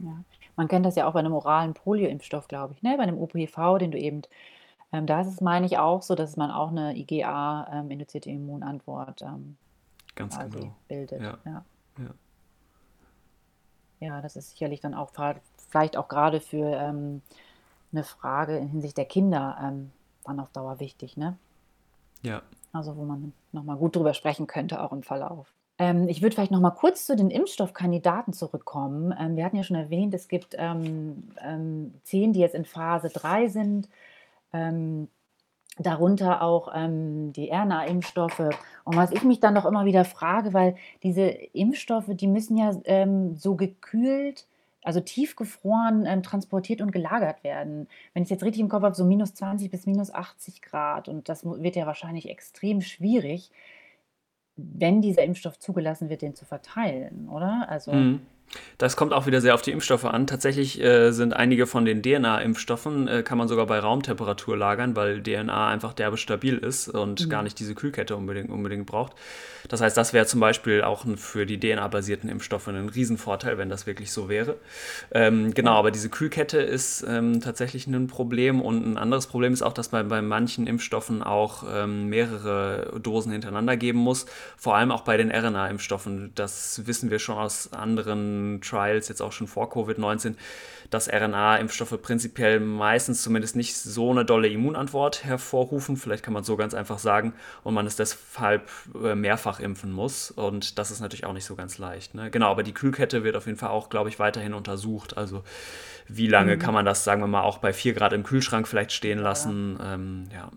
Ja. 0.00 0.12
Man 0.56 0.68
kennt 0.68 0.84
das 0.84 0.96
ja 0.96 1.06
auch 1.06 1.14
bei 1.14 1.20
einem 1.20 1.32
oralen 1.32 1.72
Polioimpfstoff, 1.72 2.48
glaube 2.48 2.74
ich, 2.74 2.82
ne? 2.82 2.96
bei 2.96 3.04
einem 3.04 3.18
OPV, 3.18 3.78
den 3.78 3.92
du 3.92 3.98
eben 3.98 4.22
ähm, 4.92 5.06
da 5.06 5.22
ist 5.22 5.28
es, 5.28 5.40
meine 5.40 5.64
ich, 5.64 5.78
auch 5.78 6.02
so, 6.02 6.14
dass 6.14 6.36
man 6.36 6.50
auch 6.50 6.68
eine 6.68 6.94
IgA-induzierte 6.96 8.28
ähm, 8.28 8.42
Immunantwort 8.42 9.22
ähm, 9.22 9.56
Ganz 10.14 10.38
genau. 10.38 10.74
bildet. 10.86 11.22
Ja. 11.22 11.38
Ja. 11.46 11.64
ja. 11.98 12.10
Ja, 14.02 14.20
das 14.20 14.34
ist 14.34 14.50
sicherlich 14.50 14.80
dann 14.80 14.94
auch 14.94 15.10
vielleicht 15.70 15.96
auch 15.96 16.08
gerade 16.08 16.40
für 16.40 16.74
ähm, 16.74 17.22
eine 17.92 18.02
Frage 18.02 18.56
in 18.56 18.66
Hinsicht 18.66 18.96
der 18.96 19.04
Kinder 19.04 19.56
ähm, 19.62 19.92
dann 20.24 20.40
auf 20.40 20.50
Dauer 20.50 20.80
wichtig, 20.80 21.16
ne? 21.16 21.38
Ja. 22.22 22.42
Also 22.72 22.96
wo 22.96 23.04
man 23.04 23.32
nochmal 23.52 23.76
gut 23.76 23.94
drüber 23.94 24.12
sprechen 24.12 24.48
könnte, 24.48 24.82
auch 24.82 24.90
im 24.90 25.04
Verlauf. 25.04 25.46
Ähm, 25.78 26.08
ich 26.08 26.20
würde 26.20 26.34
vielleicht 26.34 26.50
noch 26.50 26.60
mal 26.60 26.70
kurz 26.70 27.06
zu 27.06 27.14
den 27.14 27.30
Impfstoffkandidaten 27.30 28.32
zurückkommen. 28.32 29.14
Ähm, 29.16 29.36
wir 29.36 29.44
hatten 29.44 29.56
ja 29.56 29.62
schon 29.62 29.76
erwähnt, 29.76 30.14
es 30.14 30.26
gibt 30.26 30.56
ähm, 30.58 31.30
ähm, 31.40 31.94
zehn, 32.02 32.32
die 32.32 32.40
jetzt 32.40 32.56
in 32.56 32.64
Phase 32.64 33.08
3 33.08 33.46
sind. 33.46 33.88
Ähm, 34.52 35.08
darunter 35.78 36.42
auch 36.42 36.70
ähm, 36.74 37.32
die 37.32 37.50
RNA-Impfstoffe. 37.50 38.50
Und 38.84 38.96
was 38.96 39.10
ich 39.12 39.22
mich 39.22 39.40
dann 39.40 39.54
doch 39.54 39.64
immer 39.64 39.84
wieder 39.84 40.04
frage, 40.04 40.52
weil 40.52 40.76
diese 41.02 41.22
Impfstoffe, 41.22 42.10
die 42.10 42.26
müssen 42.26 42.56
ja 42.56 42.72
ähm, 42.84 43.36
so 43.36 43.54
gekühlt, 43.56 44.46
also 44.82 45.00
tiefgefroren 45.00 46.06
ähm, 46.06 46.22
transportiert 46.22 46.82
und 46.82 46.92
gelagert 46.92 47.44
werden. 47.44 47.88
Wenn 48.12 48.22
ich 48.22 48.26
es 48.26 48.30
jetzt 48.30 48.44
richtig 48.44 48.60
im 48.60 48.68
Kopf 48.68 48.82
habe, 48.82 48.94
so 48.94 49.04
minus 49.04 49.34
20 49.34 49.70
bis 49.70 49.86
minus 49.86 50.12
80 50.12 50.60
Grad. 50.60 51.08
Und 51.08 51.28
das 51.28 51.44
wird 51.44 51.76
ja 51.76 51.86
wahrscheinlich 51.86 52.28
extrem 52.28 52.80
schwierig, 52.80 53.50
wenn 54.56 55.00
dieser 55.00 55.22
Impfstoff 55.22 55.58
zugelassen 55.58 56.10
wird, 56.10 56.22
den 56.22 56.34
zu 56.34 56.44
verteilen, 56.44 57.28
oder? 57.28 57.66
Also. 57.68 57.92
Mhm. 57.92 58.20
Das 58.78 58.96
kommt 58.96 59.12
auch 59.12 59.26
wieder 59.26 59.40
sehr 59.40 59.54
auf 59.54 59.62
die 59.62 59.70
Impfstoffe 59.70 60.04
an. 60.04 60.26
Tatsächlich 60.26 60.82
äh, 60.82 61.12
sind 61.12 61.34
einige 61.34 61.66
von 61.66 61.84
den 61.84 62.02
DNA-Impfstoffen, 62.02 63.08
äh, 63.08 63.22
kann 63.22 63.38
man 63.38 63.48
sogar 63.48 63.66
bei 63.66 63.78
Raumtemperatur 63.78 64.56
lagern, 64.56 64.96
weil 64.96 65.22
DNA 65.22 65.68
einfach 65.68 65.92
derbe 65.92 66.16
stabil 66.16 66.58
ist 66.58 66.88
und 66.88 67.24
mhm. 67.24 67.30
gar 67.30 67.42
nicht 67.42 67.58
diese 67.58 67.74
Kühlkette 67.74 68.16
unbedingt, 68.16 68.50
unbedingt 68.50 68.86
braucht. 68.86 69.12
Das 69.68 69.80
heißt, 69.80 69.96
das 69.96 70.12
wäre 70.12 70.26
zum 70.26 70.40
Beispiel 70.40 70.82
auch 70.82 71.06
für 71.16 71.46
die 71.46 71.60
DNA-basierten 71.60 72.28
Impfstoffe 72.28 72.66
ein 72.68 72.88
Riesenvorteil, 72.88 73.58
wenn 73.58 73.68
das 73.68 73.86
wirklich 73.86 74.10
so 74.10 74.28
wäre. 74.28 74.56
Ähm, 75.12 75.54
genau, 75.54 75.74
aber 75.74 75.90
diese 75.90 76.08
Kühlkette 76.08 76.58
ist 76.58 77.04
ähm, 77.08 77.40
tatsächlich 77.40 77.86
ein 77.86 78.08
Problem 78.08 78.60
und 78.60 78.84
ein 78.84 78.98
anderes 78.98 79.28
Problem 79.28 79.52
ist 79.52 79.62
auch, 79.62 79.72
dass 79.72 79.92
man 79.92 80.08
bei 80.08 80.22
manchen 80.22 80.66
Impfstoffen 80.66 81.22
auch 81.22 81.64
ähm, 81.72 82.08
mehrere 82.08 82.98
Dosen 83.00 83.30
hintereinander 83.30 83.76
geben 83.76 83.98
muss, 83.98 84.26
vor 84.56 84.74
allem 84.74 84.90
auch 84.90 85.02
bei 85.02 85.16
den 85.16 85.30
RNA-Impfstoffen. 85.30 86.32
Das 86.34 86.86
wissen 86.86 87.10
wir 87.10 87.20
schon 87.20 87.36
aus 87.36 87.72
anderen 87.72 88.41
Trials, 88.60 89.08
jetzt 89.08 89.20
auch 89.20 89.32
schon 89.32 89.46
vor 89.46 89.70
Covid-19, 89.72 90.34
dass 90.90 91.08
RNA-Impfstoffe 91.08 92.00
prinzipiell 92.02 92.60
meistens 92.60 93.22
zumindest 93.22 93.56
nicht 93.56 93.76
so 93.76 94.10
eine 94.10 94.24
dolle 94.24 94.48
Immunantwort 94.48 95.24
hervorrufen. 95.24 95.96
Vielleicht 95.96 96.22
kann 96.22 96.34
man 96.34 96.44
so 96.44 96.56
ganz 96.56 96.74
einfach 96.74 96.98
sagen. 96.98 97.32
Und 97.64 97.74
man 97.74 97.86
es 97.86 97.96
deshalb 97.96 98.68
äh, 99.02 99.14
mehrfach 99.14 99.58
impfen 99.60 99.90
muss. 99.90 100.30
Und 100.30 100.78
das 100.78 100.90
ist 100.90 101.00
natürlich 101.00 101.24
auch 101.24 101.32
nicht 101.32 101.46
so 101.46 101.54
ganz 101.54 101.78
leicht. 101.78 102.14
Ne? 102.14 102.30
Genau, 102.30 102.50
aber 102.50 102.62
die 102.62 102.74
Kühlkette 102.74 103.24
wird 103.24 103.36
auf 103.36 103.46
jeden 103.46 103.58
Fall 103.58 103.70
auch, 103.70 103.88
glaube 103.88 104.10
ich, 104.10 104.18
weiterhin 104.18 104.54
untersucht. 104.54 105.16
Also 105.16 105.42
wie 106.08 106.26
lange 106.26 106.56
mhm. 106.56 106.58
kann 106.58 106.74
man 106.74 106.84
das, 106.84 107.04
sagen 107.04 107.22
wir 107.22 107.28
mal, 107.28 107.42
auch 107.42 107.58
bei 107.58 107.72
4 107.72 107.94
Grad 107.94 108.12
im 108.12 108.22
Kühlschrank 108.22 108.68
vielleicht 108.68 108.92
stehen 108.92 109.18
lassen? 109.18 109.78
Ja. 109.78 109.94
Ähm, 109.94 110.24
ja. 110.32 110.50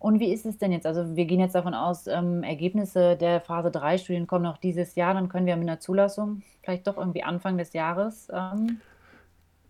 Und 0.00 0.18
wie 0.18 0.32
ist 0.32 0.46
es 0.46 0.58
denn 0.58 0.72
jetzt? 0.72 0.86
Also 0.86 1.14
wir 1.14 1.26
gehen 1.26 1.38
jetzt 1.40 1.54
davon 1.54 1.74
aus, 1.74 2.06
ähm, 2.06 2.42
Ergebnisse 2.42 3.16
der 3.16 3.40
Phase 3.40 3.70
3 3.70 3.98
Studien 3.98 4.26
kommen 4.26 4.44
noch 4.44 4.56
dieses 4.56 4.96
Jahr, 4.96 5.14
dann 5.14 5.28
können 5.28 5.46
wir 5.46 5.56
mit 5.56 5.68
einer 5.68 5.78
Zulassung 5.78 6.42
vielleicht 6.62 6.86
doch 6.86 6.96
irgendwie 6.96 7.22
Anfang 7.22 7.58
des 7.58 7.74
Jahres 7.74 8.28
ähm, 8.32 8.80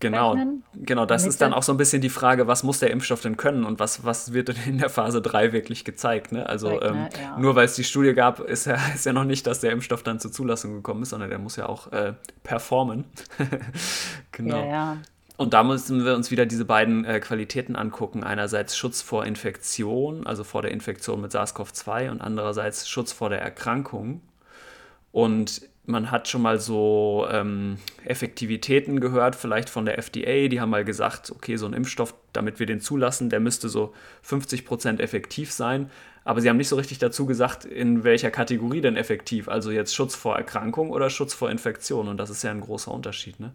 Genau, 0.01 0.35
genau, 0.73 1.05
das 1.05 1.27
ist 1.27 1.41
dann 1.41 1.53
auch 1.53 1.61
so 1.61 1.71
ein 1.71 1.77
bisschen 1.77 2.01
die 2.01 2.09
Frage, 2.09 2.47
was 2.47 2.63
muss 2.63 2.79
der 2.79 2.89
Impfstoff 2.89 3.21
denn 3.21 3.37
können 3.37 3.63
und 3.63 3.79
was, 3.79 4.03
was 4.03 4.33
wird 4.33 4.47
denn 4.47 4.55
in 4.65 4.77
der 4.79 4.89
Phase 4.89 5.21
3 5.21 5.53
wirklich 5.53 5.85
gezeigt? 5.85 6.31
Ne? 6.31 6.47
Also 6.47 6.69
Zeigt, 6.69 6.85
ähm, 6.85 6.93
ne? 6.95 7.09
Ja. 7.21 7.37
nur 7.37 7.55
weil 7.55 7.65
es 7.65 7.75
die 7.75 7.83
Studie 7.83 8.13
gab, 8.13 8.39
ist 8.39 8.65
ja, 8.65 8.77
ist 8.95 9.05
ja 9.05 9.13
noch 9.13 9.25
nicht, 9.25 9.45
dass 9.45 9.59
der 9.59 9.71
Impfstoff 9.71 10.01
dann 10.01 10.19
zur 10.19 10.31
Zulassung 10.31 10.73
gekommen 10.73 11.03
ist, 11.03 11.09
sondern 11.09 11.29
der 11.29 11.37
muss 11.37 11.55
ja 11.55 11.69
auch 11.69 11.91
äh, 11.91 12.13
performen. 12.41 13.05
genau. 14.31 14.57
Ja, 14.57 14.65
ja. 14.65 14.97
Und 15.41 15.55
da 15.55 15.63
müssen 15.63 16.05
wir 16.05 16.13
uns 16.13 16.29
wieder 16.29 16.45
diese 16.45 16.65
beiden 16.65 17.03
äh, 17.03 17.19
Qualitäten 17.19 17.75
angucken. 17.75 18.23
Einerseits 18.23 18.77
Schutz 18.77 19.01
vor 19.01 19.25
Infektion, 19.25 20.27
also 20.27 20.43
vor 20.43 20.61
der 20.61 20.69
Infektion 20.69 21.19
mit 21.19 21.31
SARS-CoV-2 21.31 22.11
und 22.11 22.21
andererseits 22.21 22.87
Schutz 22.87 23.11
vor 23.11 23.31
der 23.31 23.41
Erkrankung. 23.41 24.21
Und 25.11 25.63
man 25.87 26.11
hat 26.11 26.27
schon 26.27 26.43
mal 26.43 26.59
so 26.59 27.25
ähm, 27.31 27.77
Effektivitäten 28.05 28.99
gehört, 28.99 29.35
vielleicht 29.35 29.71
von 29.71 29.85
der 29.85 29.97
FDA. 29.97 30.47
Die 30.47 30.61
haben 30.61 30.69
mal 30.69 30.85
gesagt, 30.85 31.31
okay, 31.31 31.55
so 31.55 31.65
ein 31.65 31.73
Impfstoff, 31.73 32.13
damit 32.33 32.59
wir 32.59 32.67
den 32.67 32.79
zulassen, 32.79 33.31
der 33.31 33.39
müsste 33.39 33.67
so 33.67 33.95
50 34.21 34.63
Prozent 34.63 34.99
effektiv 34.99 35.51
sein. 35.51 35.89
Aber 36.23 36.39
sie 36.39 36.49
haben 36.49 36.57
nicht 36.57 36.67
so 36.67 36.75
richtig 36.75 36.99
dazu 36.99 37.25
gesagt, 37.25 37.65
in 37.65 38.03
welcher 38.03 38.29
Kategorie 38.29 38.81
denn 38.81 38.95
effektiv. 38.95 39.49
Also 39.49 39.71
jetzt 39.71 39.95
Schutz 39.95 40.13
vor 40.13 40.37
Erkrankung 40.37 40.91
oder 40.91 41.09
Schutz 41.09 41.33
vor 41.33 41.49
Infektion. 41.49 42.07
Und 42.07 42.17
das 42.17 42.29
ist 42.29 42.43
ja 42.43 42.51
ein 42.51 42.61
großer 42.61 42.91
Unterschied. 42.91 43.39
Ne? 43.39 43.53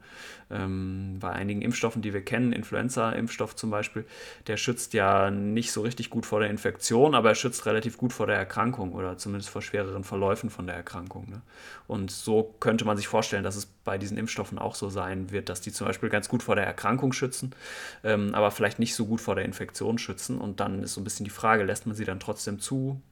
Ähm, 0.50 1.18
bei 1.20 1.30
einigen 1.30 1.62
Impfstoffen, 1.62 2.02
die 2.02 2.12
wir 2.12 2.22
kennen, 2.22 2.52
Influenza-Impfstoff 2.52 3.54
zum 3.54 3.70
Beispiel, 3.70 4.04
der 4.48 4.56
schützt 4.56 4.94
ja 4.94 5.30
nicht 5.30 5.70
so 5.70 5.82
richtig 5.82 6.10
gut 6.10 6.26
vor 6.26 6.40
der 6.40 6.50
Infektion, 6.50 7.14
aber 7.14 7.28
er 7.28 7.34
schützt 7.36 7.66
relativ 7.66 7.98
gut 7.98 8.12
vor 8.12 8.26
der 8.26 8.36
Erkrankung 8.36 8.92
oder 8.92 9.16
zumindest 9.16 9.50
vor 9.50 9.62
schwereren 9.62 10.02
Verläufen 10.02 10.50
von 10.50 10.66
der 10.66 10.74
Erkrankung. 10.74 11.30
Ne? 11.30 11.42
Und 11.86 12.10
so 12.10 12.54
könnte 12.58 12.84
man 12.84 12.96
sich 12.96 13.06
vorstellen, 13.06 13.44
dass 13.44 13.54
es 13.54 13.66
bei 13.66 13.96
diesen 13.96 14.18
Impfstoffen 14.18 14.58
auch 14.58 14.74
so 14.74 14.90
sein 14.90 15.30
wird, 15.30 15.48
dass 15.48 15.60
die 15.60 15.72
zum 15.72 15.86
Beispiel 15.86 16.08
ganz 16.08 16.28
gut 16.28 16.42
vor 16.42 16.56
der 16.56 16.66
Erkrankung 16.66 17.12
schützen, 17.12 17.54
ähm, 18.02 18.34
aber 18.34 18.50
vielleicht 18.50 18.80
nicht 18.80 18.94
so 18.94 19.06
gut 19.06 19.20
vor 19.20 19.36
der 19.36 19.44
Infektion 19.44 19.98
schützen. 19.98 20.38
Und 20.38 20.60
dann 20.60 20.82
ist 20.82 20.94
so 20.94 21.00
ein 21.00 21.04
bisschen 21.04 21.24
die 21.24 21.30
Frage, 21.30 21.62
lässt 21.62 21.86
man 21.86 21.94
sie 21.94 22.04
dann 22.04 22.20
trotzdem 22.20 22.55
trotzdem 22.56 22.60
zu? 22.60 23.02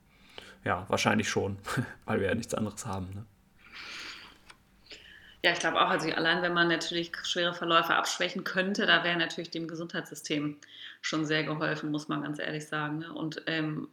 Ja, 0.63 0.85
wahrscheinlich 0.89 1.29
schon, 1.29 1.57
weil 2.05 2.19
wir 2.19 2.27
ja 2.27 2.35
nichts 2.35 2.53
anderes 2.53 2.85
haben. 2.85 3.09
Ne? 3.13 3.25
Ja, 5.43 5.51
ich 5.51 5.59
glaube 5.59 5.79
auch, 5.79 5.89
also 5.89 6.09
allein 6.11 6.41
wenn 6.41 6.53
man 6.53 6.67
natürlich 6.67 7.11
schwere 7.23 7.53
Verläufe 7.53 7.93
abschwächen 7.93 8.43
könnte, 8.43 8.87
da 8.87 9.03
wäre 9.03 9.17
natürlich 9.17 9.51
dem 9.51 9.67
Gesundheitssystem 9.67 10.57
schon 11.01 11.25
sehr 11.25 11.43
geholfen, 11.43 11.91
muss 11.91 12.07
man 12.07 12.23
ganz 12.23 12.39
ehrlich 12.39 12.67
sagen. 12.67 12.99
Ne? 12.99 13.13
Und 13.13 13.43
ähm, 13.45 13.87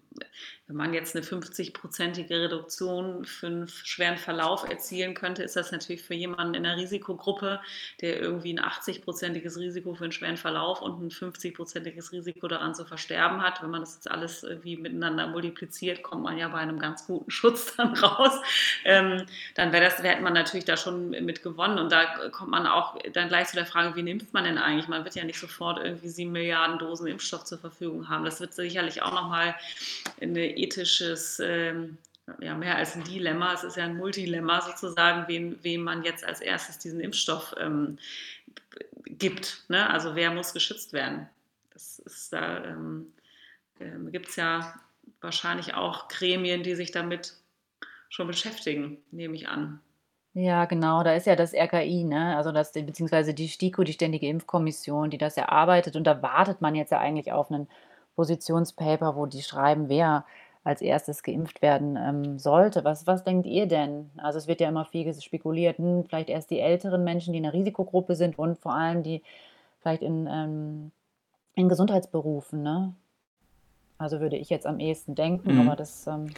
wenn 0.72 0.76
man 0.76 0.94
jetzt 0.94 1.14
eine 1.14 1.24
50-prozentige 1.24 2.30
Reduktion 2.30 3.26
für 3.26 3.46
einen 3.46 3.68
schweren 3.68 4.16
Verlauf 4.16 4.66
erzielen 4.66 5.12
könnte, 5.12 5.42
ist 5.42 5.54
das 5.54 5.70
natürlich 5.70 6.02
für 6.02 6.14
jemanden 6.14 6.54
in 6.54 6.64
einer 6.64 6.80
Risikogruppe, 6.80 7.60
der 8.00 8.20
irgendwie 8.20 8.54
ein 8.54 8.60
80-prozentiges 8.60 9.58
Risiko 9.58 9.94
für 9.94 10.04
einen 10.04 10.12
schweren 10.12 10.38
Verlauf 10.38 10.80
und 10.80 11.02
ein 11.02 11.10
50-prozentiges 11.10 12.12
Risiko 12.12 12.48
daran 12.48 12.74
zu 12.74 12.86
versterben 12.86 13.42
hat. 13.42 13.62
Wenn 13.62 13.68
man 13.70 13.80
das 13.80 13.96
jetzt 13.96 14.10
alles 14.10 14.44
irgendwie 14.44 14.78
miteinander 14.78 15.26
multipliziert, 15.26 16.02
kommt 16.02 16.22
man 16.22 16.38
ja 16.38 16.48
bei 16.48 16.58
einem 16.58 16.78
ganz 16.78 17.06
guten 17.06 17.30
Schutz 17.30 17.74
dann 17.76 17.94
raus. 17.94 18.40
Ähm, 18.84 19.26
dann 19.54 19.72
wäre 19.72 19.84
das, 19.84 20.02
hätte 20.02 20.22
man 20.22 20.32
natürlich 20.32 20.64
da 20.64 20.78
schon 20.78 21.10
mit 21.10 21.42
gewonnen. 21.42 21.78
Und 21.78 21.92
da 21.92 22.28
kommt 22.30 22.50
man 22.50 22.66
auch 22.66 22.96
dann 23.12 23.28
gleich 23.28 23.48
zu 23.48 23.56
der 23.56 23.66
Frage, 23.66 23.94
wie 23.96 24.02
nimmt 24.02 24.32
man 24.32 24.44
denn 24.44 24.56
eigentlich? 24.56 24.88
Man 24.88 25.04
wird 25.04 25.16
ja 25.16 25.24
nicht 25.24 25.38
sofort 25.38 25.84
irgendwie 25.84 26.08
sieben 26.08 26.32
Milliarden 26.32 26.78
Dosen 26.78 27.08
Impfstoff 27.08 27.44
zur 27.44 27.58
Verfügung 27.58 28.08
haben. 28.08 28.24
Das 28.24 28.40
wird 28.40 28.54
sicherlich 28.54 29.02
auch 29.02 29.12
nochmal 29.12 29.54
eine 30.20 30.56
ethisches, 30.56 31.40
ähm, 31.40 31.98
ja, 32.40 32.54
mehr 32.54 32.76
als 32.76 32.94
ein 32.94 33.04
Dilemma, 33.04 33.54
es 33.54 33.64
ist 33.64 33.76
ja 33.76 33.84
ein 33.84 33.96
Multilemma 33.96 34.60
sozusagen, 34.60 35.26
wem, 35.28 35.58
wem 35.62 35.82
man 35.82 36.04
jetzt 36.04 36.24
als 36.24 36.40
erstes 36.40 36.78
diesen 36.78 37.00
Impfstoff 37.00 37.54
ähm, 37.58 37.98
gibt. 39.06 39.64
Ne? 39.68 39.88
Also 39.90 40.14
wer 40.14 40.30
muss 40.30 40.52
geschützt 40.52 40.92
werden? 40.92 41.28
Das 41.72 41.98
ist 42.00 42.32
da 42.32 42.64
ähm, 42.64 43.12
äh, 43.78 44.10
gibt 44.10 44.28
es 44.28 44.36
ja 44.36 44.74
wahrscheinlich 45.20 45.74
auch 45.74 46.08
Gremien, 46.08 46.62
die 46.62 46.74
sich 46.74 46.90
damit 46.90 47.34
schon 48.08 48.26
beschäftigen, 48.26 48.98
nehme 49.10 49.34
ich 49.34 49.48
an. 49.48 49.80
Ja, 50.34 50.64
genau, 50.64 51.02
da 51.02 51.14
ist 51.14 51.26
ja 51.26 51.36
das 51.36 51.52
RKI, 51.52 52.04
ne? 52.04 52.36
Also 52.36 52.52
das 52.52 52.72
beziehungsweise 52.72 53.34
die 53.34 53.48
STIKO, 53.48 53.84
die 53.84 53.92
Ständige 53.92 54.28
Impfkommission, 54.28 55.10
die 55.10 55.18
das 55.18 55.36
erarbeitet 55.36 55.94
und 55.94 56.04
da 56.04 56.22
wartet 56.22 56.62
man 56.62 56.74
jetzt 56.74 56.90
ja 56.90 56.98
eigentlich 56.98 57.32
auf 57.32 57.50
einen 57.50 57.68
Positionspaper, 58.16 59.16
wo 59.16 59.26
die 59.26 59.42
schreiben, 59.42 59.88
wer 59.88 60.24
als 60.64 60.80
erstes 60.80 61.22
geimpft 61.22 61.60
werden 61.60 61.96
ähm, 61.96 62.38
sollte. 62.38 62.84
Was, 62.84 63.06
was 63.06 63.24
denkt 63.24 63.46
ihr 63.46 63.66
denn? 63.66 64.10
Also 64.16 64.38
es 64.38 64.46
wird 64.46 64.60
ja 64.60 64.68
immer 64.68 64.84
viel 64.84 65.12
spekuliert, 65.20 65.78
hm, 65.78 66.04
vielleicht 66.04 66.28
erst 66.28 66.50
die 66.50 66.60
älteren 66.60 67.02
Menschen, 67.04 67.32
die 67.32 67.38
in 67.38 67.44
einer 67.44 67.54
Risikogruppe 67.54 68.14
sind 68.14 68.38
und 68.38 68.58
vor 68.58 68.74
allem 68.74 69.02
die 69.02 69.22
vielleicht 69.80 70.02
in, 70.02 70.28
ähm, 70.30 70.92
in 71.54 71.68
Gesundheitsberufen. 71.68 72.62
Ne? 72.62 72.94
Also 73.98 74.20
würde 74.20 74.36
ich 74.36 74.50
jetzt 74.50 74.66
am 74.66 74.78
ehesten 74.78 75.14
denken, 75.14 75.54
mhm. 75.54 75.60
aber 75.62 75.76
das... 75.76 76.06
Ähm, 76.06 76.30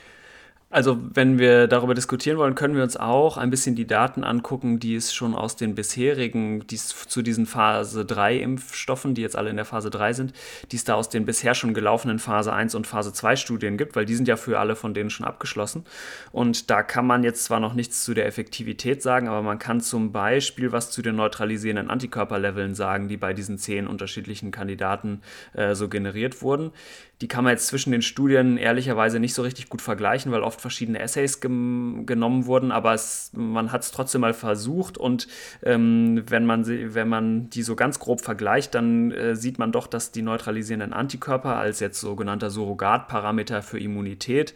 also 0.75 0.99
wenn 1.01 1.39
wir 1.39 1.69
darüber 1.69 1.95
diskutieren 1.95 2.37
wollen, 2.37 2.57
können 2.57 2.75
wir 2.75 2.83
uns 2.83 2.97
auch 2.97 3.37
ein 3.37 3.49
bisschen 3.49 3.77
die 3.77 3.87
Daten 3.87 4.25
angucken, 4.25 4.81
die 4.81 4.97
es 4.97 5.15
schon 5.15 5.37
aus 5.37 5.55
den 5.55 5.77
bisherigen, 5.77 6.67
die 6.67 6.75
es 6.75 6.89
zu 6.89 7.23
diesen 7.23 7.47
Phase 7.47 8.05
3 8.05 8.39
Impfstoffen, 8.39 9.15
die 9.15 9.23
jetzt 9.23 9.37
alle 9.37 9.51
in 9.51 9.57
der 9.57 9.67
Phase 9.67 9.89
3 9.89 10.13
sind, 10.15 10.33
die 10.73 10.77
es 10.77 10.83
da 10.83 10.95
aus 10.95 11.09
den 11.09 11.27
bisher 11.27 11.55
schon 11.55 11.75
gelaufenen 11.75 12.19
Phase 12.19 12.53
1 12.53 12.75
und 12.75 12.89
Phase 12.89 13.13
2 13.13 13.37
Studien 13.37 13.77
gibt, 13.77 13.95
weil 13.95 14.05
die 14.05 14.17
sind 14.17 14.27
ja 14.27 14.35
für 14.35 14.59
alle 14.59 14.75
von 14.75 14.95
denen 14.95 15.11
schon 15.11 15.25
abgeschlossen. 15.25 15.85
Und 16.33 16.71
da 16.71 16.83
kann 16.83 17.07
man 17.07 17.23
jetzt 17.23 17.45
zwar 17.45 17.61
noch 17.61 17.75
nichts 17.75 18.05
zu 18.05 18.13
der 18.13 18.27
Effektivität 18.27 19.01
sagen, 19.01 19.29
aber 19.29 19.43
man 19.43 19.61
kann 19.61 19.81
zum 19.81 20.11
Beispiel 20.11 20.73
was 20.73 20.91
zu 20.91 21.03
den 21.03 21.15
neutralisierenden 21.15 21.89
Antikörperleveln 21.89 22.75
sagen, 22.75 23.07
die 23.07 23.17
bei 23.17 23.33
diesen 23.33 23.59
zehn 23.59 23.87
unterschiedlichen 23.87 24.51
Kandidaten 24.51 25.23
äh, 25.53 25.77
so 25.77 25.89
generiert 25.89 26.43
wurden. 26.43 26.73
Die 27.21 27.29
kann 27.29 27.45
man 27.45 27.53
jetzt 27.53 27.69
zwischen 27.69 27.93
den 27.93 28.03
Studien 28.03 28.57
ehrlicherweise 28.57 29.21
nicht 29.21 29.35
so 29.35 29.43
richtig 29.43 29.69
gut 29.69 29.81
vergleichen, 29.81 30.33
weil 30.33 30.43
oft 30.43 30.64
verschiedene 30.65 30.99
Essays 30.99 31.41
genommen 31.41 32.47
wurden, 32.47 32.73
aber 32.73 32.95
es, 32.95 33.31
man 33.35 33.71
hat 33.71 33.83
es 33.83 33.91
trotzdem 33.91 34.23
mal 34.23 34.33
versucht 34.33 34.97
und 34.97 35.29
ähm, 35.63 36.25
wenn, 36.27 36.47
man, 36.47 36.67
wenn 36.67 37.07
man 37.07 37.51
die 37.51 37.63
so 37.63 37.77
ganz 37.77 37.99
grob 37.99 38.23
vergleicht, 38.23 38.75
dann 38.75 39.11
äh, 39.13 39.37
sieht 39.37 39.59
man 39.59 39.73
doch, 39.73 39.87
dass 39.87 40.11
die 40.11 40.23
neutralisierenden 40.23 40.95
Antikörper 40.95 41.57
als 41.57 41.81
jetzt 41.81 42.01
sogenannter 42.01 42.49
Surrogatparameter 42.49 43.61
für 43.61 43.79
Immunität, 43.79 44.55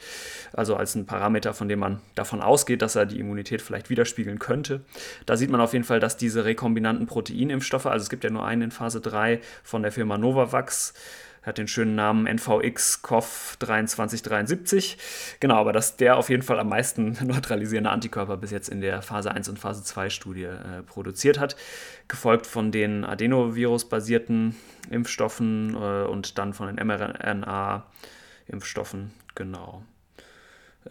also 0.54 0.76
als 0.76 0.94
ein 0.94 1.04
Parameter, 1.04 1.52
von 1.52 1.68
dem 1.68 1.80
man 1.80 2.00
davon 2.14 2.40
ausgeht, 2.40 2.80
dass 2.80 2.96
er 2.96 3.04
die 3.04 3.20
Immunität 3.20 3.60
vielleicht 3.60 3.90
widerspiegeln 3.90 4.38
könnte, 4.38 4.80
da 5.26 5.36
sieht 5.36 5.50
man 5.50 5.60
auf 5.60 5.74
jeden 5.74 5.84
Fall, 5.84 6.00
dass 6.00 6.16
diese 6.16 6.46
rekombinanten 6.46 7.06
Proteinimpfstoffe, 7.06 7.84
also 7.84 8.02
es 8.02 8.08
gibt 8.08 8.24
ja 8.24 8.30
nur 8.30 8.46
einen 8.46 8.62
in 8.62 8.70
Phase 8.70 9.02
3 9.02 9.40
von 9.62 9.82
der 9.82 9.92
Firma 9.92 10.16
Novavax, 10.16 10.94
hat 11.48 11.58
den 11.58 11.66
schönen 11.66 11.96
Namen 11.96 12.26
NVX 12.26 13.02
COV 13.02 13.56
2373. 13.58 14.96
Genau, 15.40 15.56
aber 15.56 15.72
dass 15.72 15.96
der 15.96 16.16
auf 16.16 16.30
jeden 16.30 16.42
Fall 16.42 16.60
am 16.60 16.68
meisten 16.68 17.18
neutralisierende 17.24 17.90
Antikörper 17.90 18.36
bis 18.36 18.52
jetzt 18.52 18.68
in 18.68 18.80
der 18.80 19.02
Phase 19.02 19.32
1 19.32 19.48
und 19.48 19.58
Phase 19.58 19.82
2 19.82 20.10
Studie 20.10 20.44
äh, 20.44 20.84
produziert 20.86 21.40
hat, 21.40 21.56
gefolgt 22.06 22.46
von 22.46 22.70
den 22.70 23.04
Adenovirus-basierten 23.04 24.54
Impfstoffen 24.90 25.74
äh, 25.74 26.04
und 26.04 26.38
dann 26.38 26.54
von 26.54 26.68
den 26.68 26.76
mRNA-Impfstoffen. 26.86 29.10
Genau. 29.34 29.82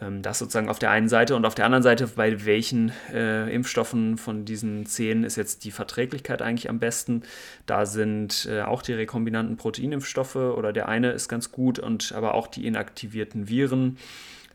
Ähm, 0.02 0.22
das 0.22 0.40
sozusagen 0.40 0.70
auf 0.70 0.80
der 0.80 0.92
einen 0.92 1.10
Seite 1.10 1.36
und 1.36 1.46
auf 1.46 1.56
der 1.56 1.66
anderen 1.66 1.84
Seite, 1.84 2.08
bei 2.08 2.46
welchen 2.46 2.92
äh, 3.12 3.54
Impfstoffen 3.54 4.18
von 4.18 4.46
diesen 4.46 4.86
zehn 4.86 5.24
ist 5.24 5.36
jetzt 5.36 5.64
die 5.64 5.72
Verträglichkeit 5.72 6.42
eigentlich 6.42 6.70
am 6.70 6.80
besten. 6.80 7.24
Da 7.66 7.86
sind 7.86 8.48
äh, 8.52 8.62
auch 8.62 8.82
die 8.82 8.94
rekombinanten 8.94 9.58
Proteinimpfstoffe 9.58 10.36
oder 10.36 10.74
der 10.74 10.88
eine 10.88 11.12
ist 11.12 11.28
ganz 11.30 11.52
gut 11.52 11.80
und 11.80 12.12
aber 12.14 12.34
auch 12.34 12.48
die 12.48 12.66
inaktivierten 12.66 13.50
Viren. 13.50 13.98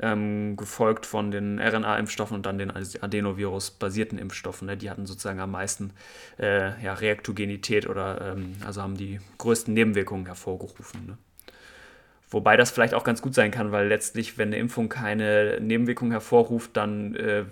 Ähm, 0.01 0.57
gefolgt 0.57 1.05
von 1.05 1.31
den 1.31 1.61
RNA-Impfstoffen 1.61 2.35
und 2.35 2.47
dann 2.47 2.57
den 2.57 2.73
Adenovirus-basierten 2.73 4.19
Impfstoffen. 4.19 4.67
Ne? 4.67 4.77
Die 4.77 4.91
hatten 4.91 5.07
sozusagen 5.07 5.39
am 5.39 5.51
meisten 5.51 5.93
äh, 6.41 6.83
ja, 6.83 6.95
Reaktogenität 6.95 7.87
oder 7.87 8.33
ähm, 8.33 8.57
also 8.67 8.83
haben 8.83 8.97
die 8.97 9.21
größten 9.39 9.73
Nebenwirkungen 9.73 10.27
hervorgerufen. 10.27 11.07
Ne? 11.07 11.19
Wobei 12.33 12.57
das 12.57 12.71
vielleicht 12.71 12.95
auch 12.95 13.05
ganz 13.05 13.23
gut 13.23 13.35
sein 13.35 13.51
kann, 13.51 13.73
weil 13.73 13.89
letztlich, 13.89 14.39
wenn 14.39 14.49
eine 14.49 14.59
Impfung 14.59 14.89
keine 14.89 15.59
Nebenwirkungen 15.61 16.13
hervorruft, 16.13 16.77
dann 16.77 17.15
äh, 17.15 17.45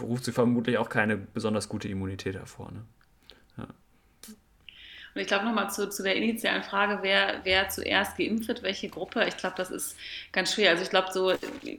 ruft 0.00 0.24
sie 0.24 0.32
vermutlich 0.32 0.78
auch 0.78 0.88
keine 0.88 1.16
besonders 1.16 1.68
gute 1.68 1.88
Immunität 1.88 2.34
hervor. 2.34 2.72
Ne? 2.72 2.82
Und 5.14 5.20
ich 5.20 5.26
glaube 5.26 5.44
nochmal 5.44 5.70
zu, 5.70 5.90
zu 5.90 6.02
der 6.02 6.16
initialen 6.16 6.62
Frage, 6.62 7.00
wer, 7.02 7.40
wer 7.44 7.68
zuerst 7.68 8.16
geimpft 8.16 8.48
wird, 8.48 8.62
welche 8.62 8.88
Gruppe, 8.88 9.24
ich 9.28 9.36
glaube, 9.36 9.56
das 9.56 9.70
ist 9.70 9.96
ganz 10.32 10.54
schwer. 10.54 10.70
Also 10.70 10.82
ich 10.82 10.90
glaube 10.90 11.12
so, 11.12 11.34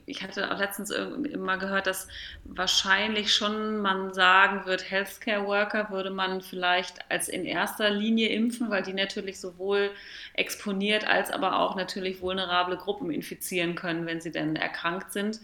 ich 0.05 0.21
hatte 0.21 0.51
auch 0.51 0.59
letztens 0.59 0.91
immer 0.91 1.57
gehört, 1.57 1.88
dass 1.88 2.07
wahrscheinlich 2.43 3.34
schon 3.34 3.77
man 3.77 4.13
sagen 4.13 4.65
wird, 4.65 4.89
Healthcare 4.89 5.47
Worker 5.47 5.89
würde 5.89 6.11
man 6.11 6.41
vielleicht 6.41 6.99
als 7.09 7.27
in 7.27 7.45
erster 7.45 7.89
Linie 7.89 8.29
impfen, 8.29 8.69
weil 8.69 8.84
die 8.84 8.93
natürlich 8.93 9.39
sowohl 9.39 9.89
exponiert 10.36 11.07
als 11.07 11.31
aber 11.31 11.59
auch 11.59 11.75
natürlich 11.75 12.21
vulnerable 12.21 12.77
Gruppen 12.77 13.11
infizieren 13.11 13.73
können, 13.75 14.05
wenn 14.05 14.21
sie 14.21 14.31
denn 14.31 14.55
erkrankt 14.55 15.11
sind. 15.11 15.39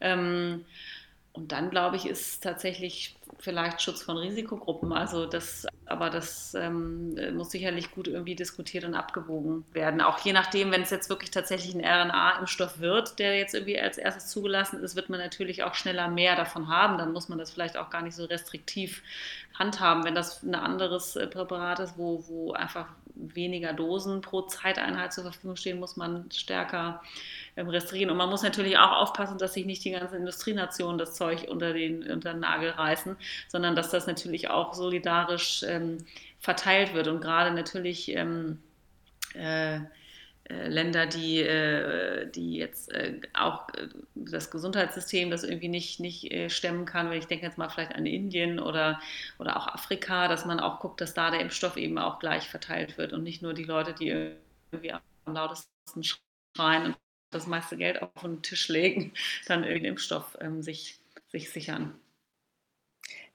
Ähm, 0.00 0.64
und 1.34 1.50
dann, 1.50 1.68
glaube 1.68 1.96
ich, 1.96 2.06
ist 2.06 2.42
tatsächlich 2.44 3.16
vielleicht 3.38 3.82
Schutz 3.82 4.02
von 4.02 4.16
Risikogruppen. 4.16 4.92
Also 4.92 5.26
das, 5.26 5.66
aber 5.86 6.10
das 6.10 6.54
ähm, 6.54 7.14
muss 7.36 7.50
sicherlich 7.50 7.90
gut 7.90 8.08
irgendwie 8.08 8.34
diskutiert 8.34 8.84
und 8.84 8.94
abgewogen 8.94 9.64
werden. 9.72 10.00
Auch 10.00 10.18
je 10.20 10.32
nachdem, 10.32 10.70
wenn 10.70 10.82
es 10.82 10.90
jetzt 10.90 11.08
wirklich 11.08 11.30
tatsächlich 11.30 11.74
ein 11.74 11.84
RNA-Impfstoff 11.84 12.80
wird, 12.80 13.18
der 13.18 13.38
jetzt 13.38 13.54
irgendwie 13.54 13.78
als 13.80 13.98
erstes 13.98 14.28
zugelassen 14.28 14.82
ist, 14.82 14.96
wird 14.96 15.08
man 15.08 15.20
natürlich 15.20 15.62
auch 15.62 15.74
schneller 15.74 16.08
mehr 16.08 16.36
davon 16.36 16.68
haben. 16.68 16.98
Dann 16.98 17.12
muss 17.12 17.28
man 17.28 17.38
das 17.38 17.50
vielleicht 17.50 17.76
auch 17.76 17.90
gar 17.90 18.02
nicht 18.02 18.16
so 18.16 18.24
restriktiv 18.24 19.02
handhaben. 19.58 20.04
Wenn 20.04 20.14
das 20.14 20.42
ein 20.42 20.54
anderes 20.54 21.16
äh, 21.16 21.26
Präparat 21.26 21.80
ist, 21.80 21.98
wo, 21.98 22.24
wo 22.28 22.52
einfach 22.52 22.86
weniger 23.14 23.72
Dosen 23.72 24.20
pro 24.20 24.42
Zeiteinheit 24.42 25.12
zur 25.12 25.24
Verfügung 25.24 25.56
stehen, 25.56 25.78
muss 25.78 25.96
man 25.96 26.30
stärker 26.32 27.00
ähm, 27.56 27.68
restringieren. 27.68 28.10
Und 28.10 28.16
man 28.16 28.30
muss 28.30 28.42
natürlich 28.42 28.78
auch 28.78 28.92
aufpassen, 28.92 29.38
dass 29.38 29.54
sich 29.54 29.66
nicht 29.66 29.84
die 29.84 29.92
ganzen 29.92 30.16
Industrienationen 30.16 30.98
das 30.98 31.14
Zeug 31.14 31.46
unter 31.48 31.72
den, 31.72 32.10
unter 32.10 32.32
den 32.32 32.40
Nagel 32.40 32.70
reißen, 32.70 33.16
sondern 33.48 33.76
dass 33.76 33.90
das 33.90 34.06
natürlich 34.06 34.50
auch 34.50 34.74
solidarisch 34.74 35.64
ähm, 35.66 35.98
verteilt 36.40 36.94
wird. 36.94 37.08
Und 37.08 37.20
gerade 37.20 37.54
natürlich 37.54 38.14
ähm, 38.14 38.62
äh, 39.34 39.80
äh, 40.50 40.68
Länder, 40.68 41.06
die, 41.06 41.40
äh, 41.40 42.30
die 42.30 42.56
jetzt 42.56 42.92
äh, 42.92 43.18
auch 43.32 43.66
das 44.14 44.50
Gesundheitssystem 44.50 45.30
das 45.30 45.42
irgendwie 45.42 45.68
nicht, 45.68 46.00
nicht 46.00 46.52
stemmen 46.52 46.84
kann, 46.84 47.08
wenn 47.08 47.18
ich 47.18 47.26
denke 47.26 47.46
jetzt 47.46 47.56
mal 47.56 47.70
vielleicht 47.70 47.94
an 47.94 48.04
Indien 48.04 48.60
oder, 48.60 49.00
oder 49.38 49.56
auch 49.56 49.68
Afrika, 49.68 50.28
dass 50.28 50.44
man 50.44 50.60
auch 50.60 50.80
guckt, 50.80 51.00
dass 51.00 51.14
da 51.14 51.30
der 51.30 51.40
Impfstoff 51.40 51.76
eben 51.78 51.98
auch 51.98 52.18
gleich 52.18 52.48
verteilt 52.48 52.98
wird 52.98 53.12
und 53.14 53.22
nicht 53.22 53.42
nur 53.42 53.54
die 53.54 53.64
Leute, 53.64 53.94
die 53.94 54.08
irgendwie 54.08 54.92
am 54.92 55.34
lautesten 55.34 56.02
schreien 56.02 56.86
und 56.86 56.96
das 57.34 57.46
meiste 57.46 57.76
Geld 57.76 58.00
auf 58.02 58.10
den 58.22 58.42
Tisch 58.42 58.68
legen, 58.68 59.12
dann 59.46 59.64
irgendeinen 59.64 59.92
Impfstoff 59.92 60.36
ähm, 60.40 60.62
sich, 60.62 60.98
sich 61.28 61.50
sichern. 61.50 61.94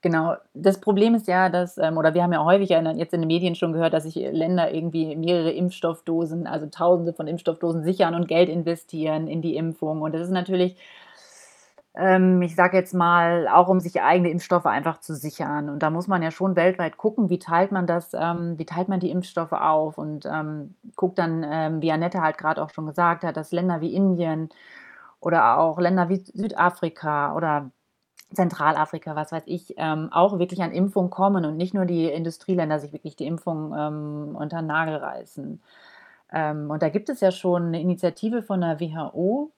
Genau. 0.02 0.36
Das 0.54 0.80
Problem 0.80 1.14
ist 1.14 1.28
ja, 1.28 1.50
dass, 1.50 1.76
ähm, 1.76 1.98
oder 1.98 2.14
wir 2.14 2.22
haben 2.22 2.32
ja 2.32 2.42
häufig 2.42 2.70
jetzt 2.70 3.12
in 3.12 3.20
den 3.20 3.26
Medien 3.26 3.54
schon 3.54 3.72
gehört, 3.72 3.92
dass 3.92 4.04
sich 4.04 4.14
Länder 4.14 4.72
irgendwie 4.72 5.14
mehrere 5.14 5.50
Impfstoffdosen, 5.50 6.46
also 6.46 6.66
Tausende 6.66 7.12
von 7.12 7.26
Impfstoffdosen 7.26 7.84
sichern 7.84 8.14
und 8.14 8.26
Geld 8.26 8.48
investieren 8.48 9.28
in 9.28 9.42
die 9.42 9.56
Impfung. 9.56 10.00
Und 10.00 10.14
das 10.14 10.22
ist 10.22 10.30
natürlich 10.30 10.76
ähm, 11.94 12.40
ich 12.42 12.54
sage 12.54 12.76
jetzt 12.76 12.94
mal, 12.94 13.48
auch 13.48 13.68
um 13.68 13.80
sich 13.80 14.00
eigene 14.00 14.30
Impfstoffe 14.30 14.66
einfach 14.66 15.00
zu 15.00 15.14
sichern. 15.14 15.68
Und 15.68 15.82
da 15.82 15.90
muss 15.90 16.06
man 16.06 16.22
ja 16.22 16.30
schon 16.30 16.54
weltweit 16.56 16.96
gucken, 16.96 17.30
wie 17.30 17.38
teilt 17.40 17.72
man 17.72 17.86
das, 17.86 18.12
ähm, 18.14 18.58
wie 18.58 18.66
teilt 18.66 18.88
man 18.88 19.00
die 19.00 19.10
Impfstoffe 19.10 19.52
auf 19.52 19.98
und 19.98 20.24
ähm, 20.26 20.76
guckt 20.96 21.18
dann, 21.18 21.44
ähm, 21.48 21.82
wie 21.82 21.90
Annette 21.92 22.22
halt 22.22 22.38
gerade 22.38 22.62
auch 22.62 22.70
schon 22.70 22.86
gesagt 22.86 23.24
hat, 23.24 23.36
dass 23.36 23.50
Länder 23.52 23.80
wie 23.80 23.94
Indien 23.94 24.50
oder 25.20 25.58
auch 25.58 25.78
Länder 25.80 26.08
wie 26.08 26.18
Südafrika 26.24 27.34
oder 27.34 27.70
Zentralafrika, 28.32 29.16
was 29.16 29.32
weiß 29.32 29.42
ich, 29.46 29.76
auch 29.78 30.38
wirklich 30.38 30.62
an 30.62 30.70
Impfung 30.70 31.10
kommen 31.10 31.44
und 31.44 31.56
nicht 31.56 31.74
nur 31.74 31.84
die 31.84 32.06
Industrieländer 32.06 32.78
sich 32.78 32.92
wirklich 32.92 33.16
die 33.16 33.26
Impfung 33.26 33.72
unter 34.36 34.58
den 34.60 34.66
Nagel 34.66 34.96
reißen. 34.96 35.60
Und 36.32 36.82
da 36.82 36.88
gibt 36.90 37.08
es 37.08 37.20
ja 37.20 37.32
schon 37.32 37.66
eine 37.66 37.80
Initiative 37.80 38.42
von 38.42 38.60
der 38.60 38.78
WHO, 38.78 39.50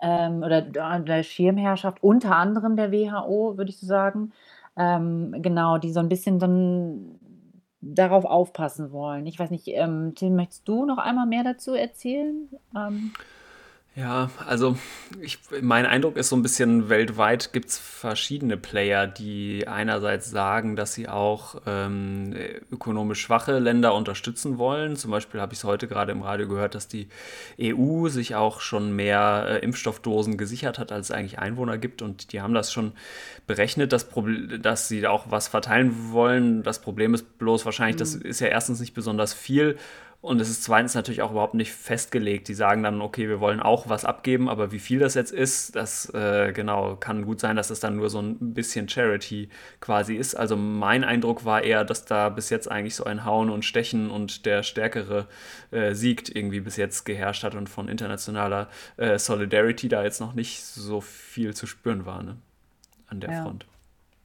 ähm, 0.00 0.42
oder 0.42 0.62
der 0.62 1.22
Schirmherrschaft, 1.22 2.02
unter 2.02 2.36
anderem 2.36 2.76
der 2.76 2.92
WHO, 2.92 3.56
würde 3.56 3.70
ich 3.70 3.78
so 3.78 3.86
sagen, 3.86 4.32
ähm, 4.76 5.34
genau, 5.42 5.78
die 5.78 5.92
so 5.92 6.00
ein 6.00 6.08
bisschen 6.08 6.38
dann 6.38 7.18
darauf 7.80 8.24
aufpassen 8.24 8.92
wollen. 8.92 9.26
Ich 9.26 9.38
weiß 9.38 9.50
nicht, 9.50 9.68
ähm, 9.68 10.12
Tim, 10.14 10.36
möchtest 10.36 10.68
du 10.68 10.84
noch 10.84 10.98
einmal 10.98 11.26
mehr 11.26 11.44
dazu 11.44 11.74
erzählen? 11.74 12.48
Ähm, 12.76 13.12
ja, 13.96 14.30
also 14.46 14.78
ich, 15.20 15.40
mein 15.62 15.84
Eindruck 15.84 16.16
ist 16.16 16.28
so 16.28 16.36
ein 16.36 16.42
bisschen, 16.42 16.88
weltweit 16.88 17.52
gibt 17.52 17.70
es 17.70 17.78
verschiedene 17.78 18.56
Player, 18.56 19.08
die 19.08 19.66
einerseits 19.66 20.30
sagen, 20.30 20.76
dass 20.76 20.94
sie 20.94 21.08
auch 21.08 21.60
ähm, 21.66 22.32
ökonomisch 22.70 23.20
schwache 23.20 23.58
Länder 23.58 23.92
unterstützen 23.94 24.58
wollen. 24.58 24.94
Zum 24.94 25.10
Beispiel 25.10 25.40
habe 25.40 25.54
ich 25.54 25.58
es 25.58 25.64
heute 25.64 25.88
gerade 25.88 26.12
im 26.12 26.22
Radio 26.22 26.46
gehört, 26.46 26.76
dass 26.76 26.86
die 26.86 27.08
EU 27.60 28.08
sich 28.08 28.36
auch 28.36 28.60
schon 28.60 28.94
mehr 28.94 29.46
äh, 29.48 29.58
Impfstoffdosen 29.58 30.38
gesichert 30.38 30.78
hat, 30.78 30.92
als 30.92 31.08
es 31.08 31.10
eigentlich 31.10 31.40
Einwohner 31.40 31.76
gibt. 31.76 32.00
Und 32.00 32.32
die 32.32 32.40
haben 32.40 32.54
das 32.54 32.72
schon 32.72 32.92
berechnet, 33.48 33.92
das 33.92 34.08
dass 34.60 34.86
sie 34.86 35.04
auch 35.08 35.26
was 35.30 35.48
verteilen 35.48 36.12
wollen. 36.12 36.62
Das 36.62 36.80
Problem 36.80 37.12
ist 37.12 37.38
bloß 37.38 37.64
wahrscheinlich, 37.64 37.96
mhm. 37.96 37.98
das 37.98 38.14
ist 38.14 38.40
ja 38.40 38.46
erstens 38.46 38.78
nicht 38.78 38.94
besonders 38.94 39.34
viel. 39.34 39.76
Und 40.22 40.38
es 40.38 40.50
ist 40.50 40.64
zweitens 40.64 40.94
natürlich 40.94 41.22
auch 41.22 41.30
überhaupt 41.30 41.54
nicht 41.54 41.72
festgelegt. 41.72 42.48
Die 42.48 42.54
sagen 42.54 42.82
dann, 42.82 43.00
okay, 43.00 43.26
wir 43.26 43.40
wollen 43.40 43.58
auch 43.58 43.88
was 43.88 44.04
abgeben, 44.04 44.50
aber 44.50 44.70
wie 44.70 44.78
viel 44.78 44.98
das 44.98 45.14
jetzt 45.14 45.32
ist, 45.32 45.74
das 45.76 46.12
äh, 46.12 46.52
genau 46.52 46.96
kann 46.96 47.24
gut 47.24 47.40
sein, 47.40 47.56
dass 47.56 47.70
es 47.70 47.80
dann 47.80 47.96
nur 47.96 48.10
so 48.10 48.20
ein 48.20 48.52
bisschen 48.52 48.86
Charity 48.86 49.48
quasi 49.80 50.16
ist. 50.16 50.34
Also 50.34 50.56
mein 50.56 51.04
Eindruck 51.04 51.46
war 51.46 51.62
eher, 51.62 51.84
dass 51.84 52.04
da 52.04 52.28
bis 52.28 52.50
jetzt 52.50 52.70
eigentlich 52.70 52.96
so 52.96 53.04
ein 53.04 53.24
Hauen 53.24 53.48
und 53.48 53.64
Stechen 53.64 54.10
und 54.10 54.44
der 54.44 54.62
Stärkere 54.62 55.26
äh, 55.70 55.94
siegt 55.94 56.28
irgendwie 56.28 56.60
bis 56.60 56.76
jetzt 56.76 57.06
geherrscht 57.06 57.42
hat 57.42 57.54
und 57.54 57.70
von 57.70 57.88
internationaler 57.88 58.68
äh, 58.98 59.18
Solidarity 59.18 59.88
da 59.88 60.04
jetzt 60.04 60.20
noch 60.20 60.34
nicht 60.34 60.62
so 60.62 61.00
viel 61.00 61.54
zu 61.54 61.66
spüren 61.66 62.04
war 62.04 62.22
ne? 62.22 62.36
an 63.06 63.20
der 63.20 63.30
ja. 63.30 63.42
Front. 63.42 63.64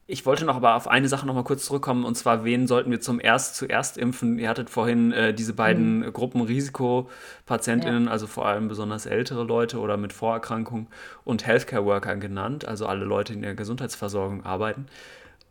Ich 0.08 0.24
wollte 0.24 0.44
noch 0.44 0.54
aber 0.54 0.76
auf 0.76 0.86
eine 0.86 1.08
Sache 1.08 1.26
noch 1.26 1.34
mal 1.34 1.42
kurz 1.42 1.64
zurückkommen, 1.64 2.04
und 2.04 2.14
zwar, 2.14 2.44
wen 2.44 2.68
sollten 2.68 2.92
wir 2.92 3.00
zum 3.00 3.18
erst 3.20 3.56
zuerst 3.56 3.98
impfen? 3.98 4.38
Ihr 4.38 4.48
hattet 4.48 4.70
vorhin 4.70 5.10
äh, 5.10 5.34
diese 5.34 5.52
beiden 5.52 5.98
mhm. 5.98 6.12
Gruppen 6.12 6.42
Risikopatientinnen, 6.42 8.04
ja. 8.04 8.10
also 8.10 8.28
vor 8.28 8.46
allem 8.46 8.68
besonders 8.68 9.06
ältere 9.06 9.42
Leute 9.42 9.80
oder 9.80 9.96
mit 9.96 10.12
Vorerkrankungen 10.12 10.86
und 11.24 11.44
Healthcare 11.44 11.84
Worker 11.84 12.14
genannt, 12.16 12.68
also 12.68 12.86
alle 12.86 13.04
Leute, 13.04 13.32
die 13.32 13.38
in 13.38 13.42
der 13.42 13.56
Gesundheitsversorgung 13.56 14.44
arbeiten. 14.44 14.86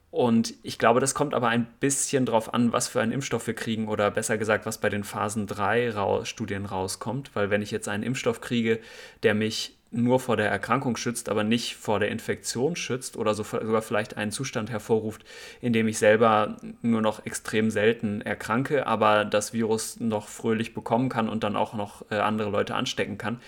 Und 0.09 0.53
ich 0.63 0.79
glaube, 0.79 1.01
das 1.01 1.13
kommt 1.13 1.33
aber 1.33 1.49
ein 1.49 1.67
bisschen 1.81 2.25
darauf 2.25 2.53
an, 2.53 2.71
was 2.71 2.87
für 2.87 3.01
einen 3.01 3.11
Impfstoff 3.11 3.47
wir 3.47 3.53
kriegen 3.53 3.89
oder 3.89 4.09
besser 4.09 4.37
gesagt, 4.37 4.65
was 4.65 4.77
bei 4.77 4.87
den 4.87 5.03
Phasen 5.03 5.45
3 5.45 5.89
Ra 5.89 6.23
Studien 6.23 6.65
rauskommt. 6.65 7.31
Weil 7.35 7.49
wenn 7.49 7.61
ich 7.61 7.69
jetzt 7.69 7.89
einen 7.89 8.03
Impfstoff 8.03 8.39
kriege, 8.39 8.79
der 9.23 9.33
mich 9.33 9.74
nur 9.95 10.19
vor 10.19 10.37
der 10.37 10.49
Erkrankung 10.49 10.97
schützt, 10.97 11.29
aber 11.29 11.43
nicht 11.43 11.75
vor 11.75 11.99
der 11.99 12.09
Infektion 12.09 12.75
schützt 12.75 13.17
oder 13.17 13.33
sogar 13.33 13.81
vielleicht 13.81 14.17
einen 14.17 14.31
Zustand 14.31 14.69
hervorruft, 14.69 15.23
in 15.61 15.73
dem 15.73 15.87
ich 15.87 15.97
selber 15.97 16.57
nur 16.81 17.01
noch 17.01 17.25
extrem 17.25 17.71
selten 17.71 18.21
erkranke, 18.21 18.87
aber 18.87 19.25
das 19.25 19.53
Virus 19.53 19.99
noch 19.99 20.27
fröhlich 20.27 20.73
bekommen 20.73 21.09
kann 21.09 21.29
und 21.29 21.43
dann 21.43 21.55
auch 21.55 21.73
noch 21.73 22.05
äh, 22.11 22.15
andere 22.15 22.49
Leute 22.49 22.75
anstecken 22.75 23.17
kann, 23.17 23.39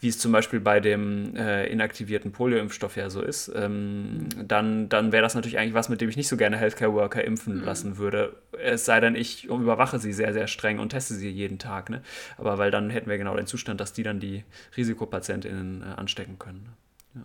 wie 0.00 0.08
es 0.08 0.18
zum 0.18 0.32
Beispiel 0.32 0.60
bei 0.60 0.80
dem 0.80 1.34
äh, 1.36 1.66
inaktivierten 1.66 2.32
Polio-Impfstoff 2.32 2.96
ja 2.96 3.08
so 3.08 3.22
ist, 3.22 3.50
ähm, 3.54 4.28
dann, 4.44 4.88
dann 4.88 5.12
wäre 5.12 5.22
das 5.22 5.34
natürlich 5.34 5.58
eigentlich 5.58 5.74
was, 5.74 5.88
mit 5.88 6.00
dem 6.00 6.08
ich 6.08 6.16
nicht 6.16 6.28
so 6.28 6.36
gerne 6.36 6.56
Healthcare-Worker 6.58 7.24
impfen 7.24 7.58
mhm. 7.58 7.64
lassen 7.64 7.96
würde. 7.98 8.36
Es 8.52 8.84
sei 8.84 9.00
denn, 9.00 9.14
ich 9.14 9.44
überwache 9.44 9.98
sie 9.98 10.12
sehr, 10.12 10.32
sehr 10.32 10.46
streng 10.46 10.78
und 10.78 10.90
teste 10.90 11.14
sie 11.14 11.30
jeden 11.30 11.58
Tag. 11.58 11.88
Ne? 11.90 12.02
Aber 12.36 12.58
weil 12.58 12.70
dann 12.70 12.90
hätten 12.90 13.08
wir 13.08 13.18
genau 13.18 13.36
den 13.36 13.46
Zustand, 13.46 13.80
dass 13.80 13.92
die 13.92 14.02
dann 14.02 14.20
die 14.20 14.44
Risikopatientinnen 14.76 15.82
äh, 15.82 15.84
anstecken 15.96 16.38
können. 16.38 16.68
Ne? 17.14 17.24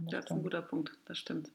Ja. 0.00 0.10
Das 0.10 0.26
ist 0.26 0.30
ein 0.32 0.42
guter 0.42 0.62
Punkt, 0.62 0.92
das 1.06 1.18
stimmt. 1.18 1.50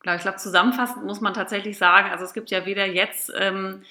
Klar, 0.00 0.16
ich 0.16 0.22
glaube, 0.22 0.38
zusammenfassend 0.38 1.04
muss 1.04 1.20
man 1.20 1.34
tatsächlich 1.34 1.76
sagen, 1.76 2.10
also 2.10 2.24
es 2.24 2.32
gibt 2.32 2.50
ja 2.50 2.66
weder 2.66 2.86
jetzt 2.86 3.32
ähm, 3.36 3.82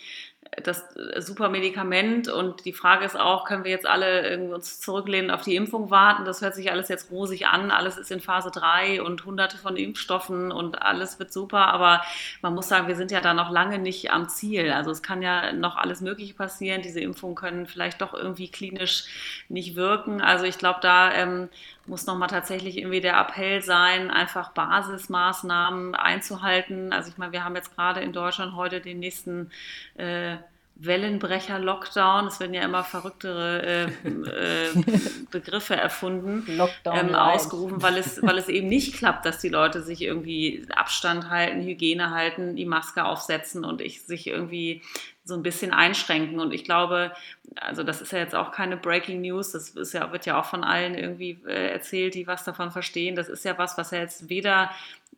das 0.64 0.96
äh, 0.96 1.22
super 1.22 1.50
Medikament 1.50 2.28
und 2.28 2.66
die 2.66 2.74
Frage 2.74 3.06
ist 3.06 3.20
auch, 3.20 3.46
können 3.46 3.64
wir 3.64 3.72
jetzt 3.72 3.86
alle 3.86 4.30
irgendwie 4.30 4.54
uns 4.54 4.80
zurücklehnen, 4.80 5.32
auf 5.32 5.42
die 5.42 5.56
Impfung 5.56 5.92
warten? 5.92 6.26
Das 6.26 6.42
hört 6.42 6.56
sich 6.56 6.72
alles 6.72 6.90
jetzt 6.90 7.12
rosig 7.12 7.48
an, 7.48 7.72
alles 7.72 7.98
ist 7.98 8.12
in 8.12 8.20
Phase 8.20 8.52
3 8.52 9.02
und 9.02 9.26
hunderte 9.26 9.58
von 9.58 9.78
Impfstoffen 9.78 10.52
und 10.52 10.82
alles 10.82 11.20
wird 11.20 11.34
super, 11.34 11.68
aber 11.68 12.02
man 12.42 12.54
muss 12.54 12.68
sagen, 12.68 12.88
wir 12.88 12.96
sind 12.96 13.12
ja 13.12 13.22
da 13.22 13.34
noch 13.34 13.52
lange 13.52 13.80
nicht 13.80 14.12
am 14.12 14.30
Ziel. 14.30 14.72
Also 14.72 14.92
es 14.92 15.04
kann 15.04 15.22
ja 15.22 15.54
noch 15.54 15.76
alles 15.76 16.02
Mögliche 16.02 16.34
passieren. 16.34 16.82
Diese 16.82 17.00
Impfungen 17.00 17.36
können 17.36 17.68
vielleicht 17.68 18.02
doch 18.02 18.14
irgendwie 18.14 18.50
klinisch 18.50 19.06
nicht 19.50 19.76
wirken. 19.76 20.22
Also 20.22 20.46
ich 20.46 20.58
glaube, 20.58 20.80
da 20.82 21.12
ähm, 21.14 21.50
muss 21.88 22.06
nochmal 22.06 22.30
tatsächlich 22.30 22.78
irgendwie 22.78 23.02
der 23.02 23.18
Appell 23.20 23.62
sein, 23.62 24.12
einfach 24.12 24.52
Basismaßnahmen 24.52 25.96
einzuhalten. 25.96 26.92
Also 26.94 27.10
ich 27.10 27.18
meine, 27.18 27.32
wir 27.32 27.44
haben 27.44 27.56
jetzt 27.56 27.76
gerade 27.76 28.02
in 28.02 28.14
Deutschland 28.14 28.56
heute 28.56 28.82
den 28.82 29.00
nächsten 29.00 29.52
äh, 29.96 30.38
Wellenbrecher-Lockdown. 30.80 32.28
Es 32.28 32.40
werden 32.40 32.54
ja 32.54 32.64
immer 32.64 32.84
verrücktere 32.84 33.64
äh, 33.64 34.10
äh, 34.10 34.84
Begriffe 35.32 35.76
erfunden, 35.76 36.46
ähm, 36.86 37.16
ausgerufen, 37.16 37.82
weil 37.82 37.98
es, 37.98 38.22
weil 38.22 38.38
es 38.38 38.48
eben 38.48 38.68
nicht 38.68 38.96
klappt, 38.96 39.26
dass 39.26 39.40
die 39.40 39.50
Leute 39.50 39.82
sich 39.82 40.02
irgendwie 40.02 40.66
Abstand 40.76 41.30
halten, 41.30 41.62
Hygiene 41.62 42.12
halten, 42.12 42.56
die 42.56 42.66
Maske 42.66 43.06
aufsetzen 43.06 43.66
und 43.66 43.82
ich 43.82 44.04
sich 44.04 44.28
irgendwie 44.28 44.82
so 45.28 45.36
ein 45.36 45.44
bisschen 45.44 45.74
einschränken. 45.74 46.40
Und 46.40 46.54
ich 46.54 46.64
glaube, 46.64 47.12
also 47.56 47.84
das 47.84 48.02
ist 48.02 48.12
ja 48.12 48.20
jetzt 48.20 48.36
auch 48.36 48.52
keine 48.52 48.78
Breaking 48.78 49.22
News, 49.22 49.52
das 49.52 49.70
ist 49.72 49.94
ja, 49.94 50.12
wird 50.12 50.26
ja 50.26 50.40
auch 50.40 50.46
von 50.46 50.64
allen 50.64 50.96
irgendwie 50.96 51.40
äh, 51.46 51.72
erzählt, 51.72 52.16
die 52.16 52.28
was 52.28 52.44
davon 52.44 52.72
verstehen. 52.72 53.16
Das 53.16 53.30
ist 53.30 53.46
ja 53.46 53.58
was, 53.58 53.78
was 53.78 53.92
ja 53.92 54.00
jetzt 54.00 54.30
weder 54.30 54.72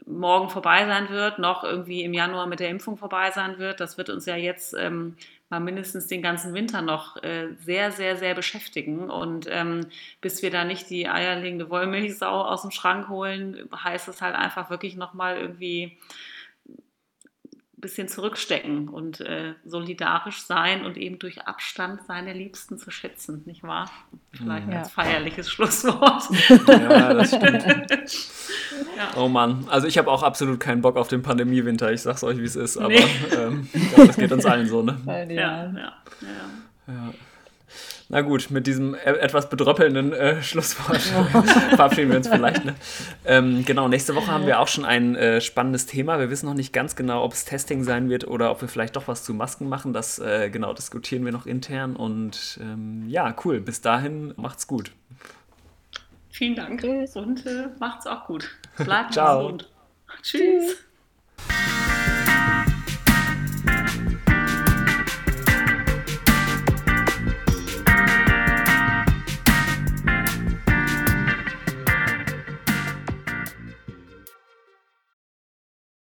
morgen 0.05 0.49
vorbei 0.49 0.85
sein 0.85 1.09
wird, 1.09 1.39
noch 1.39 1.63
irgendwie 1.63 2.03
im 2.03 2.13
Januar 2.13 2.47
mit 2.47 2.59
der 2.59 2.69
Impfung 2.69 2.97
vorbei 2.97 3.31
sein 3.31 3.59
wird. 3.59 3.79
Das 3.79 3.97
wird 3.97 4.09
uns 4.09 4.25
ja 4.25 4.35
jetzt 4.35 4.73
ähm, 4.73 5.15
mal 5.49 5.59
mindestens 5.59 6.07
den 6.07 6.21
ganzen 6.21 6.53
Winter 6.53 6.81
noch 6.81 7.21
äh, 7.23 7.49
sehr, 7.59 7.91
sehr, 7.91 8.15
sehr 8.15 8.35
beschäftigen. 8.35 9.09
Und 9.09 9.47
ähm, 9.49 9.87
bis 10.21 10.41
wir 10.41 10.51
da 10.51 10.63
nicht 10.63 10.89
die 10.89 11.07
eierlegende 11.09 11.69
Wollmilchsau 11.69 12.43
aus 12.43 12.61
dem 12.61 12.71
Schrank 12.71 13.09
holen, 13.09 13.69
heißt 13.75 14.07
es 14.07 14.21
halt 14.21 14.35
einfach 14.35 14.69
wirklich 14.69 14.95
nochmal 14.95 15.37
irgendwie 15.37 15.97
bisschen 17.79 18.07
zurückstecken 18.07 18.89
und 18.89 19.21
äh, 19.21 19.53
solidarisch 19.65 20.41
sein 20.41 20.85
und 20.85 20.97
eben 20.97 21.19
durch 21.19 21.41
Abstand 21.47 22.01
seine 22.07 22.33
Liebsten 22.33 22.77
zu 22.77 22.91
schätzen, 22.91 23.43
nicht 23.45 23.63
wahr? 23.63 23.89
Vielleicht 24.31 24.69
ja. 24.69 24.79
als 24.79 24.91
feierliches 24.91 25.49
Schlusswort. 25.49 26.23
Ja, 26.67 27.13
das 27.13 27.35
stimmt. 27.35 27.63
ja. 28.97 29.11
Oh 29.17 29.27
Mann, 29.27 29.65
also 29.69 29.87
ich 29.87 29.97
habe 29.97 30.11
auch 30.11 30.23
absolut 30.23 30.59
keinen 30.59 30.81
Bock 30.81 30.97
auf 30.97 31.07
den 31.07 31.21
Pandemiewinter, 31.21 31.91
ich 31.91 32.01
sag's 32.01 32.23
euch, 32.23 32.37
wie 32.37 32.43
es 32.43 32.55
ist, 32.55 32.77
aber 32.77 32.89
nee. 32.89 33.03
ähm, 33.35 33.67
ich 33.73 33.93
glaub, 33.93 34.07
das 34.07 34.17
geht 34.17 34.31
uns 34.31 34.45
allen 34.45 34.67
so, 34.67 34.81
ne? 34.81 34.97
Ja, 35.05 35.23
ja. 35.23 35.73
ja. 35.73 35.93
ja. 36.87 37.13
Na 38.11 38.21
gut, 38.21 38.49
mit 38.49 38.65
diesem 38.65 38.95
e-, 38.95 38.97
etwas 38.97 39.49
bedröppelnden 39.49 40.13
äh, 40.13 40.41
Schlusswort 40.43 40.97
verabschieden 41.75 42.09
wir 42.09 42.17
uns 42.17 42.27
vielleicht. 42.27 42.65
Ne? 42.65 42.73
Ähm, 43.23 43.63
genau, 43.65 43.87
nächste 43.87 44.15
Woche 44.15 44.31
haben 44.31 44.47
wir 44.47 44.59
auch 44.59 44.67
schon 44.67 44.83
ein 44.83 45.15
äh, 45.15 45.39
spannendes 45.41 45.85
Thema. 45.85 46.17
Wir 46.17 46.31
wissen 46.31 46.47
noch 46.47 46.55
nicht 46.55 46.73
ganz 46.73 46.95
genau, 46.95 47.23
ob 47.23 47.33
es 47.33 47.45
Testing 47.45 47.83
sein 47.83 48.09
wird 48.09 48.27
oder 48.27 48.49
ob 48.49 48.61
wir 48.61 48.67
vielleicht 48.67 48.95
doch 48.95 49.07
was 49.07 49.23
zu 49.23 49.35
Masken 49.35 49.69
machen. 49.69 49.93
Das 49.93 50.17
äh, 50.17 50.49
genau 50.49 50.73
diskutieren 50.73 51.23
wir 51.23 51.31
noch 51.31 51.45
intern. 51.45 51.95
Und 51.95 52.59
ähm, 52.61 53.07
ja, 53.07 53.35
cool. 53.45 53.61
Bis 53.61 53.81
dahin, 53.81 54.33
macht's 54.37 54.65
gut. 54.65 54.91
Vielen 56.31 56.55
Dank 56.55 56.83
und 57.13 57.45
äh, 57.45 57.67
macht's 57.79 58.07
auch 58.07 58.25
gut. 58.25 58.49
Bleibt 58.77 59.09
gesund. 59.13 59.69
Tschüss. 60.23 60.77